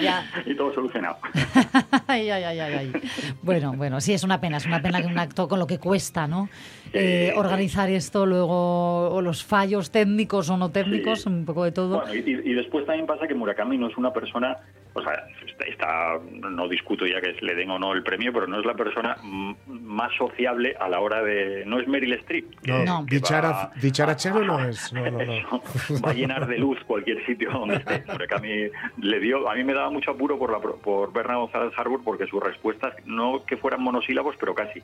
Ya. 0.00 0.24
y 0.46 0.54
todo 0.54 0.72
solucionado. 0.74 1.18
Ay, 2.06 2.30
ay, 2.30 2.42
ay, 2.44 2.58
ay, 2.60 2.74
ay. 2.78 2.92
Bueno, 3.42 3.72
bueno, 3.76 4.00
sí, 4.00 4.12
es 4.12 4.24
una 4.24 4.40
pena, 4.40 4.56
es 4.58 4.66
una 4.66 4.82
pena 4.82 5.00
que 5.00 5.06
un 5.06 5.18
acto 5.18 5.48
con 5.48 5.58
lo 5.58 5.66
que 5.66 5.78
cuesta, 5.78 6.26
¿no? 6.26 6.48
Eh, 6.92 7.32
organizar 7.36 7.88
esto, 7.90 8.26
luego 8.26 9.08
o 9.10 9.20
los 9.22 9.44
fallos 9.44 9.90
técnicos 9.90 10.50
o 10.50 10.56
no 10.56 10.70
técnicos, 10.70 11.22
Sí. 11.22 11.28
un 11.28 11.44
poco 11.44 11.64
de 11.64 11.72
todo. 11.72 12.00
Bueno, 12.00 12.14
y- 12.14 12.18
y 12.50 12.54
después 12.54 12.86
también 12.86 13.06
pasa 13.06 13.26
que 13.26 13.34
Murakami 13.34 13.78
no 13.78 13.88
es 13.88 13.96
una 13.96 14.12
persona, 14.12 14.56
o 14.94 15.02
sea, 15.02 15.24
está, 15.58 15.64
está- 15.66 16.18
no 16.50 16.68
discuto 16.68 17.06
ya 17.06 17.20
que 17.20 17.34
le 17.40 17.54
den 17.54 17.70
o 17.70 17.78
no 17.78 17.92
el 17.92 18.02
premio, 18.02 18.32
pero 18.32 18.46
no 18.46 18.58
es 18.60 18.66
la 18.66 18.74
persona 18.74 19.16
mm, 19.22 19.54
más 19.66 20.12
sociable 20.16 20.76
a 20.78 20.88
la 20.88 21.00
hora 21.00 21.22
de... 21.22 21.64
No 21.66 21.78
es 21.80 21.86
Meryl 21.88 22.12
Streep. 22.14 22.46
No, 22.66 22.84
No. 22.84 23.04
Dichara- 23.06 23.70
dicharachero 23.80 24.44
no 24.44 24.58
es. 24.64 24.92
No, 24.92 25.04
no, 25.10 25.10
no. 25.12 25.22
Eso, 25.22 25.62
va 26.04 26.10
a 26.10 26.14
llenar 26.14 26.46
de 26.46 26.58
luz 26.58 26.78
cualquier 26.86 27.24
sitio 27.26 27.50
donde 27.50 27.76
esté. 27.76 28.04
Murakami 28.12 28.70
le 28.98 29.20
dio, 29.20 29.48
a 29.48 29.54
mí 29.54 29.64
me 29.64 29.74
daba 29.74 29.90
mucho 29.90 30.10
apuro 30.10 30.38
por 30.38 30.50
la 30.52 30.60
pro- 30.60 30.76
por 30.76 31.12
Bernard 31.12 31.38
González 31.38 31.72
Harbour 31.76 32.02
porque 32.04 32.26
sus 32.26 32.42
respuestas 32.42 32.94
no 33.04 33.44
que 33.44 33.56
fueran 33.56 33.82
monosílabos, 33.82 34.36
pero 34.38 34.54
casi. 34.54 34.80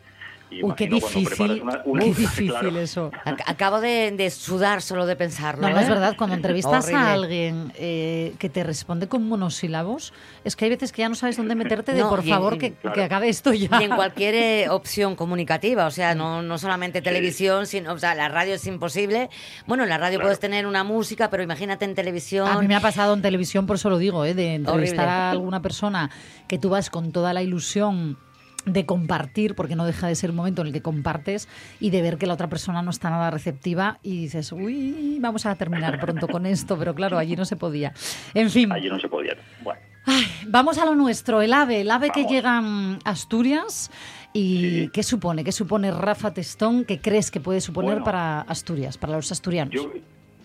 Y 0.52 0.64
Uy, 0.64 0.74
qué 0.76 0.88
difícil, 0.88 1.62
una- 1.62 1.80
una- 1.84 2.00
qué 2.02 2.06
difícil 2.08 2.50
claro. 2.50 2.78
eso. 2.78 3.10
Ac- 3.24 3.42
Acabo 3.46 3.80
de, 3.80 4.10
de 4.10 4.30
sudar 4.30 4.82
solo 4.82 5.06
de 5.06 5.14
pensarlo. 5.16 5.62
No, 5.68 5.74
no 5.74 5.80
es 5.80 5.86
¿eh? 5.86 5.90
verdad, 5.90 6.14
cuando 6.18 6.34
entrevistas 6.34 6.86
Horrible. 6.86 7.02
a 7.04 7.12
alguien 7.12 7.72
eh, 7.76 8.34
que 8.38 8.48
te 8.48 8.64
responde 8.64 9.06
con 9.08 9.28
monosílabos, 9.28 10.12
es 10.44 10.56
que 10.56 10.59
hay 10.64 10.70
veces 10.70 10.92
que 10.92 11.02
ya 11.02 11.08
no 11.08 11.14
sabes 11.14 11.36
dónde 11.36 11.54
meterte 11.54 11.92
de 11.92 12.00
No, 12.00 12.08
por 12.08 12.20
en- 12.20 12.28
favor 12.28 12.58
que, 12.58 12.72
claro. 12.72 12.94
que 12.94 13.02
acabe 13.04 13.28
esto 13.28 13.52
ya. 13.52 13.80
Y 13.80 13.84
en 13.84 13.90
cualquier 13.94 14.34
eh, 14.34 14.68
opción 14.68 15.16
comunicativa, 15.16 15.86
o 15.86 15.90
sea, 15.90 16.14
no, 16.14 16.42
no 16.42 16.58
solamente 16.58 17.02
televisión, 17.02 17.66
sino, 17.66 17.92
o 17.92 17.98
sea, 17.98 18.14
la 18.14 18.28
radio 18.28 18.54
es 18.54 18.66
imposible. 18.66 19.30
Bueno, 19.66 19.82
en 19.84 19.88
la 19.88 19.98
radio 19.98 20.18
Claro. 20.18 20.26
puedes 20.28 20.40
tener 20.40 20.66
una 20.66 20.84
música, 20.84 21.30
pero 21.30 21.42
imagínate 21.42 21.84
en 21.84 21.94
televisión. 21.94 22.48
A 22.48 22.58
mí 22.60 22.66
me 22.68 22.74
ha 22.76 22.80
pasado 22.80 23.14
en 23.14 23.22
televisión, 23.22 23.66
por 23.66 23.76
eso 23.76 23.90
lo 23.90 23.98
digo, 23.98 24.24
¿eh? 24.24 24.34
de 24.34 24.54
entrevistar 24.54 25.06
Horrible. 25.06 25.12
a 25.22 25.30
alguna 25.30 25.62
persona 25.62 26.10
que 26.48 26.58
tú 26.58 26.68
vas 26.70 26.90
con 26.90 27.12
toda 27.12 27.32
la 27.32 27.42
ilusión 27.42 28.18
de 28.66 28.84
compartir, 28.84 29.54
porque 29.54 29.74
no 29.74 29.86
deja 29.86 30.06
de 30.06 30.14
ser 30.14 30.28
un 30.30 30.36
momento 30.36 30.60
en 30.60 30.66
el 30.66 30.72
que 30.74 30.82
compartes 30.82 31.48
y 31.80 31.88
de 31.88 32.02
ver 32.02 32.18
que 32.18 32.26
la 32.26 32.34
otra 32.34 32.48
persona 32.50 32.82
no 32.82 32.90
está 32.90 33.08
nada 33.08 33.30
receptiva 33.30 33.98
y 34.02 34.20
dices, 34.20 34.52
uy, 34.52 35.16
vamos 35.18 35.46
a 35.46 35.54
terminar 35.54 35.98
pronto 35.98 36.28
con 36.28 36.44
esto, 36.44 36.76
pero 36.76 36.94
claro, 36.94 37.16
allí 37.16 37.36
no 37.36 37.46
se 37.46 37.56
podía. 37.56 37.94
En 38.34 38.50
fin, 38.50 38.70
Allí 38.70 38.90
no 38.90 39.00
se 39.00 39.08
podía. 39.08 39.34
Bueno. 39.62 39.80
Ay, 40.06 40.26
vamos 40.48 40.78
a 40.78 40.84
lo 40.86 40.94
nuestro, 40.94 41.42
el 41.42 41.52
AVE, 41.52 41.82
el 41.82 41.90
AVE 41.90 42.10
que 42.10 42.24
llega 42.24 42.58
a 42.58 42.98
Asturias 43.04 43.90
y 44.32 44.58
Sí. 44.60 44.90
¿qué 44.92 45.02
supone? 45.02 45.44
¿Qué 45.44 45.52
supone 45.52 45.90
Rafa 45.90 46.32
Testón? 46.32 46.84
¿Qué 46.84 47.00
crees 47.00 47.30
que 47.30 47.40
puede 47.40 47.60
suponer 47.60 47.92
Bueno. 47.92 48.04
para 48.04 48.40
Asturias, 48.42 48.96
para 48.98 49.14
los 49.14 49.30
asturianos? 49.30 49.74
Yo, 49.74 49.92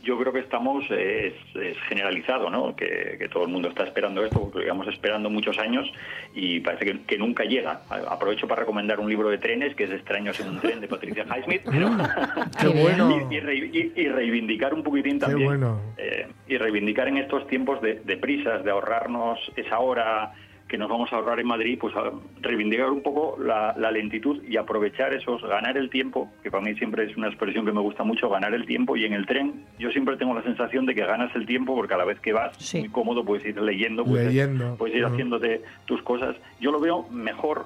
yo 0.06 0.18
creo 0.20 0.32
que 0.32 0.40
estamos, 0.40 0.86
eh, 0.92 1.34
es, 1.56 1.62
es 1.62 1.78
generalizado, 1.90 2.50
¿no? 2.50 2.76
Que, 2.76 3.18
que 3.20 3.28
todo 3.28 3.44
el 3.44 3.50
mundo 3.50 3.68
está 3.70 3.84
esperando 3.84 4.24
esto, 4.24 4.40
porque 4.40 4.60
lo 4.60 4.64
llevamos 4.64 4.88
esperando 4.88 5.30
muchos 5.30 5.58
años 5.60 5.92
y 6.34 6.60
parece 6.62 6.86
que, 6.86 7.02
que 7.06 7.18
nunca 7.18 7.44
llega. 7.44 7.82
Aprovecho 8.10 8.48
para 8.48 8.62
recomendar 8.62 9.00
un 9.00 9.10
libro 9.10 9.30
de 9.30 9.38
trenes, 9.40 9.76
que 9.76 9.86
es 9.86 9.92
Extraños 9.92 10.40
en 10.40 10.50
un 10.50 10.60
tren, 10.60 10.80
de 10.80 10.88
Patricia 10.88 11.26
Highsmith. 11.26 11.64
Qué 12.62 12.68
bueno. 12.68 13.28
Y, 13.30 13.36
y 13.36 13.92
y- 13.96 14.08
reivindicar 14.10 14.74
un 14.74 14.84
poquitín 14.84 15.14
Qué 15.20 15.26
también. 15.26 15.48
bueno. 15.50 15.82
eh, 15.98 16.28
y 16.48 16.58
reivindicar 16.58 17.08
en 17.08 17.18
estos 17.18 17.48
tiempos 17.48 17.82
de, 17.82 17.96
de 18.02 18.18
prisas, 18.18 18.64
de 18.64 18.72
ahorrarnos 18.72 19.40
esa 19.56 19.80
hora 19.80 20.34
que 20.68 20.78
nos 20.80 20.90
vamos 20.90 21.14
a 21.14 21.18
ahorrar 21.18 21.40
en 21.40 21.46
Madrid, 21.48 21.78
pues 21.80 21.96
a 21.96 22.12
reivindicar 22.42 22.90
un 22.90 23.04
poco 23.04 23.38
la, 23.40 23.76
la 23.78 23.92
lentitud 23.92 24.42
y 24.44 24.58
aprovechar 24.58 25.14
esos, 25.14 25.44
ganar 25.44 25.78
el 25.78 25.92
tiempo, 25.92 26.32
que 26.42 26.50
para 26.50 26.64
mí 26.64 26.74
siempre 26.76 27.04
es 27.06 27.16
una 27.16 27.28
expresión 27.28 27.66
que 27.66 27.72
me 27.72 27.82
gusta 27.82 28.04
mucho, 28.04 28.30
ganar 28.30 28.54
el 28.56 28.66
tiempo. 28.66 28.98
Y 28.98 29.06
en 29.06 29.14
el 29.14 29.28
tren 29.28 29.64
yo 29.78 29.92
siempre 29.92 30.18
tengo 30.18 30.34
la 30.34 30.42
sensación 30.42 30.88
de 30.88 30.96
que 30.96 31.06
ganas 31.06 31.36
el 31.36 31.46
tiempo 31.46 31.76
porque 31.76 31.94
a 31.94 31.98
la 31.98 32.06
vez 32.06 32.20
que 32.20 32.34
vas, 32.34 32.56
Sí. 32.58 32.80
muy 32.80 32.90
cómodo, 32.90 33.24
puedes 33.24 33.46
ir 33.46 33.62
leyendo, 33.62 34.04
puedes, 34.04 34.28
Leyendo. 34.28 34.76
puedes 34.76 34.96
ir 34.96 35.06
haciéndote 35.06 35.62
tus 35.86 36.02
cosas. 36.02 36.36
Yo 36.60 36.72
lo 36.72 36.80
veo 36.80 37.06
mejor 37.12 37.66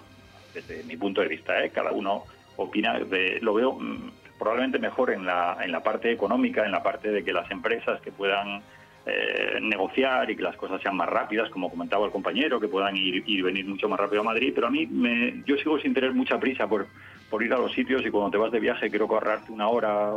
desde 0.54 0.84
mi 0.84 0.98
punto 0.98 1.22
de 1.22 1.30
vista, 1.30 1.64
¿eh? 1.64 1.70
cada 1.70 1.92
uno 1.94 2.24
opina, 2.58 3.00
de- 3.00 3.40
lo 3.42 3.54
veo 3.54 3.74
mm, 3.80 4.12
probablemente 4.38 4.78
mejor 4.78 5.12
en 5.12 5.26
la, 5.26 5.58
en 5.64 5.72
la 5.72 5.82
parte 5.84 6.12
económica, 6.12 6.66
en 6.66 6.72
la 6.74 6.84
parte 6.84 7.10
de 7.12 7.24
que 7.24 7.32
las 7.32 7.50
empresas 7.50 8.02
que 8.02 8.12
puedan 8.12 8.62
eh, 9.10 9.60
negociar 9.62 10.30
y 10.30 10.36
que 10.36 10.44
las 10.44 10.56
cosas 10.56 10.82
sean 10.82 10.96
más 10.96 11.10
rápidas, 11.10 11.50
como 11.50 11.70
comentaba 11.70 12.06
el 12.06 12.12
compañero, 12.12 12.60
que 12.60 12.68
puedan 12.68 12.96
ir, 12.96 13.24
y 13.26 13.42
venir 13.42 13.66
mucho 13.66 13.90
más 13.90 14.00
rápido 14.00 14.22
a 14.22 14.26
Madrid, 14.26 14.52
pero 14.54 14.68
a 14.68 14.70
mí 14.70 14.86
me, 14.88 15.44
yo 15.46 15.56
sigo 15.58 15.80
sin 15.80 15.94
tener 15.94 16.14
mucha 16.14 16.40
prisa 16.40 16.68
por, 16.68 16.88
por 17.30 17.44
ir 17.44 17.54
a 17.54 17.58
los 17.58 17.72
sitios 17.74 18.06
y 18.06 18.10
cuando 18.10 18.32
te 18.32 18.38
vas 18.38 18.52
de 18.52 18.60
viaje 18.60 18.90
creo 18.90 19.08
que 19.08 19.14
ahorrarte 19.16 19.52
una 19.52 19.68
hora, 19.68 20.12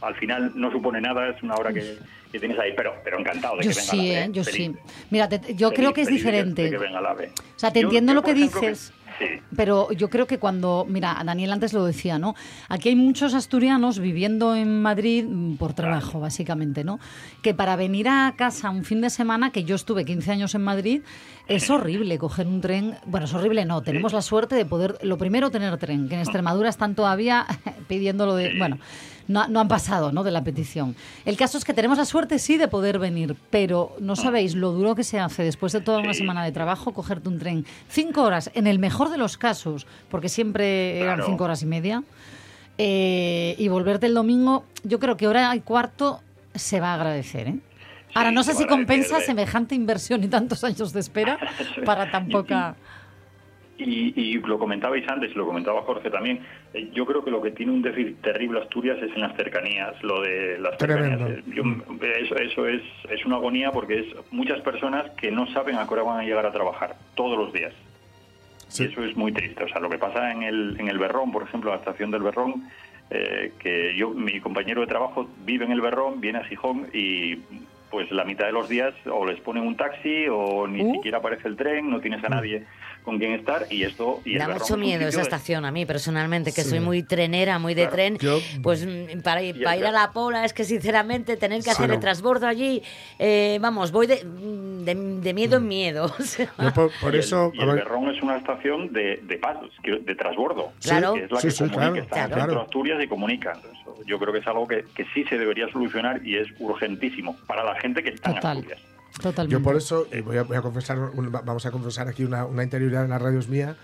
al 0.00 0.14
final 0.16 0.52
no 0.54 0.70
supone 0.72 1.00
nada, 1.00 1.28
es 1.28 1.42
una 1.42 1.54
hora 1.54 1.72
que, 1.72 1.96
que 2.32 2.38
tienes 2.40 2.58
ahí, 2.58 2.72
pero, 2.76 2.94
pero 3.04 3.18
encantado 3.20 3.56
de 3.58 3.64
Yo 3.64 3.70
que 3.70 3.76
venga 3.76 3.90
sí, 3.92 3.96
la 4.08 4.12
¿eh? 4.14 4.22
AVE, 4.24 4.32
yo 4.32 4.44
feliz. 4.44 4.56
sí. 4.66 4.76
Mira, 5.10 5.28
te- 5.28 5.54
yo 5.54 5.68
Feliz, 5.68 5.78
creo 5.80 5.92
que 5.94 6.00
es 6.02 6.08
diferente. 6.08 6.70
que 6.70 6.78
venga 6.78 7.00
la 7.00 7.10
AVE. 7.10 7.26
O 7.28 7.58
sea, 7.58 7.72
te 7.72 7.80
Yo- 7.80 7.86
entiendo 7.88 8.12
yo, 8.12 8.16
lo 8.16 8.22
que 8.22 8.32
ejemplo, 8.32 8.60
dices. 8.60 8.92
Sí. 9.22 9.40
Pero 9.56 9.92
yo 9.92 10.08
creo 10.10 10.26
que 10.26 10.38
cuando, 10.38 10.86
mira, 10.88 11.20
Daniel 11.24 11.52
antes 11.52 11.72
lo 11.72 11.84
decía, 11.84 12.18
¿no? 12.18 12.34
Aquí 12.68 12.88
hay 12.88 12.96
muchos 12.96 13.34
asturianos 13.34 13.98
viviendo 13.98 14.54
en 14.54 14.82
Madrid 14.82 15.24
mm, 15.28 15.56
por 15.56 15.74
trabajo, 15.74 16.20
básicamente, 16.20 16.84
¿no? 16.84 16.98
Que 17.42 17.54
para 17.54 17.76
venir 17.76 18.08
a 18.08 18.34
casa 18.36 18.70
un 18.70 18.84
fin 18.84 19.00
de 19.00 19.10
semana, 19.10 19.50
que 19.50 19.64
yo 19.64 19.74
estuve 19.74 20.04
15 20.04 20.32
años 20.32 20.54
en 20.54 20.62
Madrid, 20.62 21.02
es 21.48 21.68
horrible 21.70 22.18
coger 22.18 22.46
un 22.46 22.60
tren. 22.60 22.96
Bueno, 23.06 23.26
es 23.26 23.34
horrible, 23.34 23.64
no. 23.64 23.82
Tenemos 23.82 24.12
la 24.12 24.22
suerte 24.22 24.54
de 24.54 24.64
poder, 24.64 24.98
lo 25.02 25.18
primero, 25.18 25.50
tener 25.50 25.76
tren, 25.78 26.08
que 26.08 26.14
en 26.14 26.20
Extremadura 26.22 26.68
están 26.68 26.94
todavía 26.94 27.46
pidiéndolo 27.88 28.34
de. 28.34 28.56
Bueno, 28.58 28.78
no, 29.32 29.48
no 29.48 29.60
han 29.60 29.68
pasado, 29.68 30.12
¿no? 30.12 30.22
De 30.22 30.30
la 30.30 30.44
petición. 30.44 30.94
El 31.24 31.36
caso 31.36 31.58
es 31.58 31.64
que 31.64 31.74
tenemos 31.74 31.98
la 31.98 32.04
suerte, 32.04 32.38
sí, 32.38 32.56
de 32.58 32.68
poder 32.68 32.98
venir, 32.98 33.36
pero 33.50 33.96
no 34.00 34.14
sabéis 34.14 34.54
lo 34.54 34.72
duro 34.72 34.94
que 34.94 35.04
se 35.04 35.18
hace 35.18 35.42
después 35.42 35.72
de 35.72 35.80
toda 35.80 35.98
una 35.98 36.14
semana 36.14 36.44
de 36.44 36.52
trabajo 36.52 36.92
cogerte 36.92 37.28
un 37.28 37.38
tren. 37.38 37.64
Cinco 37.88 38.22
horas, 38.22 38.50
en 38.54 38.66
el 38.66 38.78
mejor 38.78 39.10
de 39.10 39.18
los 39.18 39.36
casos, 39.38 39.86
porque 40.10 40.28
siempre 40.28 40.98
eran 41.00 41.16
Claro. 41.16 41.26
cinco 41.26 41.44
horas 41.44 41.62
y 41.62 41.66
media, 41.66 42.02
eh, 42.78 43.54
y 43.58 43.68
volverte 43.68 44.06
el 44.06 44.14
domingo, 44.14 44.64
yo 44.84 44.98
creo 44.98 45.16
que 45.16 45.26
hora 45.26 45.54
y 45.54 45.60
cuarto 45.60 46.20
se 46.54 46.80
va 46.80 46.92
a 46.92 46.94
agradecer, 46.94 47.48
¿eh? 47.48 47.58
Ahora, 48.14 48.30
no 48.30 48.42
sé 48.42 48.52
si 48.54 48.66
compensa 48.66 49.18
¿eh? 49.18 49.22
semejante 49.22 49.74
inversión 49.74 50.22
y 50.22 50.28
tantos 50.28 50.62
años 50.64 50.92
de 50.92 51.00
espera 51.00 51.38
para 51.84 52.10
tan 52.10 52.28
poca... 52.28 52.76
Y, 53.88 54.12
y 54.16 54.34
lo 54.38 54.58
comentabais 54.58 55.06
antes, 55.08 55.34
lo 55.36 55.46
comentaba 55.46 55.82
Jorge 55.82 56.10
también. 56.10 56.40
eh, 56.74 56.88
Yo 56.92 57.04
creo 57.06 57.24
que 57.24 57.30
lo 57.30 57.40
que 57.42 57.50
tiene 57.50 57.72
un 57.72 57.82
déficit 57.82 58.20
terrible 58.20 58.60
Asturias 58.60 58.98
es 59.02 59.14
en 59.14 59.20
las 59.22 59.36
cercanías, 59.36 60.02
lo 60.02 60.20
de 60.22 60.58
las 60.58 60.76
Tremendo. 60.78 61.26
cercanías. 61.26 61.46
Eh, 61.48 61.52
yo- 61.54 62.06
eso 62.06 62.36
eso 62.36 62.66
es, 62.68 62.82
es 63.10 63.24
una 63.26 63.36
agonía 63.36 63.70
porque 63.72 64.00
es 64.00 64.06
muchas 64.30 64.60
personas 64.60 65.10
que 65.12 65.30
no 65.30 65.46
saben 65.52 65.76
a 65.76 65.86
qué 65.86 65.94
hora 65.94 66.02
van 66.02 66.20
a 66.20 66.24
llegar 66.24 66.46
a 66.46 66.52
trabajar 66.52 66.96
todos 67.14 67.36
los 67.38 67.52
días. 67.52 67.72
Sí. 68.68 68.84
Y 68.84 68.86
eso 68.86 69.04
es 69.04 69.16
muy 69.16 69.32
triste. 69.32 69.64
O 69.64 69.68
sea, 69.68 69.80
lo 69.80 69.90
que 69.90 69.98
pasa 69.98 70.32
en 70.32 70.42
el, 70.42 70.76
en 70.80 70.88
el 70.88 70.98
Berrón, 70.98 71.30
por 71.32 71.42
ejemplo, 71.42 71.70
la 71.70 71.76
estación 71.76 72.10
del 72.10 72.22
Berrón, 72.22 72.68
eh, 73.10 73.52
que 73.58 73.94
yo, 73.96 74.10
mi 74.10 74.40
compañero 74.40 74.80
de 74.80 74.86
trabajo 74.86 75.28
vive 75.44 75.64
en 75.66 75.72
el 75.72 75.80
Berrón, 75.82 76.20
viene 76.20 76.38
a 76.38 76.44
Gijón 76.44 76.86
y 76.94 77.36
pues 77.92 78.10
la 78.10 78.24
mitad 78.24 78.46
de 78.46 78.52
los 78.52 78.68
días 78.68 78.92
o 79.08 79.24
les 79.26 79.38
ponen 79.40 79.64
un 79.66 79.76
taxi 79.76 80.26
o 80.28 80.66
ni 80.66 80.82
Uh. 80.82 80.94
siquiera 80.94 81.18
aparece 81.18 81.46
el 81.46 81.56
tren, 81.56 81.88
no 81.90 82.00
tienes 82.00 82.24
a 82.24 82.28
nadie 82.30 82.64
con 83.04 83.18
quien 83.18 83.32
estar 83.32 83.66
y 83.68 83.82
esto... 83.82 84.20
Y 84.24 84.38
Da 84.38 84.48
mucho 84.48 84.76
miedo 84.76 85.06
esa 85.08 85.18
de- 85.18 85.22
estación 85.24 85.64
a 85.64 85.72
mí, 85.72 85.84
personalmente, 85.84 86.52
que 86.52 86.62
Sí. 86.62 86.70
soy 86.70 86.80
muy 86.80 87.02
trenera, 87.02 87.58
muy 87.58 87.74
de 87.74 87.82
Claro, 87.82 87.96
tren. 87.96 88.18
yo- 88.18 88.38
Pues 88.62 88.86
mm, 88.86 89.20
para, 89.22 89.42
ir- 89.42 89.62
para 89.62 89.76
ir 89.76 89.84
a 89.86 89.90
la 89.90 90.12
Pola 90.12 90.44
es 90.44 90.52
que, 90.54 90.62
sinceramente, 90.64 91.36
tener 91.36 91.62
que 91.64 91.70
hacer 91.70 91.88
no. 91.88 91.94
el 91.94 92.00
transbordo 92.00 92.46
allí, 92.46 92.80
eh, 93.18 93.58
vamos, 93.60 93.90
voy 93.92 94.06
de, 94.06 94.24
mm, 94.24 94.84
de, 94.84 94.94
de 95.20 95.34
miedo 95.34 95.56
en 95.58 95.66
miedo. 95.68 96.04
o 96.18 96.22
sea. 96.22 96.48
Yo 96.58 96.72
por, 96.72 96.90
por 97.00 97.12
y 97.12 97.16
el- 97.16 97.20
eso. 97.20 97.50
y 97.52 97.60
el, 97.60 97.66
Berrón 97.74 98.08
es 98.14 98.22
una 98.22 98.36
estación 98.38 98.92
de, 98.92 99.16
de 99.24 99.36
pasos, 99.36 99.70
de 99.82 100.14
transbordo. 100.14 100.72
Claro. 100.80 101.14
Que 101.14 101.24
es 101.24 101.30
la 101.32 101.40
Sí, 101.40 101.48
que 101.48 101.50
sí, 101.50 101.58
comunica, 101.64 101.80
claro, 101.82 101.96
está 102.04 102.22
en 102.24 102.30
centro 102.34 102.54
de 102.54 102.60
Asturias 102.62 103.02
y 103.02 103.08
comunica. 103.08 103.52
Eso, 103.52 103.96
yo 104.06 104.18
creo 104.20 104.32
que 104.32 104.38
es 104.38 104.46
algo 104.46 104.66
que, 104.68 104.84
que 104.94 105.04
sí 105.12 105.24
se 105.24 105.36
debería 105.38 105.68
solucionar 105.72 106.24
y 106.24 106.36
es 106.36 106.46
urgentísimo 106.60 107.36
para 107.48 107.64
la 107.64 107.74
gente 107.82 108.02
que 108.02 108.10
está 108.10 108.30
en 108.30 108.36
Total. 108.36 108.56
Asturias. 108.58 108.80
Totalmente. 109.20 109.52
Yo 109.52 109.62
por 109.62 109.76
eso, 109.76 110.06
y 110.10 110.20
voy 110.22 110.38
a, 110.38 110.42
voy 110.44 110.56
a 110.56 110.62
confesar, 110.62 110.98
un- 110.98 111.34
va- 111.34 111.42
vamos 111.44 111.66
a 111.66 111.70
confesar 111.70 112.08
aquí 112.08 112.24
una, 112.24 112.46
una 112.46 112.62
interioridad 112.62 113.04
en 113.04 113.10
las 113.10 113.20
radios 113.20 113.46
mía, 113.48 113.76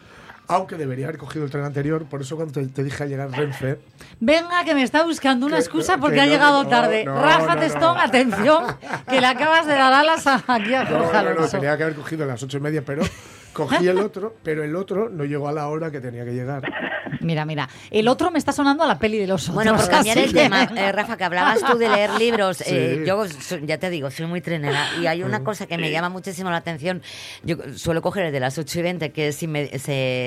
aunque 0.46 0.76
debería 0.76 1.04
haber 1.08 1.18
cogido 1.18 1.44
el 1.44 1.50
tren 1.50 1.64
anterior, 1.64 2.06
por 2.06 2.22
eso 2.22 2.34
cuando 2.36 2.54
te, 2.54 2.66
te 2.66 2.82
dije 2.82 3.02
al 3.02 3.10
llegar 3.10 3.30
Renfe, 3.30 3.78
Venga, 4.20 4.64
que 4.64 4.74
me 4.74 4.82
está 4.82 5.04
buscando 5.04 5.44
una 5.44 5.56
Que- 5.56 5.60
excusa 5.62 5.98
porque 5.98 6.14
que 6.14 6.20
ha 6.22 6.24
no, 6.26 6.32
llegado 6.32 6.62
no, 6.64 6.68
tarde. 6.70 7.04
no, 7.04 7.20
Rafa 7.22 7.54
no, 7.56 7.60
Testón, 7.60 7.94
no. 7.96 8.00
atención, 8.00 8.64
que 9.06 9.20
le 9.20 9.26
acabas 9.26 9.66
de 9.66 9.74
dar 9.74 9.92
alas 9.92 10.26
a- 10.26 10.42
aquí 10.46 10.72
a 10.72 10.84
no, 10.84 10.98
Jorge 10.98 11.12
no, 11.18 11.22
no, 11.24 11.28
Alonso. 11.30 11.50
tenía 11.58 11.76
que 11.76 11.82
haber 11.82 11.94
cogido 11.96 12.24
a 12.24 12.26
las 12.28 12.42
ocho 12.42 12.56
y 12.56 12.60
media, 12.60 12.82
pero 12.86 13.02
cogí 13.58 13.86
el 13.88 13.98
otro, 13.98 14.36
pero 14.42 14.62
el 14.64 14.74
otro 14.76 15.08
no 15.10 15.24
llegó 15.24 15.48
a 15.48 15.52
la 15.52 15.68
hora 15.68 15.90
que 15.90 16.00
tenía 16.00 16.24
que 16.24 16.32
llegar. 16.32 16.62
Mira, 17.20 17.44
mira. 17.44 17.68
El 17.90 18.06
otro 18.08 18.30
me 18.30 18.38
está 18.38 18.52
sonando 18.52 18.84
a 18.84 18.86
la 18.86 18.98
peli 18.98 19.18
de 19.18 19.26
los 19.26 19.42
otros. 19.48 19.54
Bueno, 19.56 19.74
por 19.76 19.88
cambiar 19.88 20.18
el 20.18 20.32
tema, 20.32 20.64
eh, 20.76 20.92
Rafa, 20.92 21.16
que 21.16 21.24
hablabas 21.24 21.60
tú 21.64 21.76
de 21.76 21.88
leer 21.88 22.10
libros, 22.18 22.60
eh, 22.62 22.98
Sí. 23.00 23.06
yo 23.06 23.26
so- 23.28 23.58
ya 23.58 23.78
te 23.78 23.90
digo, 23.90 24.10
soy 24.10 24.26
muy 24.26 24.40
trenera 24.40 24.86
y 25.00 25.06
hay 25.06 25.22
una 25.22 25.42
cosa 25.42 25.66
que 25.66 25.76
me 25.78 25.90
llama 25.90 26.08
muchísimo 26.10 26.50
la 26.50 26.56
atención. 26.58 27.02
Yo 27.42 27.56
suelo 27.74 28.02
coger 28.02 28.26
el 28.26 28.32
de 28.32 28.40
las 28.40 28.56
8 28.58 28.78
y 28.78 28.82
20, 28.82 29.10
que 29.12 29.28
es 29.28 29.42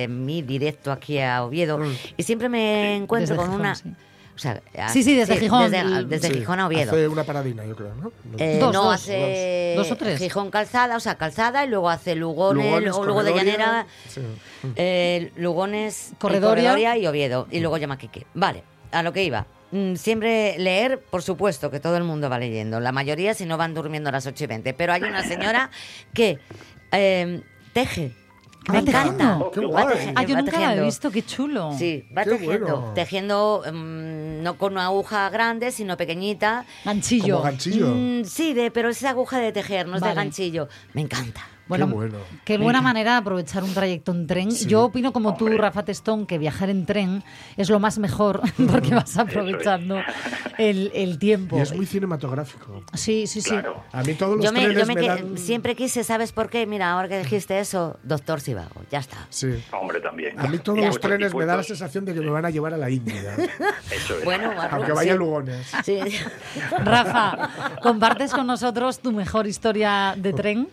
mi 0.10 0.41
directo 0.41 0.91
aquí 0.91 1.20
a 1.20 1.44
Oviedo, 1.44 1.80
y 2.18 2.24
siempre 2.24 2.49
me 2.49 2.95
encuentro 2.97 3.36
Desde 3.36 3.38
con 3.38 3.45
Gijón, 3.51 3.62
una... 3.62 3.76
sí. 3.76 3.93
O 4.42 4.44
sea, 4.74 4.89
Sí, 4.89 5.04
sí, 5.04 5.16
desde 5.16 5.38
Gijón. 5.38 5.70
Desde, 5.70 6.04
desde 6.06 6.30
Sí, 6.30 6.34
Gijón 6.39 6.60
a 6.60 6.66
Oviedo. 6.66 6.92
Hace 6.92 7.08
una 7.08 7.24
paradina, 7.24 7.64
yo 7.64 7.76
creo, 7.76 7.94
¿no? 7.94 8.12
Eh, 8.39 8.58
Dos, 8.60 8.74
no, 8.74 8.86
dos, 8.86 8.96
hace 8.96 9.76
dos. 9.78 9.88
¿Dos 9.88 9.92
o 9.96 9.98
tres? 10.00 10.18
Gijón 10.20 10.50
Calzada, 10.50 10.96
o 10.98 11.00
sea, 11.00 11.14
Calzada, 11.16 11.64
y 11.64 11.68
luego 11.70 11.92
hace 11.92 12.16
Lugones, 12.16 12.66
Lugones, 12.66 12.89
luego, 12.89 13.06
luego 13.06 13.24
de 13.24 13.34
Llanera, 13.36 13.86
sí. 14.08 14.20
eh, 14.78 15.32
Lugones, 15.36 16.10
eh, 16.12 16.16
Corredoria. 16.18 16.72
Corredoria 16.72 16.98
y 16.98 17.06
Oviedo, 17.06 17.48
y 17.52 17.60
luego 17.60 17.78
Llamaquique. 17.78 18.26
Vale, 18.34 18.64
a 18.92 19.04
lo 19.04 19.14
que 19.14 19.24
iba. 19.24 19.46
Mm, 19.70 19.94
Siempre 19.96 20.58
leer, 20.58 21.00
por 21.00 21.22
supuesto, 21.22 21.70
que 21.70 21.80
todo 21.80 21.96
el 21.98 22.04
mundo 22.04 22.28
va 22.28 22.39
leyendo. 22.39 22.80
La 22.80 22.92
mayoría 22.92 23.36
si 23.36 23.46
no 23.46 23.58
van 23.58 23.76
durmiendo 23.76 24.10
a 24.10 24.12
las 24.12 24.26
8 24.26 24.44
y 24.44 24.48
20. 24.48 24.74
Pero 24.74 24.92
hay 24.94 25.04
una 25.04 25.24
señora 25.24 25.70
que 26.16 26.39
eh, 26.92 27.42
teje. 27.74 28.12
¿Que 28.64 28.72
Me 28.74 28.84
tejiendo? 28.84 29.12
encanta. 29.24 29.45
Qué 29.53 29.59
Va 29.62 29.68
guay. 29.68 29.88
tejiendo, 29.88 30.20
Ah, 30.22 30.24
yo 30.24 30.36
va 30.36 30.41
nunca 30.41 30.51
la 30.51 30.57
he 30.57 30.62
tejiendo. 30.68 30.86
visto, 30.86 31.12
qué 31.12 31.26
chulo. 31.26 31.72
Sí, 31.78 32.05
va 32.16 32.24
Qué 32.24 32.30
tejiendo. 32.32 32.78
bueno. 32.78 32.93
Tejiendo 32.93 33.64
mm, 33.74 34.43
no 34.43 34.57
con 34.57 34.74
una 34.74 34.86
aguja 34.86 35.30
grande, 35.30 35.72
sino 35.72 35.97
pequeñita. 35.97 36.66
Ganchillo. 36.86 37.36
Como 37.38 37.43
ganchillo. 37.45 37.88
Mm, 37.88 38.24
sí, 38.26 38.53
de, 38.53 38.70
pero 38.72 38.89
es 38.89 39.03
aguja 39.03 39.39
de 39.39 39.51
tejer, 39.51 39.88
no 39.88 39.95
es 39.95 40.01
Vale. 40.01 40.12
de 40.12 40.16
ganchillo. 40.16 40.68
Me 40.93 41.01
encanta. 41.01 41.41
Bueno, 41.72 41.88
Qué 41.88 41.93
bueno. 41.93 42.17
qué 42.43 42.57
buena 42.57 42.82
manera 42.82 43.11
de 43.13 43.17
aprovechar 43.19 43.63
un 43.63 43.74
trayecto 43.74 44.11
en 44.11 44.28
tren. 44.28 44.51
Yo 44.51 44.84
opino 44.84 45.13
como 45.13 45.36
tú, 45.38 45.47
Rafa 45.47 45.84
Testón, 45.86 46.26
que 46.26 46.38
viajar 46.38 46.69
en 46.69 46.86
tren 46.86 47.24
es 47.55 47.69
lo 47.69 47.80
más 47.80 47.97
mejor 47.97 48.41
porque 48.72 48.93
vas 48.93 49.17
aprovechando 49.17 49.97
el, 50.57 50.91
el 50.93 51.17
tiempo. 51.17 51.57
Y 51.57 51.61
es 51.61 51.74
muy 51.74 51.86
cinematográfico. 51.86 52.84
Sí, 52.93 53.26
sí, 53.26 53.39
sí. 53.41 53.51
Claro. 53.51 53.84
A 53.93 54.03
mí 54.03 54.13
todos 54.15 54.36
los 54.36 54.45
Yo, 54.45 54.51
me, 54.51 54.59
trenes 54.65 54.78
yo 54.80 54.86
me 54.86 54.95
me 54.95 55.01
que- 55.01 55.07
dan... 55.07 55.38
siempre 55.38 55.76
quise, 55.76 56.03
¿sabes 56.03 56.34
por 56.34 56.49
qué? 56.49 56.65
Mira, 56.67 56.91
ahora 56.91 57.07
que 57.07 57.19
dijiste 57.19 57.57
eso, 57.59 57.97
doctor 58.03 58.41
Sivago, 58.41 58.82
ya 58.91 58.99
está. 58.99 59.26
Sí. 59.30 59.63
Hombre, 59.72 60.01
también. 60.01 60.38
A 60.38 60.47
mí 60.47 60.57
todos 60.59 60.80
los 60.80 60.99
trenes 60.99 61.34
me 61.34 61.45
da 61.45 61.55
la 61.55 61.63
sensación 61.63 62.03
de 62.03 62.13
que 62.13 62.19
me 62.19 62.30
van 62.32 62.43
a 62.45 62.49
llevar 62.49 62.74
a 62.74 62.78
la 62.78 62.89
India. 62.89 63.36
Eso 63.89 64.17
es. 64.17 64.26
Bueno, 64.26 64.51
Aunque 64.72 64.91
vaya 64.91 65.13
sí. 65.13 65.17
Lugones. 65.17 65.72
Sí. 65.86 65.99
Rafa, 66.84 67.49
¿compartes 67.82 68.32
con 68.34 68.45
nosotros 68.47 68.99
tu 68.99 69.11
mejor 69.11 69.47
historia 69.47 70.15
de 70.17 70.34
tren? 70.34 70.67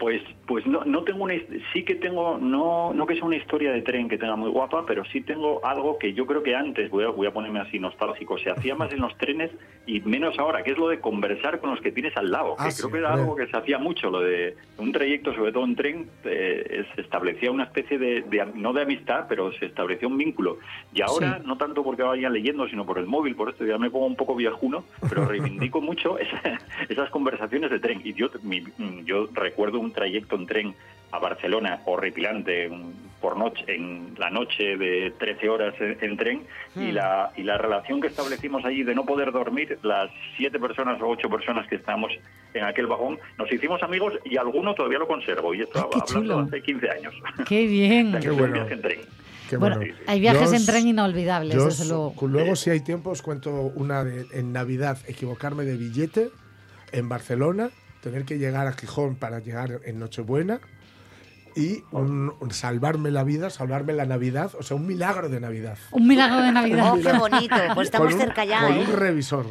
Pues, 0.00 0.22
pues 0.46 0.66
no, 0.66 0.82
no 0.86 1.02
tengo 1.04 1.24
una, 1.24 1.34
sí 1.74 1.82
que 1.84 1.94
tengo, 1.94 2.38
no, 2.38 2.94
no 2.94 3.06
que 3.06 3.14
sea 3.16 3.24
una 3.26 3.36
historia 3.36 3.70
de 3.70 3.82
tren 3.82 4.08
que 4.08 4.16
tenga 4.16 4.34
muy 4.34 4.48
guapa, 4.50 4.84
pero 4.86 5.04
sí 5.04 5.20
tengo 5.20 5.60
algo 5.64 5.98
que 5.98 6.14
yo 6.14 6.24
creo 6.24 6.42
que 6.42 6.56
antes, 6.56 6.90
voy 6.90 7.04
a, 7.04 7.08
voy 7.08 7.26
a 7.26 7.32
ponerme 7.34 7.60
así 7.60 7.78
nostálgico, 7.78 8.38
se 8.38 8.50
hacía 8.50 8.74
más 8.74 8.90
en 8.94 9.00
los 9.02 9.14
trenes 9.18 9.50
y 9.86 10.00
menos 10.00 10.38
ahora, 10.38 10.62
que 10.64 10.70
es 10.70 10.78
lo 10.78 10.88
de 10.88 11.00
conversar 11.00 11.60
con 11.60 11.70
los 11.70 11.80
que 11.82 11.92
tienes 11.92 12.16
al 12.16 12.30
lado, 12.30 12.56
que 12.56 12.62
Ah, 12.64 12.68
creo 12.74 12.90
que 12.90 12.98
era 12.98 13.12
algo 13.12 13.36
que 13.36 13.46
se 13.46 13.56
hacía 13.56 13.76
mucho, 13.78 14.10
lo 14.10 14.20
de 14.20 14.56
un 14.78 14.90
trayecto, 14.90 15.34
sobre 15.34 15.52
todo 15.52 15.64
en 15.64 15.76
tren, 15.76 16.08
eh, 16.24 16.84
se 16.94 17.02
establecía 17.02 17.50
una 17.50 17.64
especie 17.64 17.98
de, 17.98 18.24
no 18.54 18.72
de 18.72 18.80
amistad, 18.82 19.26
pero 19.28 19.52
se 19.52 19.66
establecía 19.66 20.08
un 20.08 20.16
vínculo. 20.16 20.58
Y 20.94 21.02
ahora, 21.02 21.36
Sí. 21.40 21.46
no 21.46 21.58
tanto 21.58 21.84
porque 21.84 22.02
vayan 22.02 22.32
leyendo, 22.32 22.66
sino 22.68 22.86
por 22.86 22.96
el 22.98 23.06
móvil, 23.06 23.36
por 23.36 23.50
esto 23.50 23.66
ya 23.66 23.76
me 23.76 23.90
pongo 23.90 24.06
un 24.06 24.16
poco 24.16 24.34
viejuno, 24.34 24.82
pero 25.10 25.26
reivindico 25.26 25.80
mucho 25.82 26.18
esa- 26.18 26.58
esas 26.88 27.10
conversaciones 27.10 27.70
de 27.70 27.78
tren. 27.80 28.00
Y 28.02 28.14
yo, 28.14 28.30
mi- 28.42 28.64
yo 29.04 29.28
recuerdo 29.34 29.78
un 29.78 29.89
trayecto 29.92 30.36
en 30.36 30.46
tren 30.46 30.74
a 31.12 31.18
Barcelona 31.18 31.80
horripilante 31.86 32.68
un- 32.68 33.10
por 33.20 33.36
noche 33.36 33.64
en 33.68 34.14
la 34.16 34.30
noche 34.30 34.78
de 34.78 35.12
13 35.18 35.48
horas 35.50 35.74
en, 35.78 35.98
en 36.00 36.16
tren 36.16 36.42
y 36.74 36.90
la 36.90 37.32
y 37.36 37.42
la 37.42 37.58
relación 37.58 38.00
que 38.00 38.06
establecimos 38.06 38.64
allí 38.64 38.82
de 38.82 38.94
no 38.94 39.04
poder 39.04 39.30
dormir 39.30 39.78
las 39.82 40.08
siete 40.38 40.58
personas 40.58 40.98
o 41.02 41.06
ocho 41.08 41.28
personas 41.28 41.68
que 41.68 41.74
estábamos 41.76 42.12
en 42.54 42.64
aquel 42.64 42.86
vagón 42.86 43.18
nos 43.36 43.52
hicimos 43.52 43.82
amigos 43.82 44.14
y 44.24 44.38
alguno 44.38 44.74
todavía 44.74 44.98
lo 44.98 45.06
conservo 45.06 45.52
y 45.54 45.60
esto 45.60 45.80
Ah, 45.80 45.88
qué 45.92 45.98
hablando 46.16 46.34
chulo. 46.34 46.46
hace 46.46 46.62
15 46.62 46.90
años 46.90 47.14
Qué 47.46 47.66
bien. 47.66 48.18
Qué 48.22 48.30
bueno. 48.30 48.54
viaje 48.54 48.72
en 48.74 48.80
tren 48.82 49.00
Qué 49.50 49.56
Bueno, 49.58 49.76
bueno. 49.76 49.94
hay 50.06 50.20
viajes 50.20 50.50
Yo 50.52 50.56
en 50.56 50.64
tren 50.64 50.86
inolvidables, 50.88 51.54
yo 51.56 51.64
desde 51.66 51.86
luego. 51.88 52.14
Luego, 52.26 52.54
si 52.56 52.70
hay 52.70 52.80
tiempo, 52.80 53.10
os 53.10 53.20
cuento 53.20 53.50
una 53.74 54.02
de, 54.04 54.24
en 54.32 54.52
Navidad, 54.52 54.96
equivocarme 55.08 55.64
de 55.64 55.76
billete 55.76 56.30
en 56.92 57.08
Barcelona, 57.10 57.68
tener 58.02 58.24
que 58.24 58.38
llegar 58.38 58.66
a 58.66 58.72
Gijón 58.72 59.14
para 59.16 59.38
llegar 59.40 59.80
en 59.84 59.98
Nochebuena 59.98 60.60
y 61.56 61.82
un- 61.90 62.32
un 62.38 62.50
salvarme 62.52 63.10
la 63.10 63.24
vida, 63.24 63.50
salvarme 63.50 63.92
la 63.92 64.06
Navidad, 64.06 64.52
o 64.58 64.62
sea, 64.62 64.76
un 64.76 64.86
milagro 64.86 65.28
de 65.28 65.40
Navidad. 65.40 65.76
Un 65.90 66.06
milagro 66.06 66.40
de 66.42 66.52
Navidad. 66.52 66.92
Oh, 66.94 66.98
qué 67.02 67.12
bonito. 67.12 67.56
Pues 67.74 67.86
estamos 67.88 68.08
Con 68.12 68.14
un- 68.14 68.20
cerca 68.20 68.44
ya, 68.44 68.60
Con 68.66 68.72
¿eh? 68.76 68.84
un 68.88 68.92
revisor. 68.96 69.46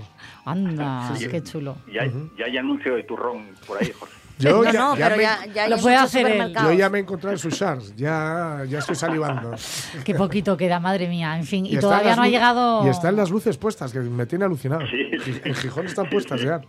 Anda, 0.45 1.14
Sí. 1.16 1.28
qué 1.28 1.43
chulo. 1.43 1.78
ya, 1.93 2.04
hay- 2.04 2.32
ya 2.38 2.45
hay 2.45 2.58
anuncio 2.58 2.95
de 2.95 3.04
turrón 3.04 3.47
por 3.68 3.78
ahí 3.82 3.91
Jorge 3.97 4.16
Yo 4.39 4.64
no, 4.64 4.72
ya, 4.72 4.80
no, 4.80 4.95
ya 4.95 5.06
pero 5.08 5.18
me, 5.18 5.24
ya, 5.24 5.45
ya 5.54 5.68
Lo 5.68 5.76
en 5.76 5.82
puede 5.82 5.95
hacer 5.97 6.26
él. 6.28 6.54
yo 6.54 6.72
ya 6.72 6.89
me 6.89 7.00
he 7.00 7.02
encontrado 7.02 7.34
en 7.34 7.39
Sushars, 7.39 7.93
ya, 7.97 8.64
ya 8.70 8.80
estoy 8.80 8.95
salivando. 8.95 9.52
Qué 10.06 10.16
poquito 10.16 10.56
queda, 10.56 10.80
madre 10.80 11.10
mía. 11.10 11.38
En 11.38 11.43
fin, 11.43 11.66
y, 11.66 11.72
están 11.72 11.82
todavía 11.82 12.08
las 12.12 12.18
no 12.18 12.24
ha 12.24 12.28
llegado. 12.30 12.88
Y 12.88 12.89
están 12.89 13.18
las 13.18 13.30
luces 13.30 13.58
puestas, 13.58 13.91
que 13.91 14.00
me 14.00 14.26
tiene 14.26 14.45
alucinado. 14.45 14.84
Sí, 14.88 15.12
sí. 15.26 15.41
En 15.43 15.54
Gijón 15.56 15.88
están 15.88 16.10
puestas 16.10 16.41
ya. 16.41 16.62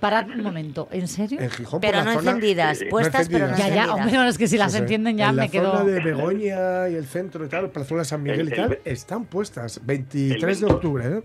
Parad 0.00 0.28
un 0.30 0.42
momento, 0.42 0.88
¿en 0.92 1.08
serio? 1.08 1.40
En 1.40 1.50
Gijón 1.50 1.80
Pero 1.80 1.98
por 1.98 2.04
la 2.06 2.12
no 2.12 2.18
zona- 2.20 2.30
encendidas, 2.30 2.78
Sí, 2.78 2.84
no 2.84 2.90
puestas 2.90 3.26
pero 3.28 3.46
no 3.46 3.50
encendidas. 3.52 3.58
Ya, 3.70 3.74
ya, 3.74 3.82
encendidas. 3.82 4.14
hombre, 4.14 4.28
es 4.30 4.38
que 4.38 4.46
si 4.48 4.56
las 4.58 4.70
Sí, 4.72 4.76
sí. 4.78 4.82
entienden 4.82 5.16
ya 5.16 5.28
en 5.30 5.36
la 5.36 5.42
me 5.42 5.50
quedo. 5.50 5.72
zona 5.72 5.84
de 5.84 6.00
Begoña 6.00 6.88
y 6.88 6.94
el 6.94 7.06
centro 7.06 7.44
y 7.44 7.48
tal, 7.48 7.70
Plazuela 7.70 8.04
San 8.04 8.22
Miguel 8.22 8.40
El- 8.40 8.48
y 8.52 8.56
tal, 8.56 8.72
el- 8.84 8.92
están 8.92 9.24
puestas. 9.24 9.80
23 9.84 10.60
de 10.60 10.66
octubre, 10.66 11.04
¿eh? 11.06 11.22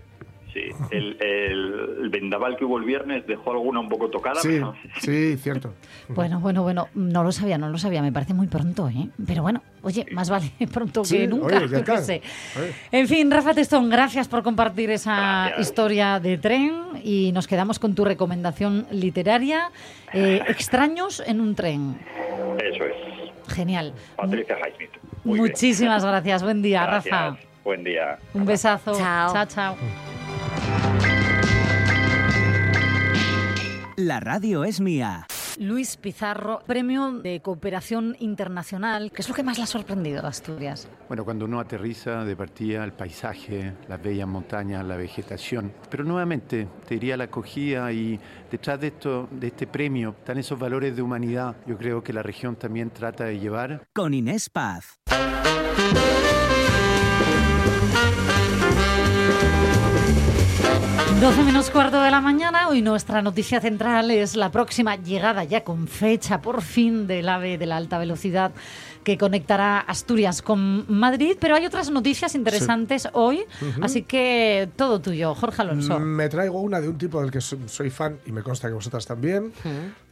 Sí 0.54 0.60
el, 0.90 1.16
el, 1.20 1.96
el 2.04 2.08
vendaval 2.08 2.56
que 2.56 2.64
hubo 2.64 2.78
el 2.78 2.84
viernes 2.84 3.26
dejó 3.26 3.50
alguna 3.50 3.80
un 3.80 3.88
poco 3.90 4.08
tocada 4.08 4.40
Sí, 4.40 4.48
pero- 4.52 4.74
sí, 5.00 5.36
cierto. 5.36 5.74
Bueno, 6.08 6.38
bueno, 6.40 6.62
bueno, 6.62 6.88
no 6.94 7.22
lo 7.24 7.32
sabía, 7.32 7.58
no 7.58 7.68
lo 7.70 7.76
sabía, 7.78 8.00
me 8.02 8.12
parece 8.12 8.32
muy 8.34 8.46
pronto, 8.46 8.88
¿eh? 8.88 9.08
Pero 9.26 9.42
bueno, 9.42 9.62
oye, 9.82 10.06
más 10.12 10.30
vale 10.30 10.52
pronto 10.72 11.04
Sí, 11.04 11.18
que 11.18 11.26
nunca, 11.26 11.56
oye, 11.56 11.68
ya 11.68 11.78
yo 11.78 11.84
qué 11.84 11.92
está. 11.92 11.98
sé. 12.02 12.22
Oye. 12.58 12.72
En 12.92 13.08
fin, 13.08 13.30
Rafa 13.30 13.52
Testón, 13.54 13.90
gracias 13.90 14.28
por 14.28 14.42
compartir 14.42 14.90
esa 14.90 15.46
Gracias. 15.48 15.60
historia 15.68 16.20
de 16.20 16.38
tren 16.38 16.74
y 17.02 17.32
nos 17.32 17.46
quedamos 17.48 17.78
con 17.78 17.94
tu 17.94 18.04
recomendación 18.04 18.86
literaria, 18.90 19.70
eh, 20.12 20.40
Extraños 20.48 21.22
en 21.26 21.40
un 21.40 21.54
tren. 21.54 21.98
eso 22.62 22.84
es 22.84 23.52
Genial. 23.54 23.92
Patricia 24.16 24.56
Highsmith 24.58 24.90
Muy 25.24 25.38
bien. 25.40 25.50
Muchísimas 25.50 26.04
gracias, 26.04 26.42
buen 26.42 26.62
día, 26.62 26.86
Gracias. 26.86 27.12
Rafa. 27.14 27.38
buen 27.64 27.82
día 27.84 28.18
Un 28.34 28.44
besazo. 28.46 28.92
Chao. 28.96 29.32
Chao, 29.32 29.46
chao. 29.46 30.23
La 33.96 34.18
radio 34.18 34.64
es 34.64 34.80
mía. 34.80 35.26
Luis 35.56 35.96
Pizarro, 35.96 36.60
premio 36.66 37.12
de 37.12 37.40
cooperación 37.40 38.16
internacional. 38.18 39.12
¿Qué 39.12 39.22
es 39.22 39.28
lo 39.28 39.36
que 39.36 39.44
más 39.44 39.56
le 39.56 39.62
ha 39.62 39.66
sorprendido 39.66 40.24
a 40.24 40.28
Asturias? 40.28 40.88
Bueno, 41.06 41.24
cuando 41.24 41.44
uno 41.44 41.60
aterriza 41.60 42.24
de 42.24 42.34
partida, 42.34 42.82
el 42.82 42.92
paisaje, 42.92 43.72
las 43.88 44.02
bellas 44.02 44.26
montañas, 44.26 44.84
la 44.84 44.96
vegetación. 44.96 45.72
Pero 45.90 46.02
nuevamente, 46.02 46.66
te 46.88 46.94
diría 46.94 47.16
la 47.16 47.24
acogida 47.24 47.92
y 47.92 48.18
detrás 48.50 48.80
de, 48.80 48.88
esto, 48.88 49.28
de 49.30 49.46
este 49.46 49.68
premio 49.68 50.16
están 50.18 50.38
esos 50.38 50.58
valores 50.58 50.96
de 50.96 51.02
humanidad. 51.02 51.54
Yo 51.64 51.78
creo 51.78 52.02
que 52.02 52.12
la 52.12 52.24
región 52.24 52.56
también 52.56 52.90
trata 52.90 53.26
de 53.26 53.38
llevar. 53.38 53.86
Con 53.92 54.12
Inés 54.12 54.50
Paz. 54.50 54.98
12 61.20 61.42
menos 61.44 61.70
cuarto 61.70 62.02
de 62.02 62.10
la 62.10 62.20
mañana, 62.20 62.68
hoy 62.68 62.82
nuestra 62.82 63.22
noticia 63.22 63.60
central 63.60 64.10
es 64.10 64.36
la 64.36 64.50
próxima 64.50 64.96
llegada 64.96 65.42
ya 65.44 65.64
con 65.64 65.88
fecha 65.88 66.42
por 66.42 66.60
fin 66.60 67.06
del 67.06 67.28
AVE 67.28 67.56
de 67.56 67.64
la 67.66 67.76
alta 67.76 67.98
velocidad 67.98 68.52
que 69.04 69.16
conectará 69.16 69.78
Asturias 69.80 70.42
con 70.42 70.84
Madrid, 70.88 71.36
pero 71.40 71.54
hay 71.56 71.64
otras 71.66 71.90
noticias 71.90 72.34
interesantes 72.34 73.08
hoy, 73.12 73.44
así 73.80 74.02
que 74.02 74.68
todo 74.76 75.00
tuyo, 75.00 75.34
Jorge 75.34 75.62
Alonso. 75.62 75.98
Me 76.00 76.28
traigo 76.28 76.60
una 76.60 76.80
de 76.80 76.88
un 76.88 76.98
tipo 76.98 77.20
del 77.22 77.30
que 77.30 77.40
so- 77.40 77.58
soy 77.68 77.90
fan 77.90 78.18
y 78.26 78.32
me 78.32 78.42
consta 78.42 78.68
que 78.68 78.74
vosotras 78.74 79.06
también. 79.06 79.52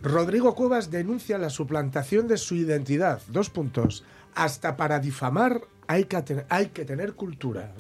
Rodrigo 0.03 0.55
Cuevas 0.55 0.91
denuncia 0.91 1.37
la 1.39 1.51
suplantación 1.51 2.27
de 2.29 2.39
su 2.39 2.55
identidad. 2.55 3.21
Dos 3.29 3.51
puntos. 3.51 4.05
Hasta 4.35 4.77
para 4.77 4.99
difamar 4.99 5.61
hay 5.89 6.05
que, 6.05 6.45
hay 6.49 6.67
que 6.69 6.85
tener 6.87 7.13
cultura. 7.15 7.73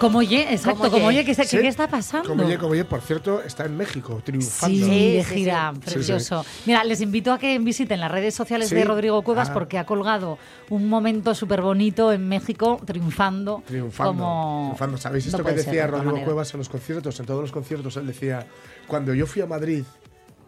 Como 0.00 0.22
ye, 0.22 0.52
exacto, 0.52 0.78
Como 0.82 0.90
como 0.92 1.10
ye. 1.10 1.18
ye, 1.18 1.24
¿qué, 1.24 1.34
se- 1.34 1.44
Sí. 1.44 1.58
qué 1.58 1.66
está 1.68 1.88
pasando? 1.88 2.28
Como 2.28 2.44
ye, 2.48 2.56
como 2.56 2.74
ye, 2.74 2.84
por 2.84 3.00
cierto, 3.00 3.42
está 3.42 3.64
en 3.64 3.76
México, 3.76 4.20
triunfando. 4.24 4.76
Sí, 4.86 5.12
de 5.14 5.24
sí, 5.24 5.34
gira, 5.34 5.72
sí. 5.74 5.80
precioso. 5.92 6.44
Mira, 6.66 6.84
les 6.84 7.00
invito 7.00 7.32
a 7.32 7.38
que 7.38 7.58
visiten 7.58 7.98
las 8.00 8.10
redes 8.10 8.34
sociales 8.34 8.68
Sí. 8.68 8.74
de 8.76 8.84
Rodrigo 8.84 9.22
Cuevas 9.22 9.50
Ah. 9.50 9.54
porque 9.54 9.76
ha 9.78 9.84
colgado 9.86 10.38
un 10.70 10.88
momento 10.88 11.34
súper 11.34 11.62
bonito 11.62 12.12
en 12.12 12.28
México, 12.28 12.80
triunfando. 12.84 13.62
Triunfando, 13.66 14.12
como 14.12 14.62
triunfando. 14.66 14.98
¿Sabéis 14.98 15.26
esto 15.26 15.38
no 15.38 15.44
que 15.44 15.50
puede 15.50 15.56
ser 15.62 15.64
de 15.66 15.70
decía 15.78 15.86
Rodrigo 15.88 16.12
manera. 16.12 16.24
Cuevas 16.26 16.54
en 16.54 16.58
los 16.58 16.68
conciertos? 16.68 17.18
En 17.20 17.26
todos 17.26 17.40
los 17.40 17.50
conciertos 17.52 17.96
él 17.96 18.06
decía, 18.06 18.46
cuando 18.86 19.14
yo 19.14 19.26
fui 19.26 19.42
a 19.42 19.46
Madrid 19.46 19.82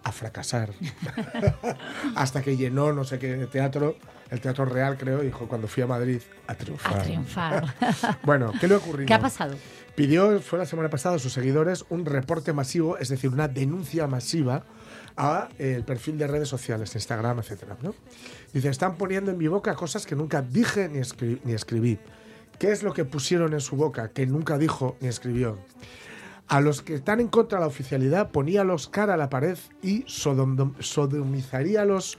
a 0.04 0.12
fracasar. 0.12 0.70
Hasta 2.14 2.42
que 2.42 2.56
llenó 2.56 2.92
no 2.92 3.04
sé 3.04 3.18
qué 3.18 3.46
teatro, 3.50 3.96
el 4.30 4.40
Teatro 4.40 4.64
Real 4.64 4.96
creo, 4.96 5.20
dijo 5.20 5.46
cuando 5.48 5.66
fui 5.68 5.82
a 5.82 5.86
Madrid 5.86 6.20
a 6.46 6.54
triunfar. 6.54 6.98
A 6.98 7.02
triunfar. 7.02 7.74
bueno, 8.22 8.52
¿qué 8.60 8.68
le 8.68 8.74
ha 8.74 8.78
ocurrido? 8.78 9.06
¿Qué 9.06 9.14
ha 9.14 9.20
pasado? 9.20 9.56
Pidió, 9.94 10.40
fue 10.40 10.58
la 10.58 10.66
semana 10.66 10.88
pasada, 10.88 11.16
a 11.16 11.18
sus 11.18 11.32
seguidores 11.32 11.84
un 11.90 12.06
reporte 12.06 12.52
masivo, 12.52 12.96
es 12.98 13.08
decir, 13.08 13.30
una 13.30 13.48
denuncia 13.48 14.06
masiva 14.06 14.64
a 15.16 15.48
eh, 15.58 15.74
el 15.76 15.84
perfil 15.84 16.16
de 16.16 16.26
redes 16.28 16.48
sociales, 16.48 16.94
Instagram, 16.94 17.40
etcétera, 17.40 17.76
¿no? 17.82 17.94
Dice, 18.54 18.68
están 18.68 18.96
poniendo 18.96 19.30
en 19.32 19.38
mi 19.38 19.48
boca 19.48 19.74
cosas 19.74 20.06
que 20.06 20.14
nunca 20.16 20.40
dije 20.42 20.88
ni, 20.88 21.00
escri- 21.00 21.40
ni 21.44 21.52
escribí. 21.52 21.98
¿Qué 22.58 22.70
es 22.72 22.82
lo 22.82 22.92
que 22.94 23.04
pusieron 23.04 23.52
en 23.52 23.60
su 23.60 23.74
boca 23.76 24.10
que 24.10 24.26
nunca 24.26 24.56
dijo 24.58 24.96
ni 25.00 25.08
escribió? 25.08 25.58
A 26.46 26.60
los 26.60 26.82
que 26.82 26.94
están 26.94 27.20
en 27.20 27.28
contra 27.28 27.58
de 27.58 27.62
la 27.64 27.68
oficialidad, 27.68 28.30
poníalos 28.30 28.88
cara 28.88 29.14
a 29.14 29.16
la 29.16 29.28
pared 29.30 29.56
y 29.82 30.02
sodom- 30.04 30.74
sodomizaríalos 30.80 32.18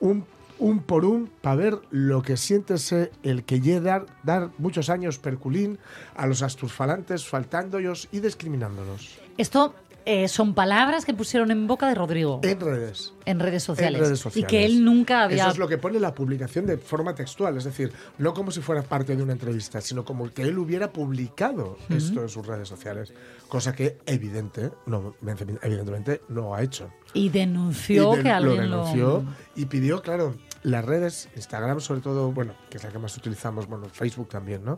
un, 0.00 0.24
un 0.58 0.80
por 0.80 1.04
un 1.04 1.30
para 1.40 1.56
ver 1.56 1.78
lo 1.90 2.22
que 2.22 2.36
siéntese 2.36 3.10
el 3.22 3.44
que 3.44 3.60
lle 3.60 3.80
dar, 3.80 4.06
dar 4.22 4.50
muchos 4.58 4.90
años 4.90 5.18
perculín 5.18 5.78
a 6.14 6.26
los 6.26 6.42
asturfalantes, 6.42 7.26
faltándolos 7.26 8.08
y 8.12 8.20
discriminándolos. 8.20 9.18
Esto 9.36 9.74
eh, 10.06 10.28
son 10.28 10.54
palabras 10.54 11.04
que 11.04 11.14
pusieron 11.14 11.50
en 11.50 11.66
boca 11.66 11.88
de 11.88 11.94
Rodrigo 11.94 12.40
En 12.42 12.60
redes. 12.60 13.12
en 13.24 13.40
redes 13.40 13.62
sociales. 13.62 13.98
En 14.00 14.04
redes 14.06 14.18
sociales. 14.20 14.46
Y 14.48 14.50
que 14.50 14.64
él 14.64 14.84
nunca 14.84 15.22
había... 15.24 15.42
Eso 15.44 15.52
es 15.52 15.58
lo 15.58 15.66
que 15.68 15.78
pone 15.78 15.98
la 16.00 16.14
publicación 16.14 16.66
de 16.66 16.76
forma 16.76 17.14
textual, 17.14 17.56
es 17.56 17.64
decir, 17.64 17.92
no 18.18 18.34
como 18.34 18.50
si 18.50 18.60
fuera 18.60 18.82
parte 18.82 19.16
de 19.16 19.22
una 19.22 19.32
entrevista, 19.32 19.80
sino 19.80 20.04
como 20.04 20.30
que 20.32 20.42
él 20.42 20.58
hubiera 20.58 20.92
publicado 20.92 21.78
esto 21.88 22.22
en 22.22 22.28
sus 22.28 22.46
redes 22.46 22.68
sociales, 22.68 23.12
cosa 23.48 23.72
que 23.74 23.98
evidente, 24.06 24.70
no, 24.86 25.14
evidentemente 25.62 26.20
no 26.28 26.54
ha 26.54 26.62
hecho. 26.62 26.90
Y 27.14 27.28
denunció 27.30 28.12
Y 28.14 28.16
de- 28.18 28.22
que 28.24 28.30
alguien 28.30 28.70
lo 28.70 28.76
lo... 28.76 28.84
denunció 28.84 29.24
y 29.56 29.66
pidió, 29.66 30.02
claro, 30.02 30.34
las 30.62 30.84
redes, 30.84 31.28
Instagram 31.36 31.80
sobre 31.80 32.00
todo, 32.00 32.32
bueno, 32.32 32.54
que 32.70 32.78
es 32.78 32.84
la 32.84 32.90
que 32.90 32.98
más 32.98 33.16
utilizamos, 33.16 33.66
bueno, 33.66 33.88
Facebook 33.88 34.28
también, 34.28 34.64
¿no? 34.64 34.76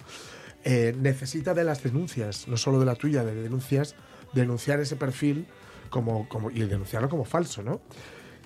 Eh, 0.65 0.95
necesita 0.99 1.55
de 1.55 1.63
las 1.65 1.83
denuncias, 1.83 2.49
no 2.49 2.57
solo 2.57 2.81
de 2.81 2.87
la 2.87 2.97
tuya, 2.97 3.23
de 3.25 3.35
denuncias, 3.37 3.95
denunciar 4.33 4.81
ese 4.81 4.97
perfil 4.97 5.47
como, 5.91 6.29
como 6.29 6.51
y 6.51 6.61
denunciarlo 6.61 7.09
como 7.09 7.25
falso, 7.25 7.63
¿no? 7.63 7.81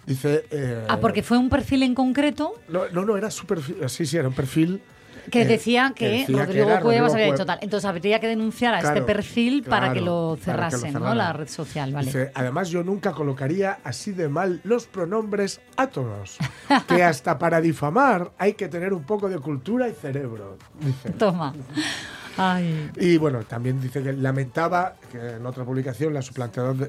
Dice... 0.06 0.44
eh, 0.50 0.86
Ah, 0.88 0.98
porque 1.00 1.22
fue 1.22 1.36
un 1.38 1.48
perfil 1.50 1.82
en 1.82 1.94
concreto 1.94 2.54
no, 2.68 2.88
no, 2.90 3.04
no, 3.04 3.16
era 3.16 3.30
su 3.30 3.46
perfil, 3.46 3.76
sí, 3.88 4.06
sí, 4.06 4.16
era 4.16 4.28
un 4.28 4.34
perfil... 4.34 4.82
que 5.30 5.42
eh, 5.42 5.44
decía 5.46 5.92
que, 5.94 6.08
decía 6.08 6.46
Rodrigo 6.46 6.80
Cuevas 6.80 7.12
había 7.12 7.26
hecho 7.28 7.44
tal. 7.44 7.58
Entonces 7.60 7.86
habría 7.88 8.18
que 8.18 8.26
denunciar 8.26 8.74
a 8.74 8.78
este 8.78 8.90
Claro, 8.92 9.06
perfil 9.06 9.62
para 9.62 9.92
que 9.92 10.00
claro, 10.00 10.32
lo 10.32 10.38
para 10.44 10.68
que 10.68 10.76
lo 10.76 10.78
cerrasen, 10.80 10.92
¿no? 10.94 11.14
La 11.14 11.32
red 11.34 11.48
social, 11.48 11.92
vale. 11.92 12.06
Dice, 12.06 12.32
además 12.34 12.70
yo 12.70 12.82
nunca 12.82 13.12
colocaría 13.12 13.78
así 13.84 14.12
de 14.12 14.28
mal 14.28 14.60
los 14.64 14.86
pronombres 14.86 15.60
átonos, 15.76 16.38
que 16.88 17.04
hasta 17.04 17.38
para 17.38 17.60
difamar 17.60 18.32
hay 18.38 18.54
que 18.54 18.68
tener 18.68 18.92
un 18.94 19.04
poco 19.04 19.28
de 19.28 19.38
cultura 19.38 19.88
y 19.88 19.92
cerebro, 19.92 20.56
dice. 20.80 21.10
Toma. 21.10 21.52
Ay. 22.36 22.90
Y 22.96 23.16
bueno, 23.18 23.40
también 23.44 23.80
dice 23.80 24.02
que 24.02 24.12
lamentaba 24.12 24.94
que 25.12 25.36
en 25.36 25.46
otra 25.46 25.64
publicación 25.64 26.14
la 26.14 26.20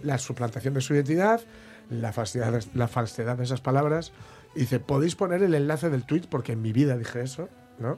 la 0.03 0.17
suplantación 0.17 0.73
de 0.73 0.81
su 0.81 0.93
identidad, 0.93 1.41
la 1.89 2.13
falsedad, 2.13 2.51
de- 2.53 2.65
la 2.73 2.87
falsedad 2.87 3.37
de 3.37 3.43
esas 3.43 3.61
palabras. 3.61 4.11
Dice, 4.55 4.79
podéis 4.79 5.15
poner 5.15 5.41
el 5.43 5.53
enlace 5.55 5.89
del 5.89 6.05
tweet 6.05 6.23
porque 6.29 6.53
en 6.53 6.61
mi 6.61 6.73
vida 6.73 6.97
dije 6.97 7.21
eso, 7.21 7.49
¿no? 7.79 7.97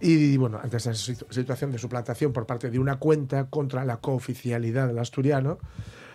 Y 0.00 0.36
bueno, 0.36 0.58
ante 0.62 0.76
esa 0.78 0.90
situ- 0.94 1.26
situación 1.30 1.70
de 1.70 1.78
suplantación 1.78 2.32
por 2.32 2.46
parte 2.46 2.70
de 2.70 2.78
una 2.80 2.96
cuenta 2.96 3.46
contra 3.48 3.84
la 3.84 3.98
cooficialidad 3.98 4.88
del 4.88 4.98
asturiano, 4.98 5.58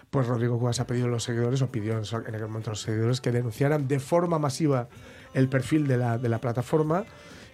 pues 0.09 0.27
Rodrigo 0.27 0.57
Cuevas 0.59 0.79
ha 0.81 0.87
pedido 0.87 1.07
a 1.07 1.09
los 1.09 1.23
seguidores, 1.23 1.61
o 1.61 1.67
pidió 1.67 1.93
en 1.97 2.03
aquel 2.03 2.47
momento 2.47 2.69
a 2.69 2.73
los 2.73 2.81
seguidores, 2.81 3.21
que 3.21 3.31
denunciaran 3.31 3.87
de 3.87 3.99
forma 3.99 4.39
masiva 4.39 4.87
el 5.33 5.47
perfil 5.47 5.87
de 5.87 5.97
la, 5.97 6.17
de 6.17 6.27
la 6.29 6.39
plataforma. 6.39 7.05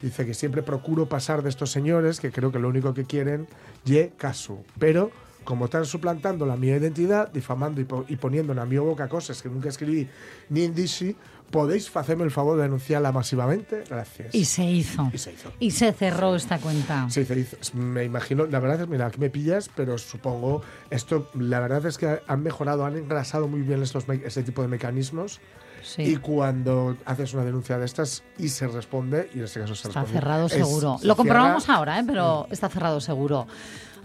Dice 0.04 0.26
que 0.26 0.34
siempre 0.36 0.62
procuro 0.62 1.08
pasar 1.08 1.41
de 1.41 1.49
estos 1.49 1.72
señores, 1.72 2.20
que 2.20 2.30
creo 2.32 2.51
que 2.51 2.60
lo 2.60 2.68
único 2.70 2.93
que 2.93 3.06
quieren, 3.06 3.47
ye 3.86 4.12
caso. 4.18 4.62
Pero, 4.78 5.10
como 5.45 5.66
están 5.66 5.86
suplantando 5.86 6.45
la 6.45 6.58
mi 6.58 6.68
identidad, 6.68 7.32
difamando 7.32 7.80
y, 7.82 7.86
po- 7.86 8.06
y 8.10 8.18
poniendo 8.18 8.51
en 8.54 8.60
la 8.60 8.66
mi 8.66 8.78
boca 8.78 9.08
cosas 9.08 9.41
que 9.41 9.47
nunca 9.49 9.70
escribí 9.70 10.08
ni 10.49 10.64
en 10.64 10.76
Dixi, 10.76 11.16
podéis 11.51 11.95
hacerme 11.95 12.24
el 12.26 12.32
favor 12.32 12.58
de 12.58 12.64
denunciarla 12.64 13.12
masivamente. 13.14 13.84
Gracias. 13.89 14.36
Y 14.36 14.43
se 14.45 14.66
hizo. 14.66 15.10
Y 15.14 15.18
se 15.18 15.32
hizo. 15.32 15.51
Y 15.60 15.72
se 15.72 15.93
cerró 15.93 16.36
esta 16.36 16.60
cuenta. 16.60 17.10
Sí, 17.10 17.24
se 17.24 17.39
hizo. 17.39 17.56
Me 17.74 18.04
imagino, 18.04 18.45
la 18.45 18.60
verdad 18.60 18.82
es, 18.82 18.88
mira, 18.89 19.06
aquí 19.06 19.20
me 19.20 19.30
pillas, 19.30 19.70
pero 19.74 19.97
supongo, 19.97 20.64
esto, 20.89 21.30
la 21.36 21.60
verdad 21.62 21.86
es 21.86 21.97
que 21.97 22.20
han 22.28 22.43
mejorado, 22.43 22.86
han 22.86 22.97
engrasado 22.97 23.47
muy 23.47 23.62
bien 23.62 23.82
estos, 23.84 24.06
este 24.10 24.43
tipo 24.43 24.62
de 24.64 24.68
mecanismos. 24.68 25.39
Sí. 25.84 26.02
Y 26.04 26.16
cuando 26.18 26.98
haces 27.06 27.34
una 27.34 27.44
denuncia 27.44 27.78
de 27.78 27.86
estas 27.86 28.24
y 28.40 28.50
se 28.50 28.68
responde, 28.68 29.30
y 29.36 29.40
en 29.40 29.44
este 29.46 29.60
caso 29.60 29.76
se 29.76 29.88
Está 29.88 30.02
responde. 30.02 30.20
cerrado 30.22 30.46
es- 30.48 30.54
seguro. 30.54 30.98
se 31.00 31.08
Lo 31.08 31.16
comprobamos 31.16 31.64
cierra. 31.64 31.78
ahora, 31.78 32.00
¿eh? 32.00 32.04
pero 32.06 32.48
está 32.50 32.70
cerrado 32.70 33.00
seguro. 33.02 33.48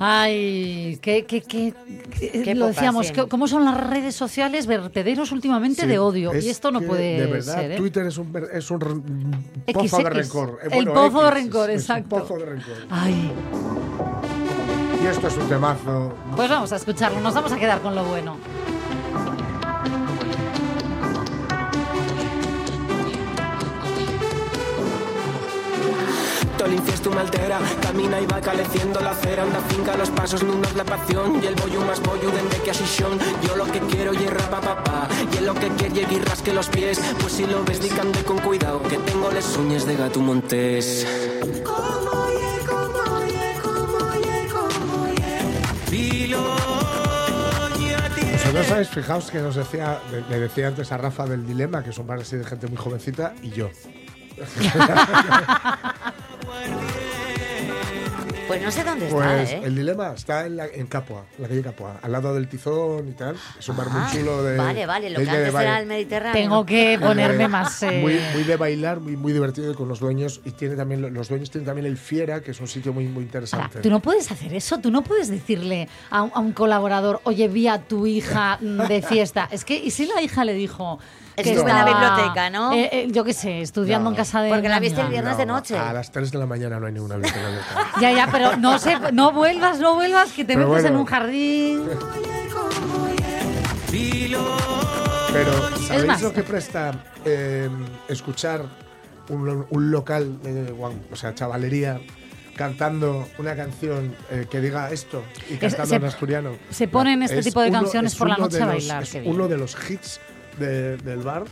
Ay, 0.00 0.96
qué, 1.02 1.24
qué, 1.26 1.40
qué, 1.42 1.74
qué- 2.16 2.42
Qué 2.44 2.54
lo 2.54 2.68
decíamos, 2.68 3.10
que- 3.10 3.26
cómo 3.26 3.48
son 3.48 3.64
las 3.64 3.76
redes 3.76 4.14
sociales 4.14 4.66
vertederos 4.68 5.32
últimamente 5.32 5.82
Sí, 5.82 5.88
de 5.88 5.98
odio. 5.98 6.32
es 6.32 6.44
y 6.44 6.50
esto 6.50 6.70
no 6.70 6.80
puede 6.82 7.18
De 7.20 7.26
verdad, 7.26 7.54
ser. 7.54 7.72
¿eh? 7.72 7.76
Twitter 7.76 8.06
es 8.06 8.16
un, 8.16 8.32
es 8.52 8.70
un 8.70 8.80
XX. 9.66 9.72
pozo 9.74 9.98
de 9.98 10.10
rencor. 10.10 10.58
Eh, 10.62 10.68
El 10.78 10.86
pozo 10.88 11.24
de 11.24 11.30
rencor, 11.32 11.70
es- 11.70 11.76
es 11.76 11.82
exacto. 11.82 12.14
un 12.14 12.22
pozo 12.22 12.34
de 12.36 12.44
rencor. 12.46 12.76
Ay, 12.90 13.32
Y 15.02 15.06
esto 15.06 15.26
es 15.28 15.36
un 15.36 15.48
temazo. 15.48 16.14
pues 16.36 16.48
vamos 16.48 16.72
a 16.72 16.76
escucharlo. 16.76 17.20
Nos 17.20 17.34
vamos 17.34 17.50
a 17.52 17.56
quedar 17.58 17.80
con 17.80 17.94
lo 17.96 18.04
bueno. 18.04 18.36
El 26.68 26.74
infiesto 26.74 27.10
me 27.10 27.20
altera 27.20 27.58
Camina 27.82 28.20
y 28.20 28.26
va 28.26 28.40
caleciendo 28.40 29.00
la 29.00 29.10
acera. 29.10 29.42
Anda 29.42 29.60
finca 29.68 29.96
los 29.96 30.10
pasos, 30.10 30.42
es 30.42 30.74
la 30.76 30.84
pasión. 30.84 31.42
Y 31.42 31.46
el 31.46 31.54
bollo 31.54 31.80
más 31.82 32.00
bollo 32.02 32.30
de 32.30 32.42
que 32.62 32.70
asisión 32.70 33.18
Yo 33.46 33.56
lo 33.56 33.64
que 33.66 33.80
quiero 33.80 34.14
y 34.14 34.26
rapa 34.26 34.60
papá 34.60 35.08
Y 35.32 35.38
en 35.38 35.46
lo 35.46 35.54
que 35.54 35.68
quiero 35.70 36.12
y 36.12 36.18
rasque 36.20 36.52
los 36.52 36.68
pies. 36.68 37.00
Pues 37.20 37.32
si 37.32 37.46
lo 37.46 37.64
ves 37.64 37.80
di 37.82 37.88
que 37.88 38.00
ande 38.00 38.22
con 38.24 38.38
cuidado 38.38 38.82
Que 38.82 38.96
tengo 38.98 39.30
les 39.30 39.56
uñas 39.56 39.86
de 39.86 39.96
gato 39.96 40.20
montés 40.20 41.06
Vosotros 48.32 48.70
habéis 48.72 48.88
fijaos 48.88 49.30
que 49.30 49.38
nos 49.40 49.54
decía, 49.56 50.00
le- 50.28 50.40
decía 50.40 50.68
antes 50.68 50.90
a 50.92 50.96
Rafa 50.96 51.26
del 51.26 51.46
dilema, 51.46 51.82
que 51.84 51.92
son 51.92 52.06
bar 52.06 52.20
así 52.20 52.36
de 52.36 52.44
gente 52.44 52.66
muy 52.66 52.76
jovencita, 52.76 53.34
y 53.42 53.50
yo. 53.50 53.68
Buen 56.48 56.80
día. 56.80 57.17
Pues 58.48 58.62
no 58.62 58.70
sé 58.70 58.82
dónde 58.84 59.06
está, 59.06 59.16
Pues 59.16 59.50
¿eh? 59.52 59.60
el 59.62 59.74
dilema 59.76 60.12
está 60.14 60.46
en, 60.46 60.56
la, 60.56 60.66
en 60.66 60.86
Capua, 60.86 61.24
en 61.36 61.42
la 61.42 61.48
calle 61.48 61.62
Capua, 61.62 61.96
al 62.02 62.10
lado 62.12 62.34
del 62.34 62.48
Tizón 62.48 63.08
y 63.08 63.12
tal. 63.12 63.36
Es 63.58 63.68
un 63.68 63.76
bar 63.76 63.88
muy 63.90 64.00
Ah, 64.02 64.10
chulo 64.12 64.42
de. 64.42 64.56
Vale, 64.56 64.86
vale, 64.86 65.10
lo 65.10 65.20
que 65.20 65.28
antes 65.30 65.54
era 65.54 65.78
el 65.78 65.86
Mediterráneo. 65.86 66.32
Tengo 66.42 66.66
que 66.66 66.98
ponerme 67.00 67.44
Eh, 67.44 67.48
más. 67.48 67.82
eh, 67.82 68.00
Muy, 68.00 68.18
muy 68.34 68.44
de 68.44 68.56
bailar, 68.56 69.00
muy, 69.00 69.16
muy 69.16 69.32
divertido 69.32 69.74
con 69.74 69.88
los 69.88 70.00
dueños. 70.00 70.40
Y 70.44 70.50
tiene 70.52 70.74
también, 70.76 71.12
los 71.14 71.28
dueños 71.28 71.50
tienen 71.50 71.66
también 71.66 71.86
el 71.86 71.96
Fiera, 71.98 72.40
que 72.40 72.50
es 72.52 72.60
un 72.60 72.68
sitio 72.68 72.92
muy, 72.92 73.04
muy 73.04 73.12
Ahora, 73.14 73.24
interesante. 73.24 73.80
tú 73.80 73.90
no 73.90 74.00
puedes 74.00 74.30
hacer 74.32 74.54
eso, 74.54 74.78
tú 74.78 74.90
no 74.90 75.02
puedes 75.02 75.28
decirle 75.28 75.88
a, 76.10 76.22
un- 76.22 76.32
a 76.34 76.40
un 76.40 76.52
colaborador, 76.52 77.20
oye, 77.24 77.48
vi 77.48 77.68
a 77.68 77.78
tu 77.78 78.06
hija 78.06 78.58
de 78.60 79.02
fiesta. 79.02 79.48
Es 79.50 79.64
que, 79.64 79.76
¿y 79.76 79.90
si 79.90 80.06
la 80.06 80.22
hija 80.22 80.44
le 80.44 80.54
dijo 80.54 80.98
que 81.36 81.52
Estuve 81.52 81.70
en 81.70 81.76
la 81.76 81.84
biblioteca, 81.84 82.50
¿no? 82.50 82.72
eh, 82.72 82.88
eh, 82.92 83.08
yo 83.12 83.22
qué 83.22 83.32
sé, 83.32 83.60
estudiando 83.60 84.10
No. 84.10 84.10
en 84.10 84.16
casa 84.16 84.42
de. 84.42 84.48
Porque 84.48 84.68
la 84.68 84.80
viste 84.80 85.00
el 85.00 85.06
viernes 85.06 85.36
de 85.36 85.46
noche. 85.46 85.78
A 85.78 85.92
las 85.92 86.10
3 86.10 86.32
de 86.32 86.38
la 86.38 86.46
mañana 86.46 86.80
no 86.80 86.86
hay 86.86 86.92
ninguna 86.92 87.14
biblioteca. 87.14 87.62
Ya, 88.00 88.10
ya, 88.10 88.26
pero 88.38 88.56
no 88.56 88.78
sé, 88.78 88.96
no 89.12 89.32
vuelvas, 89.32 89.78
no 89.80 89.94
vuelvas, 89.94 90.32
que 90.32 90.44
te 90.44 90.54
Pero 90.54 90.68
metes 90.68 90.84
en 90.84 90.90
bueno. 90.92 91.00
un 91.00 91.06
jardín. 91.06 91.82
Pero, 95.32 95.52
¿sabéis 95.86 96.06
más. 96.06 96.22
lo 96.22 96.32
que 96.32 96.42
presta 96.42 97.04
eh, 97.24 97.68
escuchar 98.08 98.64
un, 99.28 99.66
un 99.68 99.90
local, 99.90 100.38
guau, 100.76 100.94
o 101.12 101.16
sea, 101.16 101.34
chavalería, 101.34 102.00
cantando 102.56 103.28
una 103.38 103.54
canción 103.54 104.14
eh, 104.30 104.46
que 104.50 104.60
diga 104.60 104.90
esto 104.90 105.22
y 105.50 105.56
cantando 105.56 105.86
se- 105.86 105.96
en 105.96 106.04
asturiano? 106.04 106.50
se 106.70 106.88
ponen 106.88 107.22
este 107.22 107.38
Es 107.38 107.44
tipo 107.46 107.60
de 107.60 107.68
uno- 107.70 107.82
canciones 107.82 108.12
es 108.12 108.18
por 108.18 108.28
la 108.28 108.36
uno 108.36 108.44
noche 108.46 108.56
a 108.62 108.66
los- 108.66 108.74
bailar, 108.74 109.02
Es 109.02 109.10
qué 109.12 109.20
bien. 109.20 109.34
uno 109.34 109.48
de 109.48 109.56
los 109.58 109.76
hits 109.90 110.20
de- 110.58 110.96
del 110.98 111.18
bar. 111.20 111.44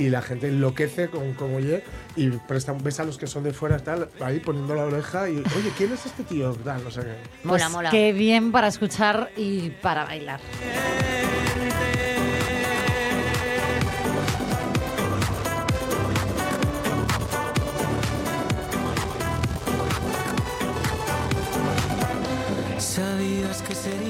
Y 0.00 0.08
la 0.08 0.22
gente 0.22 0.48
enloquece 0.48 1.10
con 1.10 1.34
como 1.34 1.56
oye 1.56 1.84
y 2.16 2.30
presta, 2.30 2.72
ves 2.72 3.00
a 3.00 3.04
los 3.04 3.18
que 3.18 3.26
son 3.26 3.42
de 3.44 3.52
fuera 3.52 3.78
tal 3.78 4.08
ahí 4.20 4.40
poniendo 4.40 4.74
la 4.74 4.84
oreja 4.84 5.28
y 5.28 5.36
oye 5.36 5.72
quién 5.76 5.92
es 5.92 6.06
este 6.06 6.22
tío 6.24 6.54
tal 6.64 6.82
no 6.82 6.90
sé 6.90 7.02
qué 7.02 7.06
Mola, 7.44 7.64
Pues 7.64 7.70
mola. 7.70 7.90
Qué 7.90 8.12
bien 8.14 8.50
para 8.50 8.68
escuchar 8.68 9.30
y 9.36 9.68
para 9.82 10.04
bailar. 10.06 10.40
Sabías 22.78 23.62
que 23.62 23.74
sería 23.74 24.09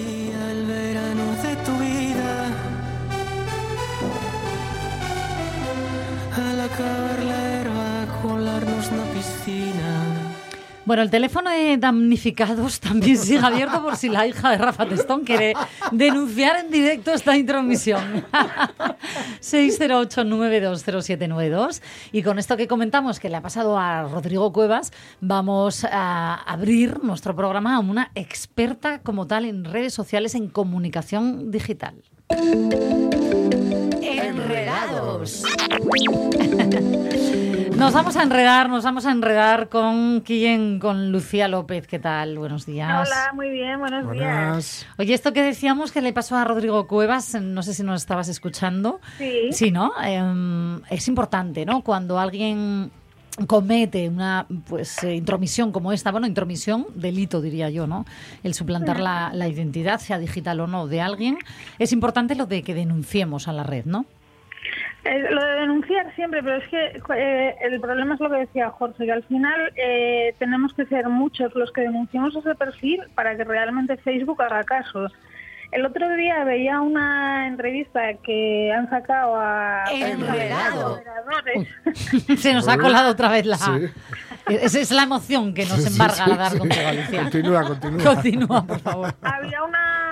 Bueno, 10.90 11.04
el 11.04 11.10
teléfono 11.10 11.50
de 11.50 11.76
damnificados 11.76 12.80
también 12.80 13.16
sigue 13.16 13.38
abierto 13.38 13.80
por 13.80 13.94
si 13.94 14.08
la 14.08 14.26
hija 14.26 14.50
de 14.50 14.58
Rafa 14.58 14.86
Testón 14.86 15.22
quiere 15.22 15.54
denunciar 15.92 16.64
en 16.64 16.72
directo 16.72 17.12
esta 17.12 17.36
intromisión. 17.36 18.26
608-920792. 19.40 21.80
Y 22.10 22.24
con 22.24 22.40
esto 22.40 22.56
que 22.56 22.66
comentamos 22.66 23.20
que 23.20 23.28
le 23.28 23.36
ha 23.36 23.40
pasado 23.40 23.78
a 23.78 24.02
Rodrigo 24.02 24.52
Cuevas, 24.52 24.90
vamos 25.20 25.84
a 25.84 26.34
abrir 26.34 27.04
nuestro 27.04 27.36
programa 27.36 27.76
a 27.76 27.78
una 27.78 28.10
experta 28.16 28.98
como 28.98 29.28
tal 29.28 29.44
en 29.44 29.64
redes 29.64 29.94
sociales 29.94 30.34
en 30.34 30.48
comunicación 30.48 31.52
digital. 31.52 32.02
Enredados. 34.02 35.44
Nos 37.80 37.94
vamos 37.94 38.14
a 38.16 38.22
enredar, 38.22 38.68
nos 38.68 38.84
vamos 38.84 39.06
a 39.06 39.10
enredar 39.10 39.70
con 39.70 40.20
quién, 40.20 40.78
con 40.80 41.12
Lucía 41.12 41.48
López. 41.48 41.86
¿Qué 41.86 41.98
tal? 41.98 42.36
Buenos 42.36 42.66
días. 42.66 43.08
Hola, 43.08 43.32
muy 43.32 43.48
bien, 43.48 43.80
buenos 43.80 44.12
días. 44.12 44.86
Oye, 44.98 45.14
esto 45.14 45.32
que 45.32 45.42
decíamos 45.42 45.90
que 45.90 46.02
le 46.02 46.12
pasó 46.12 46.36
a 46.36 46.44
Rodrigo 46.44 46.86
Cuevas, 46.86 47.40
no 47.40 47.62
sé 47.62 47.72
si 47.72 47.82
nos 47.82 48.02
estabas 48.02 48.28
escuchando. 48.28 49.00
Sí. 49.16 49.48
Sí, 49.52 49.70
¿no? 49.70 49.92
Em, 50.04 50.82
es 50.90 51.08
importante, 51.08 51.64
¿no? 51.64 51.80
Cuando 51.80 52.18
alguien 52.18 52.90
comete 53.46 54.10
una 54.10 54.46
pues 54.68 55.02
eh, 55.02 55.14
intromisión 55.14 55.72
como 55.72 55.90
esta, 55.92 56.10
bueno, 56.10 56.26
intromisión, 56.26 56.86
delito 56.94 57.40
diría 57.40 57.70
yo, 57.70 57.86
¿no? 57.86 58.04
El 58.42 58.52
suplantar 58.52 59.00
la, 59.00 59.30
la 59.32 59.48
identidad, 59.48 60.00
sea 60.00 60.18
digital 60.18 60.60
o 60.60 60.66
no, 60.66 60.86
de 60.86 61.00
alguien, 61.00 61.38
es 61.78 61.92
importante 61.92 62.34
lo 62.34 62.44
de 62.44 62.62
que 62.62 62.74
denunciemos 62.74 63.48
a 63.48 63.54
la 63.54 63.62
red, 63.62 63.86
¿no? 63.86 64.04
Eh, 65.04 65.26
lo 65.30 65.42
de 65.42 65.60
denunciar 65.60 66.14
siempre, 66.14 66.42
pero 66.42 66.56
es 66.56 66.68
que 66.68 67.00
eh, 67.16 67.56
el 67.62 67.80
problema 67.80 68.14
es 68.14 68.20
lo 68.20 68.28
que 68.30 68.36
decía 68.36 68.70
Jorge, 68.70 69.06
que 69.06 69.12
al 69.12 69.22
final 69.24 69.72
eh, 69.76 70.34
tenemos 70.38 70.74
que 70.74 70.84
ser 70.86 71.08
muchos 71.08 71.54
los 71.54 71.72
que 71.72 71.82
denunciamos 71.82 72.36
ese 72.36 72.54
perfil 72.54 73.00
para 73.14 73.34
que 73.36 73.44
realmente 73.44 73.96
Facebook 73.96 74.42
haga 74.42 74.62
caso. 74.64 75.06
El 75.72 75.86
otro 75.86 76.08
día 76.16 76.42
veía 76.44 76.80
una 76.80 77.46
entrevista 77.46 78.00
que 78.24 78.72
han 78.72 78.90
sacado 78.90 79.36
a 79.36 79.84
Enredado. 79.92 81.00
Se 82.36 82.52
nos 82.52 82.66
ha 82.68 82.76
colado 82.76 83.10
otra 83.12 83.28
vez 83.30 83.46
la... 83.46 83.56
Sí. 83.56 83.70
Esa 84.48 84.80
es 84.80 84.90
la 84.90 85.04
emoción 85.04 85.54
que 85.54 85.64
nos 85.64 85.80
Sí, 85.80 85.92
embarga 85.92 86.24
sí, 86.24 86.30
a 86.32 86.36
dar 86.36 86.50
sí. 86.50 86.58
Lucía. 86.58 87.22
Continúa, 87.22 87.62
continúa. 87.64 88.14
Continúa, 88.14 88.66
por 88.66 88.80
favor. 88.80 89.14
Había 89.22 89.62
una 89.62 90.09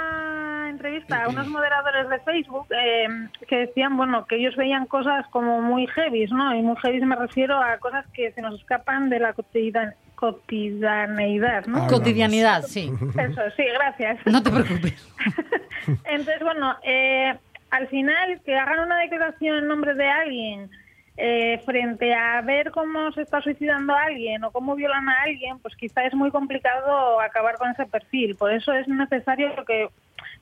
entrevista 0.79 1.25
a 1.25 1.29
unos 1.29 1.47
moderadores 1.49 2.09
de 2.09 2.19
Facebook 2.21 2.67
eh, 2.71 3.07
que 3.49 3.57
decían, 3.67 3.97
bueno, 3.97 4.25
que 4.27 4.37
ellos 4.37 4.57
veían 4.57 4.87
cosas 4.87 5.27
como 5.31 5.61
muy 5.61 5.87
heavy, 5.89 6.27
¿no? 6.27 6.55
Y 6.55 6.63
muy 6.63 6.77
heavy 6.77 7.01
me 7.05 7.17
refiero 7.17 7.57
a 7.63 7.77
cosas 7.79 8.07
que 8.15 8.33
se 8.33 8.41
nos 8.41 8.55
escapan 8.61 9.11
de 9.11 9.19
la 9.21 9.35
cotidian- 9.35 9.95
cotidianeidad, 10.15 11.67
¿no? 11.67 11.87
Cotidianidad, 11.87 12.63
sí. 12.63 12.91
Eso, 13.19 13.43
sí, 13.57 13.65
gracias. 13.75 14.19
No 14.27 14.43
te 14.43 14.51
preocupes. 14.51 15.15
Entonces, 16.05 16.41
bueno, 16.43 16.77
eh, 16.83 17.35
al 17.71 17.89
final 17.89 18.41
que 18.45 18.57
hagan 18.57 18.81
una 18.81 18.99
declaración 18.99 19.59
en 19.59 19.67
nombre 19.69 19.95
de 19.95 20.09
alguien 20.09 20.71
eh, 21.17 21.61
frente 21.65 22.15
a 22.15 22.41
ver 22.43 22.71
cómo 22.71 23.11
se 23.13 23.23
está 23.23 23.41
suicidando 23.41 23.93
a 23.95 24.05
alguien 24.05 24.45
o 24.45 24.51
cómo 24.53 24.75
violan 24.77 25.09
a 25.09 25.23
alguien, 25.23 25.59
pues 25.59 25.75
quizá 25.77 26.05
es 26.05 26.15
muy 26.15 26.31
complicado 26.31 27.21
acabar 27.21 27.57
con 27.57 27.71
ese 27.71 27.87
perfil. 27.87 28.37
Por 28.37 28.53
eso 28.53 28.73
es 28.73 28.87
necesario 28.89 29.53
que 29.67 29.89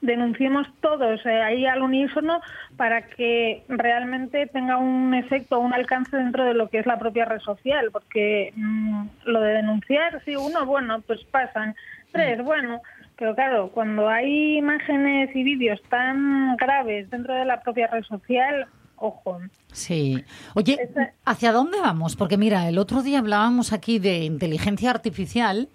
denunciemos 0.01 0.67
todos 0.81 1.25
eh, 1.27 1.43
ahí 1.43 1.67
al 1.67 1.83
unísono 1.83 2.41
para 2.77 3.03
que 3.03 3.65
realmente 3.69 4.47
tenga 4.47 4.79
un 4.79 5.15
efecto, 5.15 5.59
un 5.59 5.73
alcance 5.73 6.17
dentro 6.17 6.45
de 6.45 6.55
lo 6.55 6.69
que 6.69 6.79
es 6.79 6.87
la 6.87 6.99
propia 6.99 7.25
red 7.25 7.41
social, 7.41 7.91
porque 7.93 8.53
mm, 8.55 9.07
lo 9.25 9.41
de 9.41 9.55
denunciar, 9.55 10.23
si 10.25 10.37
uno, 10.37 10.67
bueno, 10.67 11.01
pues 11.07 11.25
pasan, 11.25 11.75
tres, 12.13 12.43
bueno, 12.43 12.81
pero 13.17 13.35
claro, 13.35 13.71
cuando 13.73 14.09
hay 14.09 14.59
imágenes 14.59 15.35
y 15.35 15.43
vídeos 15.43 15.83
tan 15.89 16.57
graves 16.57 17.11
dentro 17.11 17.35
de 17.35 17.47
la 17.47 17.63
propia 17.63 17.87
red 17.87 18.05
social, 18.05 18.67
ojo. 18.97 19.41
Sí. 19.73 20.25
Oye, 20.55 20.79
¿hacia 21.25 21.53
dónde 21.53 21.81
vamos? 21.81 22.17
Porque 22.17 22.37
mira, 22.37 22.69
el 22.69 22.79
otro 22.79 23.03
día 23.03 23.19
hablábamos 23.19 23.73
aquí 23.73 23.99
de 23.99 24.25
inteligencia 24.25 24.91
artificial 24.91 25.69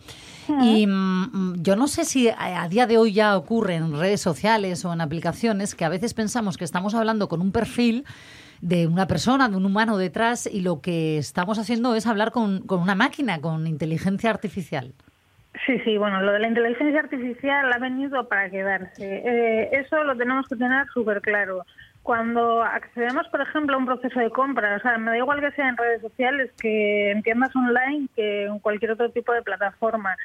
y 0.64 0.88
mm, 0.88 1.62
yo 1.62 1.76
no 1.76 1.88
sé 1.88 2.06
si 2.06 2.30
a, 2.30 2.64
a 2.64 2.68
día 2.68 2.88
de 2.88 2.98
hoy 2.98 3.14
ya 3.14 3.38
ocurre 3.38 3.76
en 3.76 3.98
redes 3.98 4.22
sociales 4.22 4.84
o 4.86 4.94
en 4.94 5.02
aplicaciones 5.02 5.76
que 5.76 5.86
a 5.86 5.90
veces 5.90 6.14
pensamos 6.14 6.58
que 6.58 6.66
estamos 6.66 6.96
hablando 6.96 7.30
con 7.30 7.42
un 7.42 7.52
perfil 7.52 8.06
de 8.62 8.88
una 8.88 9.08
persona, 9.08 9.50
de 9.50 9.58
un 9.58 9.66
humano 9.66 9.98
detrás 9.98 10.48
y 10.48 10.62
lo 10.62 10.82
que 10.82 11.18
estamos 11.18 11.60
haciendo 11.60 11.96
es 11.96 12.08
hablar 12.08 12.32
con, 12.32 12.62
con 12.62 12.80
una 12.80 12.96
máquina, 12.96 13.42
con 13.42 13.68
inteligencia 13.68 14.30
artificial. 14.30 14.94
Sí, 15.66 15.80
sí, 15.84 15.98
bueno, 15.98 16.22
lo 16.22 16.32
de 16.32 16.40
la 16.40 16.48
inteligencia 16.48 17.02
artificial 17.02 17.72
ha 17.74 17.78
venido 17.78 18.28
para 18.28 18.50
quedarse. 18.50 19.22
Eh, 19.26 19.70
eso 19.74 20.04
lo 20.04 20.16
tenemos 20.16 20.48
que 20.48 20.56
tener 20.56 20.88
súper 20.94 21.22
claro. 21.22 21.66
Cuando 22.04 22.64
accedemos, 22.64 23.28
por 23.28 23.42
ejemplo, 23.42 23.76
a 23.76 23.80
un 23.80 23.86
proceso 23.86 24.20
de 24.20 24.32
compra, 24.32 24.78
o 24.78 24.80
sea, 24.80 24.98
me 24.98 25.12
da 25.12 25.18
igual 25.18 25.40
que 25.40 25.52
sea 25.52 25.70
en 25.70 25.78
redes 25.78 26.02
sociales, 26.02 26.52
que 26.60 27.12
en 27.12 27.22
tiendas 27.22 27.56
online, 27.56 28.08
que 28.16 28.46
en 28.46 28.60
cualquier 28.60 28.92
otro 28.92 29.12
tipo 29.12 29.32
de 29.34 29.44
plataforma. 29.44 30.18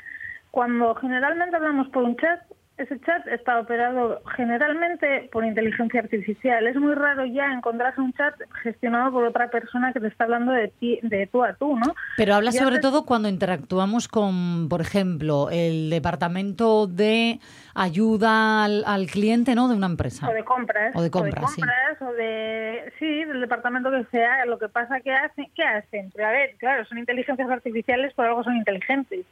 Cuando 0.50 0.94
generalmente 0.94 1.56
hablamos 1.56 1.88
por 1.88 2.04
un 2.04 2.16
chat, 2.16 2.40
ese 2.78 3.00
chat 3.00 3.26
está 3.28 3.58
operado 3.58 4.20
generalmente 4.36 5.28
por 5.32 5.44
inteligencia 5.44 6.00
artificial. 6.00 6.66
Es 6.66 6.76
muy 6.76 6.94
raro 6.94 7.24
ya 7.24 7.52
encontrarse 7.52 8.00
un 8.00 8.12
chat 8.12 8.34
gestionado 8.62 9.10
por 9.12 9.24
otra 9.24 9.48
persona 9.48 9.92
que 9.92 10.00
te 10.00 10.08
está 10.08 10.24
hablando 10.24 10.52
de 10.52 10.68
ti, 10.68 10.98
de 11.02 11.26
tú 11.26 11.42
a 11.42 11.54
tú, 11.54 11.76
¿no? 11.76 11.94
Pero 12.16 12.34
habla 12.34 12.50
Y 12.50 12.52
sobre 12.52 12.78
todo 12.78 13.06
cuando 13.06 13.28
interactuamos 13.28 14.08
con, 14.08 14.68
por 14.68 14.80
ejemplo, 14.82 15.48
el 15.50 15.88
departamento 15.90 16.86
de 16.86 17.40
ayuda 17.74 18.64
al, 18.64 18.84
al 18.86 19.06
cliente, 19.06 19.54
¿no? 19.54 19.68
De 19.68 19.74
una 19.74 19.86
empresa. 19.86 20.28
O 20.28 20.32
de 20.32 20.44
compras. 20.44 20.94
O 20.94 21.02
de 21.02 21.10
compras, 21.10 21.52
o 22.00 22.12
de- 22.12 22.92
sí, 22.98 23.24
del 23.24 23.40
departamento 23.40 23.90
que 23.90 24.04
sea. 24.10 24.44
Lo 24.46 24.58
que 24.58 24.68
pasa 24.68 25.00
que 25.00 25.12
hacen, 25.12 25.46
¿qué 25.54 25.62
hacen? 25.62 26.10
Pero 26.14 26.28
a 26.28 26.30
ver, 26.32 26.56
claro, 26.58 26.84
son 26.84 26.98
inteligencias 26.98 27.48
artificiales, 27.50 28.12
por 28.14 28.26
algo 28.26 28.44
son 28.44 28.56
inteligentes. 28.56 29.24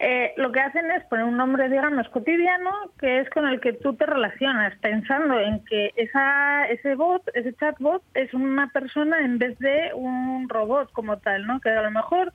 Eh, 0.00 0.32
lo 0.36 0.52
que 0.52 0.60
hacen 0.60 0.90
es 0.92 1.04
poner 1.06 1.24
un 1.24 1.36
nombre, 1.36 1.68
digamos, 1.68 2.08
cotidiano, 2.10 2.70
que 3.00 3.18
es 3.18 3.30
con 3.30 3.48
el 3.48 3.60
que 3.60 3.72
tú 3.72 3.94
te 3.94 4.06
relacionas, 4.06 4.76
pensando 4.78 5.40
en 5.40 5.64
que 5.64 5.92
esa, 5.96 6.66
ese 6.66 6.94
bot, 6.94 7.22
ese 7.34 7.52
chatbot, 7.54 8.02
es 8.14 8.32
una 8.32 8.68
persona 8.68 9.18
en 9.20 9.38
vez 9.38 9.58
de 9.58 9.90
un 9.94 10.48
robot 10.48 10.92
como 10.92 11.18
tal, 11.18 11.46
¿no? 11.46 11.60
Que 11.60 11.70
a 11.70 11.82
lo 11.82 11.90
mejor 11.90 12.32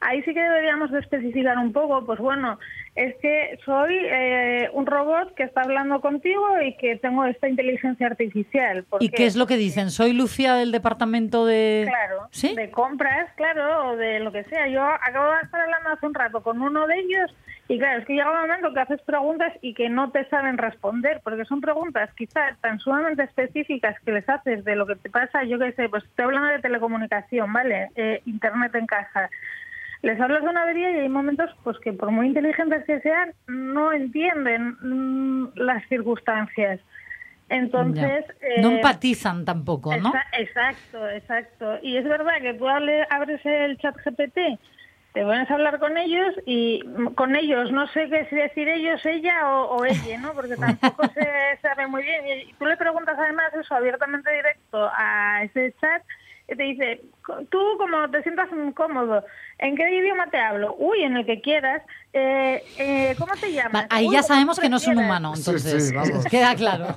ahí 0.00 0.22
sí 0.22 0.34
que 0.34 0.40
deberíamos 0.40 0.90
de 0.90 1.00
especificar 1.00 1.58
un 1.58 1.72
poco, 1.72 2.04
pues 2.04 2.18
bueno, 2.18 2.58
es 2.94 3.14
que 3.16 3.58
soy 3.64 3.94
eh, 3.94 4.70
un 4.72 4.86
robot 4.86 5.34
que 5.34 5.44
está 5.44 5.62
hablando 5.62 6.00
contigo 6.00 6.42
y 6.62 6.76
que 6.76 6.96
tengo 6.96 7.24
esta 7.24 7.48
inteligencia 7.48 8.06
artificial. 8.06 8.84
¿Por 8.84 9.02
¿Y 9.02 9.10
qué 9.10 9.26
es 9.26 9.36
lo 9.36 9.46
que 9.46 9.56
dicen? 9.56 9.90
¿Soy 9.90 10.12
Lucía 10.12 10.54
del 10.54 10.72
departamento 10.72 11.46
de...? 11.46 11.84
Claro, 11.88 12.28
¿Sí? 12.30 12.54
de 12.54 12.70
compras, 12.70 13.30
claro, 13.36 13.90
o 13.90 13.96
de 13.96 14.20
lo 14.20 14.32
que 14.32 14.44
sea. 14.44 14.68
Yo 14.68 14.82
acabo 14.82 15.32
de 15.32 15.42
estar 15.42 15.60
hablando 15.60 15.90
hace 15.90 16.06
un 16.06 16.14
rato 16.14 16.42
con 16.42 16.60
uno 16.60 16.86
de 16.86 16.98
ellos 16.98 17.34
y 17.68 17.78
claro, 17.78 18.00
es 18.00 18.06
que 18.06 18.14
llega 18.14 18.30
un 18.30 18.40
momento 18.42 18.72
que 18.72 18.80
haces 18.80 19.02
preguntas 19.02 19.52
y 19.60 19.74
que 19.74 19.88
no 19.88 20.10
te 20.12 20.24
saben 20.28 20.56
responder, 20.56 21.20
porque 21.24 21.44
son 21.46 21.60
preguntas 21.60 22.10
quizás 22.16 22.56
tan 22.60 22.78
sumamente 22.78 23.24
específicas 23.24 23.96
que 24.04 24.12
les 24.12 24.28
haces 24.28 24.64
de 24.64 24.76
lo 24.76 24.86
que 24.86 24.94
te 24.94 25.10
pasa, 25.10 25.42
yo 25.42 25.58
qué 25.58 25.72
sé, 25.72 25.88
pues 25.88 26.04
estoy 26.04 26.26
hablando 26.26 26.48
de 26.48 26.60
telecomunicación, 26.60 27.52
¿vale? 27.52 27.90
Eh, 27.96 28.22
Internet 28.24 28.74
en 28.76 28.86
casa. 28.86 29.28
Les 30.02 30.20
hablas 30.20 30.42
de 30.42 30.48
una 30.48 30.62
avería 30.62 30.90
y 30.92 31.00
hay 31.00 31.08
momentos 31.08 31.50
pues 31.64 31.78
que 31.78 31.92
por 31.92 32.10
muy 32.10 32.26
inteligentes 32.26 32.84
que 32.84 33.00
sean, 33.00 33.32
no 33.48 33.92
entienden 33.92 34.76
mm, 34.80 35.52
las 35.56 35.86
circunstancias. 35.88 36.80
Entonces... 37.48 38.24
No 38.60 38.70
eh, 38.70 38.76
empatizan 38.76 39.44
tampoco, 39.44 39.96
¿no? 39.96 40.12
Exa- 40.12 40.24
Exacto, 40.38 41.08
exacto. 41.10 41.78
Y 41.82 41.96
es 41.96 42.04
verdad 42.04 42.40
que 42.40 42.54
tú 42.54 42.66
hable- 42.68 43.06
abres 43.10 43.40
el 43.44 43.78
chat 43.78 43.96
GPT, 44.04 44.58
te 45.12 45.22
pones 45.22 45.50
a 45.50 45.54
hablar 45.54 45.78
con 45.78 45.96
ellos 45.96 46.34
y 46.44 46.82
mm, 46.84 47.14
con 47.14 47.36
ellos 47.36 47.70
no 47.72 47.86
sé 47.88 48.08
qué 48.10 48.26
si 48.28 48.36
decir 48.36 48.68
ellos, 48.68 49.04
ella 49.06 49.48
o, 49.48 49.76
o 49.76 49.84
ella, 49.84 50.18
¿no? 50.20 50.34
Porque 50.34 50.56
tampoco 50.58 51.06
se 51.14 51.26
sabe 51.62 51.86
muy 51.86 52.02
bien. 52.02 52.24
Y 52.48 52.52
tú 52.54 52.66
le 52.66 52.76
preguntas 52.76 53.16
además 53.18 53.52
eso 53.54 53.74
abiertamente 53.74 54.30
directo 54.30 54.90
a 54.94 55.42
ese 55.44 55.72
chat 55.80 56.02
te 56.46 56.62
dice, 56.62 57.00
tú 57.50 57.58
como 57.78 58.08
te 58.10 58.22
sientas 58.22 58.48
cómodo, 58.74 59.24
¿en 59.58 59.76
qué 59.76 59.90
idioma 59.90 60.28
te 60.30 60.38
hablo? 60.38 60.76
Uy, 60.78 61.02
en 61.02 61.16
el 61.16 61.26
que 61.26 61.40
quieras. 61.40 61.82
Eh, 62.12 62.62
eh, 62.78 63.14
¿Cómo 63.18 63.32
te 63.40 63.52
llamas? 63.52 63.86
Ahí 63.90 64.06
Uy, 64.06 64.14
ya 64.14 64.22
sabemos 64.22 64.60
que 64.60 64.68
no 64.68 64.76
es 64.76 64.86
un 64.86 64.98
humano, 64.98 65.34
Sí, 65.34 65.40
entonces 65.40 65.88
sí, 65.88 65.94
vamos. 65.94 66.24
queda 66.26 66.54
claro. 66.54 66.86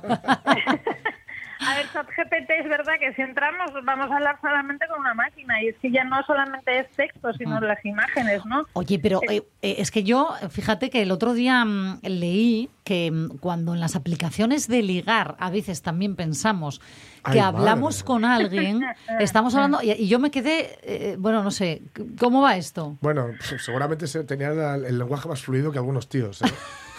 A 1.66 1.74
ver, 1.74 1.90
ChatGPT 1.92 2.50
es 2.62 2.68
verdad 2.68 2.94
que 2.98 3.12
si 3.14 3.22
entramos 3.22 3.70
vamos 3.84 4.10
a 4.10 4.16
hablar 4.16 4.38
solamente 4.40 4.86
con 4.88 5.00
una 5.00 5.14
máquina 5.14 5.62
y 5.62 5.68
es 5.68 5.76
que 5.78 5.90
ya 5.90 6.04
no 6.04 6.22
solamente 6.26 6.78
es 6.80 6.86
texto, 6.96 7.32
sino 7.34 7.60
las 7.60 7.84
imágenes, 7.84 8.44
¿no? 8.46 8.64
Oye, 8.72 8.98
pero 8.98 9.20
eh, 9.28 9.42
eh, 9.62 9.76
es 9.78 9.90
que 9.90 10.02
yo, 10.02 10.30
fíjate 10.50 10.88
que 10.90 11.02
el 11.02 11.10
otro 11.10 11.34
día 11.34 11.64
mm, 11.64 12.00
leí 12.02 12.70
que 12.84 13.10
mm, 13.10 13.38
cuando 13.38 13.74
en 13.74 13.80
las 13.80 13.94
aplicaciones 13.96 14.68
de 14.68 14.82
ligar 14.82 15.36
a 15.38 15.50
veces 15.50 15.82
también 15.82 16.16
pensamos 16.16 16.80
que 17.24 17.32
Ay, 17.32 17.38
hablamos 17.40 17.96
madre. 17.96 18.06
con 18.06 18.24
alguien, 18.24 18.80
estamos 19.20 19.54
hablando, 19.54 19.82
y, 19.82 19.90
y 19.92 20.08
yo 20.08 20.18
me 20.18 20.30
quedé, 20.30 20.78
eh, 20.82 21.16
bueno, 21.18 21.42
no 21.42 21.50
sé, 21.50 21.82
¿cómo 22.18 22.40
va 22.40 22.56
esto? 22.56 22.96
Bueno, 23.02 23.34
pues, 23.48 23.62
seguramente 23.62 24.06
se 24.06 24.24
tenía 24.24 24.50
la- 24.50 24.76
el 24.76 24.98
lenguaje 24.98 25.28
más 25.28 25.42
fluido 25.42 25.70
que 25.70 25.78
algunos 25.78 26.08
tíos. 26.08 26.40
¿eh? 26.42 26.46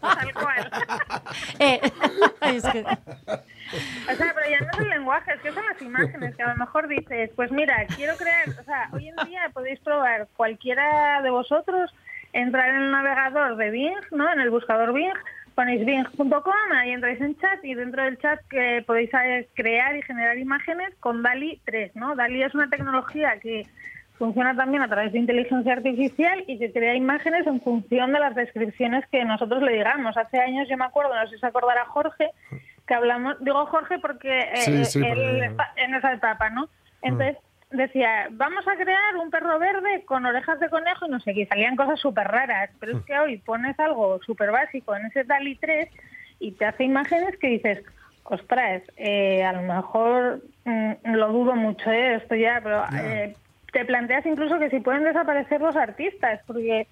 Tal 0.00 0.32
cual. 0.34 0.70
Eh, 1.58 1.80
es 2.42 2.62
que- 2.64 2.80
O 2.80 4.14
sea, 4.16 4.32
pero 4.34 4.48
ya 4.50 4.60
no 4.60 4.70
es 4.72 4.78
el 4.78 4.88
lenguaje, 4.88 5.32
es 5.34 5.40
que 5.40 5.52
son 5.52 5.64
las 5.66 5.80
imágenes, 5.82 6.34
que 6.36 6.42
a 6.42 6.48
lo 6.48 6.56
mejor 6.56 6.88
dices, 6.88 7.30
pues 7.36 7.50
mira, 7.50 7.84
quiero 7.96 8.16
crear, 8.16 8.48
o 8.48 8.64
sea, 8.64 8.88
hoy 8.92 9.08
en 9.08 9.16
día 9.26 9.50
podéis 9.52 9.78
probar 9.80 10.26
cualquiera 10.36 11.20
de 11.22 11.30
vosotros, 11.30 11.94
entrar 12.32 12.70
en 12.70 12.76
el 12.76 12.90
navegador 12.90 13.56
de 13.56 13.70
Bing, 13.70 13.94
¿no? 14.12 14.32
En 14.32 14.40
el 14.40 14.50
buscador 14.50 14.92
Bing, 14.94 15.12
ponéis 15.54 15.84
bing.com, 15.84 16.72
ahí 16.74 16.92
entráis 16.92 17.20
en 17.20 17.36
chat 17.38 17.62
y 17.64 17.74
dentro 17.74 18.02
del 18.04 18.18
chat 18.18 18.40
que 18.48 18.82
podéis 18.86 19.10
eh, 19.12 19.48
crear 19.54 19.96
y 19.96 20.02
generar 20.02 20.38
imágenes 20.38 20.94
con 21.00 21.22
DALI 21.22 21.60
3, 21.66 21.94
¿no? 21.96 22.14
DALI 22.14 22.44
es 22.44 22.54
una 22.54 22.70
tecnología 22.70 23.38
que 23.40 23.66
funciona 24.18 24.54
también 24.56 24.82
a 24.82 24.88
través 24.88 25.12
de 25.12 25.18
inteligencia 25.18 25.72
artificial 25.74 26.44
y 26.46 26.58
que 26.58 26.72
crea 26.72 26.94
imágenes 26.94 27.46
en 27.46 27.60
función 27.60 28.12
de 28.12 28.18
las 28.20 28.34
descripciones 28.34 29.04
que 29.10 29.24
nosotros 29.24 29.62
le 29.62 29.72
digamos. 29.72 30.16
Hace 30.16 30.40
años 30.40 30.68
yo 30.68 30.76
me 30.76 30.84
acuerdo, 30.84 31.14
no 31.14 31.26
sé 31.28 31.34
si 31.36 31.40
se 31.40 31.46
acordará 31.46 31.84
Jorge, 31.86 32.30
que 32.86 32.94
hablamos, 32.94 33.36
digo 33.40 33.64
Jorge 33.66 33.98
porque 34.00 34.40
eh, 34.40 34.56
Sí, 34.56 34.84
sí, 34.84 34.98
él 35.06 35.54
porque- 35.56 35.82
en 35.82 35.94
esa 35.94 36.12
etapa, 36.12 36.50
¿no? 36.50 36.68
Entonces 37.02 37.36
decía, 37.70 38.26
vamos 38.30 38.66
a 38.66 38.74
crear 38.76 39.16
un 39.22 39.30
perro 39.30 39.58
verde 39.58 40.02
con 40.06 40.24
orejas 40.26 40.58
de 40.58 40.68
conejo 40.70 41.06
y 41.06 41.10
no 41.10 41.20
sé 41.20 41.34
qué, 41.34 41.46
salían 41.46 41.76
cosas 41.76 42.00
súper 42.00 42.26
raras, 42.26 42.70
pero 42.80 42.98
es 42.98 43.04
que 43.04 43.18
hoy 43.18 43.36
pones 43.38 43.78
algo 43.78 44.18
súper 44.22 44.50
básico 44.50 44.96
en 44.96 45.06
ese 45.06 45.24
DALI 45.24 45.56
3 45.56 45.88
y 46.40 46.52
te 46.52 46.64
hace 46.64 46.84
imágenes 46.84 47.36
que 47.38 47.48
dices, 47.48 47.82
ostras, 48.24 48.82
eh, 48.96 49.44
a 49.44 49.52
lo 49.52 49.62
mejor 49.62 50.40
mm, 50.64 50.92
lo 51.14 51.28
dudo 51.28 51.54
mucho, 51.56 51.90
¿eh? 51.90 52.14
esto 52.16 52.34
ya, 52.34 52.60
pero 52.62 52.84
eh, 52.96 53.36
te 53.72 53.84
planteas 53.84 54.24
incluso 54.26 54.58
que 54.58 54.70
si 54.70 54.80
pueden 54.80 55.04
desaparecer 55.04 55.60
los 55.60 55.76
artistas, 55.76 56.40
porque 56.46 56.86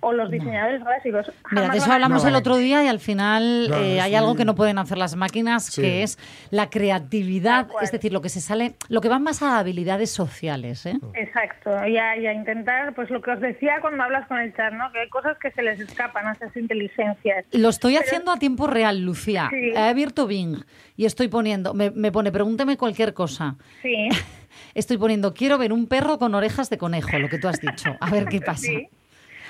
o 0.00 0.10
los 0.14 0.30
diseñadores 0.30 0.82
gráficos. 0.82 1.30
Mira, 1.50 1.68
de 1.68 1.76
eso 1.76 1.92
hablamos 1.92 2.22
No. 2.22 2.30
el 2.30 2.34
otro 2.34 2.56
día 2.56 2.82
y 2.82 2.88
al 2.88 2.98
final 2.98 3.68
No, 3.68 3.76
eh, 3.76 4.00
hay 4.00 4.14
algo 4.14 4.34
que 4.34 4.46
no 4.46 4.54
pueden 4.54 4.78
hacer 4.78 4.96
las 4.96 5.16
máquinas, 5.16 5.66
Sí. 5.66 5.82
que 5.82 6.02
es 6.02 6.18
la 6.50 6.70
creatividad, 6.70 7.66
es 7.82 7.92
decir, 7.92 8.10
lo 8.10 8.22
que 8.22 8.30
se 8.30 8.40
sale, 8.40 8.72
lo 8.88 9.02
que 9.02 9.10
va 9.10 9.18
más 9.18 9.42
a 9.42 9.58
habilidades 9.58 10.10
sociales, 10.10 10.86
¿eh? 10.86 10.98
Exacto, 11.12 11.86
y 11.86 11.98
a, 11.98 12.16
y 12.16 12.26
a 12.26 12.32
intentar, 12.32 12.94
pues 12.94 13.10
lo 13.10 13.20
que 13.20 13.32
os 13.32 13.40
decía 13.40 13.74
cuando 13.82 14.02
hablas 14.02 14.26
con 14.28 14.38
el 14.38 14.54
chat, 14.56 14.72
¿no? 14.72 14.90
Que 14.92 15.00
hay 15.00 15.08
cosas 15.10 15.36
que 15.38 15.50
se 15.50 15.62
les 15.62 15.78
escapan 15.78 16.26
a 16.26 16.32
esas 16.32 16.56
inteligencias. 16.56 17.44
Lo 17.52 17.68
estoy 17.68 17.96
haciendo 17.98 18.32
a 18.32 18.38
tiempo 18.38 18.66
real, 18.66 19.02
Lucía. 19.04 19.48
Sí. 19.50 19.72
He 19.74 19.78
abierto 19.78 20.26
Bing 20.26 20.64
y 20.96 21.04
estoy 21.04 21.28
poniendo, 21.28 21.74
me, 21.74 21.90
me 21.90 22.10
pone, 22.10 22.32
pregúnteme 22.32 22.78
cualquier 22.78 23.12
cosa. 23.12 23.56
Sí, 23.82 24.08
Estoy 24.74 24.96
poniendo, 24.98 25.34
quiero 25.34 25.58
ver 25.58 25.72
un 25.72 25.86
perro 25.86 26.18
con 26.18 26.34
orejas 26.34 26.70
de 26.70 26.78
conejo, 26.78 27.18
lo 27.18 27.28
que 27.28 27.38
tú 27.38 27.48
has 27.48 27.60
dicho. 27.60 27.96
A 28.00 28.10
ver 28.10 28.26
qué 28.26 28.40
pasa. 28.46 28.62
sí, 28.66 28.88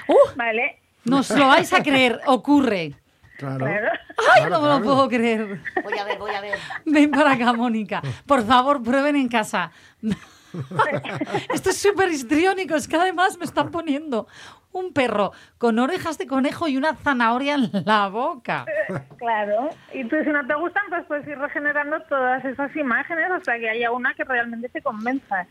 ¡Uh! 0.09 0.37
vale, 0.37 0.79
No 1.05 1.19
os 1.19 1.31
lo 1.31 1.49
vais 1.49 1.73
a 1.73 1.83
creer, 1.83 2.21
ocurre. 2.27 2.95
Claro. 3.39 3.59
claro. 3.67 3.89
¡Ay, 4.19 4.43
Claro, 4.47 4.51
no 4.51 4.61
me 4.61 4.69
lo 4.69 4.81
claro. 4.81 4.85
puedo 4.85 5.09
creer! 5.09 5.61
Voy 5.83 5.99
a 5.99 6.05
ver, 6.05 6.19
voy 6.19 6.31
a 6.35 6.41
ver. 6.41 6.59
Ven 6.85 7.11
para 7.11 7.33
acá, 7.33 7.53
Mónica. 7.53 8.01
Por 8.27 8.45
favor, 8.47 8.83
prueben 8.83 9.17
en 9.17 9.29
casa. 9.29 9.73
Esto 11.55 11.71
es 11.71 11.79
súper 11.79 12.11
histriónico, 12.11 12.75
es 12.75 12.87
que 12.87 12.97
además 12.97 13.39
me 13.39 13.45
están 13.47 13.71
poniendo 13.71 14.27
un 14.73 14.93
perro 14.93 15.33
con 15.59 15.79
orejas 15.79 16.19
de 16.19 16.27
conejo 16.27 16.67
y 16.69 16.77
una 16.77 16.95
zanahoria 16.97 17.55
en 17.55 17.71
la 17.85 18.09
boca. 18.09 18.65
Claro, 19.19 19.69
y 19.93 20.03
tú 20.09 20.17
si 20.25 20.31
no 20.31 20.45
te 20.47 20.55
gustan, 20.55 20.83
pues 20.89 21.05
puedes 21.07 21.27
ir 21.29 21.39
regenerando 21.39 22.01
todas 22.09 22.45
esas 22.45 22.75
imágenes 22.75 23.31
hasta 23.31 23.57
que 23.57 23.71
haya 23.71 23.93
una 23.93 24.13
que 24.15 24.25
realmente 24.25 24.69
te 24.69 24.83
convenza. 24.83 25.47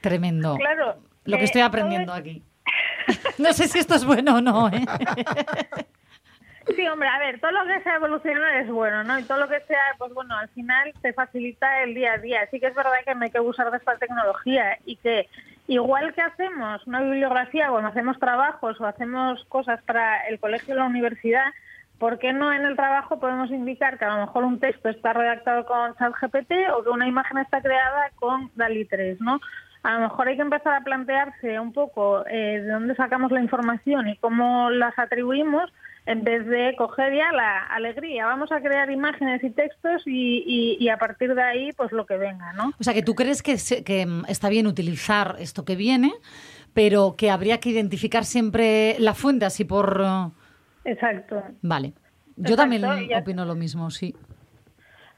Tremendo. 0.00 0.54
Claro. 0.56 0.96
Lo 1.24 1.36
que 1.36 1.42
eh, 1.42 1.46
estoy 1.46 1.62
aprendiendo 1.62 2.12
es- 2.14 2.20
aquí. 2.20 2.42
No 3.38 3.52
sé 3.52 3.66
si 3.68 3.78
esto 3.80 3.94
es 3.96 4.04
bueno 4.04 4.36
o 4.36 4.40
no, 4.40 4.68
¿eh? 4.68 4.84
Sí, 6.76 6.86
hombre, 6.86 7.08
a 7.08 7.18
ver, 7.18 7.40
todo 7.40 7.50
lo 7.50 7.64
que 7.64 7.82
sea 7.82 7.94
evolucionar 7.96 8.56
es 8.58 8.68
bueno, 8.68 9.02
¿no? 9.02 9.18
Y 9.18 9.22
todo 9.22 9.38
lo 9.38 9.48
que 9.48 9.58
sea, 9.62 9.80
pues 9.96 10.12
bueno, 10.12 10.36
al 10.36 10.48
final 10.50 10.92
te 11.00 11.14
facilita 11.14 11.82
el 11.82 11.94
día 11.94 12.12
a 12.12 12.18
día. 12.18 12.40
Sí 12.50 12.60
que 12.60 12.66
es 12.66 12.74
verdad 12.74 12.92
que 13.06 13.14
no 13.14 13.24
hay 13.24 13.30
que 13.30 13.38
abusar 13.38 13.70
de 13.70 13.78
esta 13.78 13.96
tecnología 13.96 14.76
y 14.84 14.96
que 14.96 15.28
igual 15.68 16.14
que 16.14 16.22
hacemos 16.22 16.84
una 16.86 17.02
bibliografía 17.02 17.68
cuando 17.68 17.90
hacemos 17.90 18.18
trabajos 18.18 18.80
o 18.80 18.86
hacemos 18.86 19.44
cosas 19.44 19.80
para 19.84 20.26
el 20.26 20.40
colegio 20.40 20.74
o 20.74 20.78
la 20.78 20.86
universidad, 20.86 21.52
¿por 21.98 22.18
qué 22.18 22.32
no 22.32 22.52
en 22.52 22.64
el 22.64 22.74
trabajo 22.74 23.20
podemos 23.20 23.50
indicar 23.50 23.98
que 23.98 24.06
a 24.06 24.14
lo 24.14 24.20
mejor 24.22 24.44
un 24.44 24.58
texto 24.58 24.88
está 24.88 25.12
redactado 25.12 25.66
con 25.66 25.94
ChatGPT 25.96 26.52
o 26.74 26.82
que 26.82 26.90
una 26.90 27.06
imagen 27.06 27.38
está 27.38 27.60
creada 27.60 28.10
con 28.16 28.50
DALI 28.56 28.86
3, 28.86 29.20
¿no? 29.20 29.40
A 29.82 29.94
lo 29.94 30.00
mejor 30.00 30.28
hay 30.28 30.36
que 30.36 30.42
empezar 30.42 30.74
a 30.74 30.80
plantearse 30.80 31.60
un 31.60 31.72
poco 31.72 32.26
eh, 32.26 32.60
de 32.60 32.70
dónde 32.72 32.96
sacamos 32.96 33.30
la 33.30 33.40
información 33.40 34.08
y 34.08 34.16
cómo 34.16 34.70
las 34.70 34.98
atribuimos 34.98 35.70
en 36.08 36.24
vez 36.24 36.46
de 36.46 36.74
coger 36.76 37.14
ya 37.14 37.30
la 37.32 37.64
alegría. 37.66 38.24
Vamos 38.24 38.50
a 38.50 38.60
crear 38.60 38.90
imágenes 38.90 39.44
y 39.44 39.50
textos 39.50 40.02
y, 40.06 40.42
y- 40.46 40.76
y 40.82 40.88
a 40.88 40.96
partir 40.96 41.34
de 41.34 41.42
ahí, 41.42 41.72
pues 41.74 41.92
lo 41.92 42.06
que 42.06 42.16
venga, 42.16 42.52
¿no? 42.54 42.72
O 42.80 42.82
sea, 42.82 42.94
que 42.94 43.02
tú 43.02 43.14
crees 43.14 43.42
que, 43.42 43.58
se- 43.58 43.84
que, 43.84 44.06
mm, 44.06 44.24
está 44.26 44.48
bien 44.48 44.66
utilizar 44.66 45.36
esto 45.38 45.64
que 45.66 45.76
viene, 45.76 46.12
pero 46.72 47.14
que 47.16 47.30
habría 47.30 47.60
que 47.60 47.68
identificar 47.68 48.24
siempre 48.24 48.96
la 48.98 49.12
fuente, 49.12 49.44
así 49.44 49.64
por... 49.64 50.00
uh, 50.00 50.32
Exacto. 50.84 51.42
Vale. 51.60 51.92
Yo 52.36 52.54
Exacto, 52.54 52.56
también 52.62 52.84
opino 53.14 53.44
lo 53.44 53.54
mismo, 53.54 53.90
sí. 53.90 54.14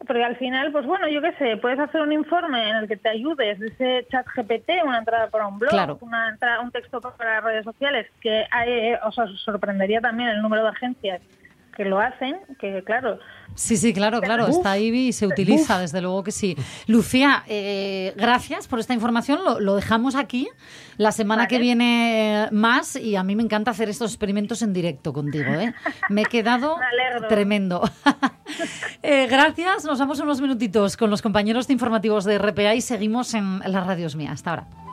Porque 0.07 0.25
al 0.25 0.37
final, 0.37 0.73
pues 0.73 0.87
bueno, 0.87 1.09
yo 1.09 1.21
qué 1.21 1.33
sé, 1.35 1.57
puedes 1.59 1.79
hacer 1.79 2.01
un 2.01 2.13
informe 2.13 2.71
en 2.71 2.77
el 2.77 2.89
que 2.89 2.97
te 2.97 3.11
ayudes 3.11 3.59
de 3.59 3.67
ese 3.67 4.07
chat 4.11 4.27
GPT, 4.35 4.83
una 4.85 4.99
entrada 4.99 5.29
para 5.29 5.47
un 5.47 5.59
blog, 5.59 5.71
Claro. 5.71 5.99
una 6.01 6.31
entrada, 6.31 6.61
un 6.61 6.71
texto 6.71 7.01
para 7.01 7.41
redes 7.43 7.65
sociales, 7.65 8.07
que 8.21 8.47
hay, 8.51 8.95
o 9.05 9.13
sea, 9.13 9.25
os 9.25 9.41
sorprendería 9.43 10.01
también 10.01 10.31
el 10.31 10.41
número 10.41 10.63
de 10.63 10.71
agencias 10.71 11.21
que 11.81 11.89
lo 11.89 11.99
hacen, 11.99 12.37
que 12.59 12.85
claro, 12.85 13.19
Sí, 13.55 13.79
sí, 13.79 13.95
claro, 13.95 14.21
claro, 14.21 14.45
Uf. 14.45 14.51
está 14.51 14.73
ahí 14.73 14.91
y 14.91 15.13
se 15.15 15.27
utiliza, 15.27 15.79
desde 15.79 16.03
luego 16.03 16.23
que 16.23 16.31
sí. 16.31 16.55
Lucía, 16.87 17.43
eh, 17.49 18.13
gracias 18.17 18.69
por 18.69 18.81
esta 18.81 18.93
información, 18.93 19.43
lo, 19.43 19.61
lo 19.61 19.77
dejamos 19.77 20.15
aquí. 20.15 20.47
La 20.99 21.11
semana 21.11 21.49
que 21.49 21.59
viene 21.59 22.49
más 22.53 22.97
y 22.97 23.17
a 23.17 23.23
mí 23.23 23.35
me 23.35 23.43
encanta 23.43 23.71
hacer 23.71 23.89
estos 23.89 24.11
experimentos 24.11 24.61
en 24.61 24.75
directo 24.75 25.15
contigo. 25.15 25.55
¿eh? 25.55 25.73
Me 26.11 26.21
he 26.21 26.27
quedado 26.27 26.77
Me 27.23 27.29
tremendo. 27.29 27.83
Eh, 29.03 29.29
gracias, 29.31 29.85
nos 29.87 29.99
vamos 29.99 30.21
unos 30.21 30.43
minutitos 30.43 30.97
con 30.97 31.09
los 31.09 31.23
compañeros 31.23 31.67
de 31.69 31.73
informativos 31.73 32.25
de 32.25 32.37
RPA 32.37 32.75
y 32.75 32.83
seguimos 32.83 33.33
en 33.33 33.61
las 33.61 33.87
radios 33.87 34.17
mías. 34.17 34.33
Hasta 34.33 34.51
ahora. 34.51 34.90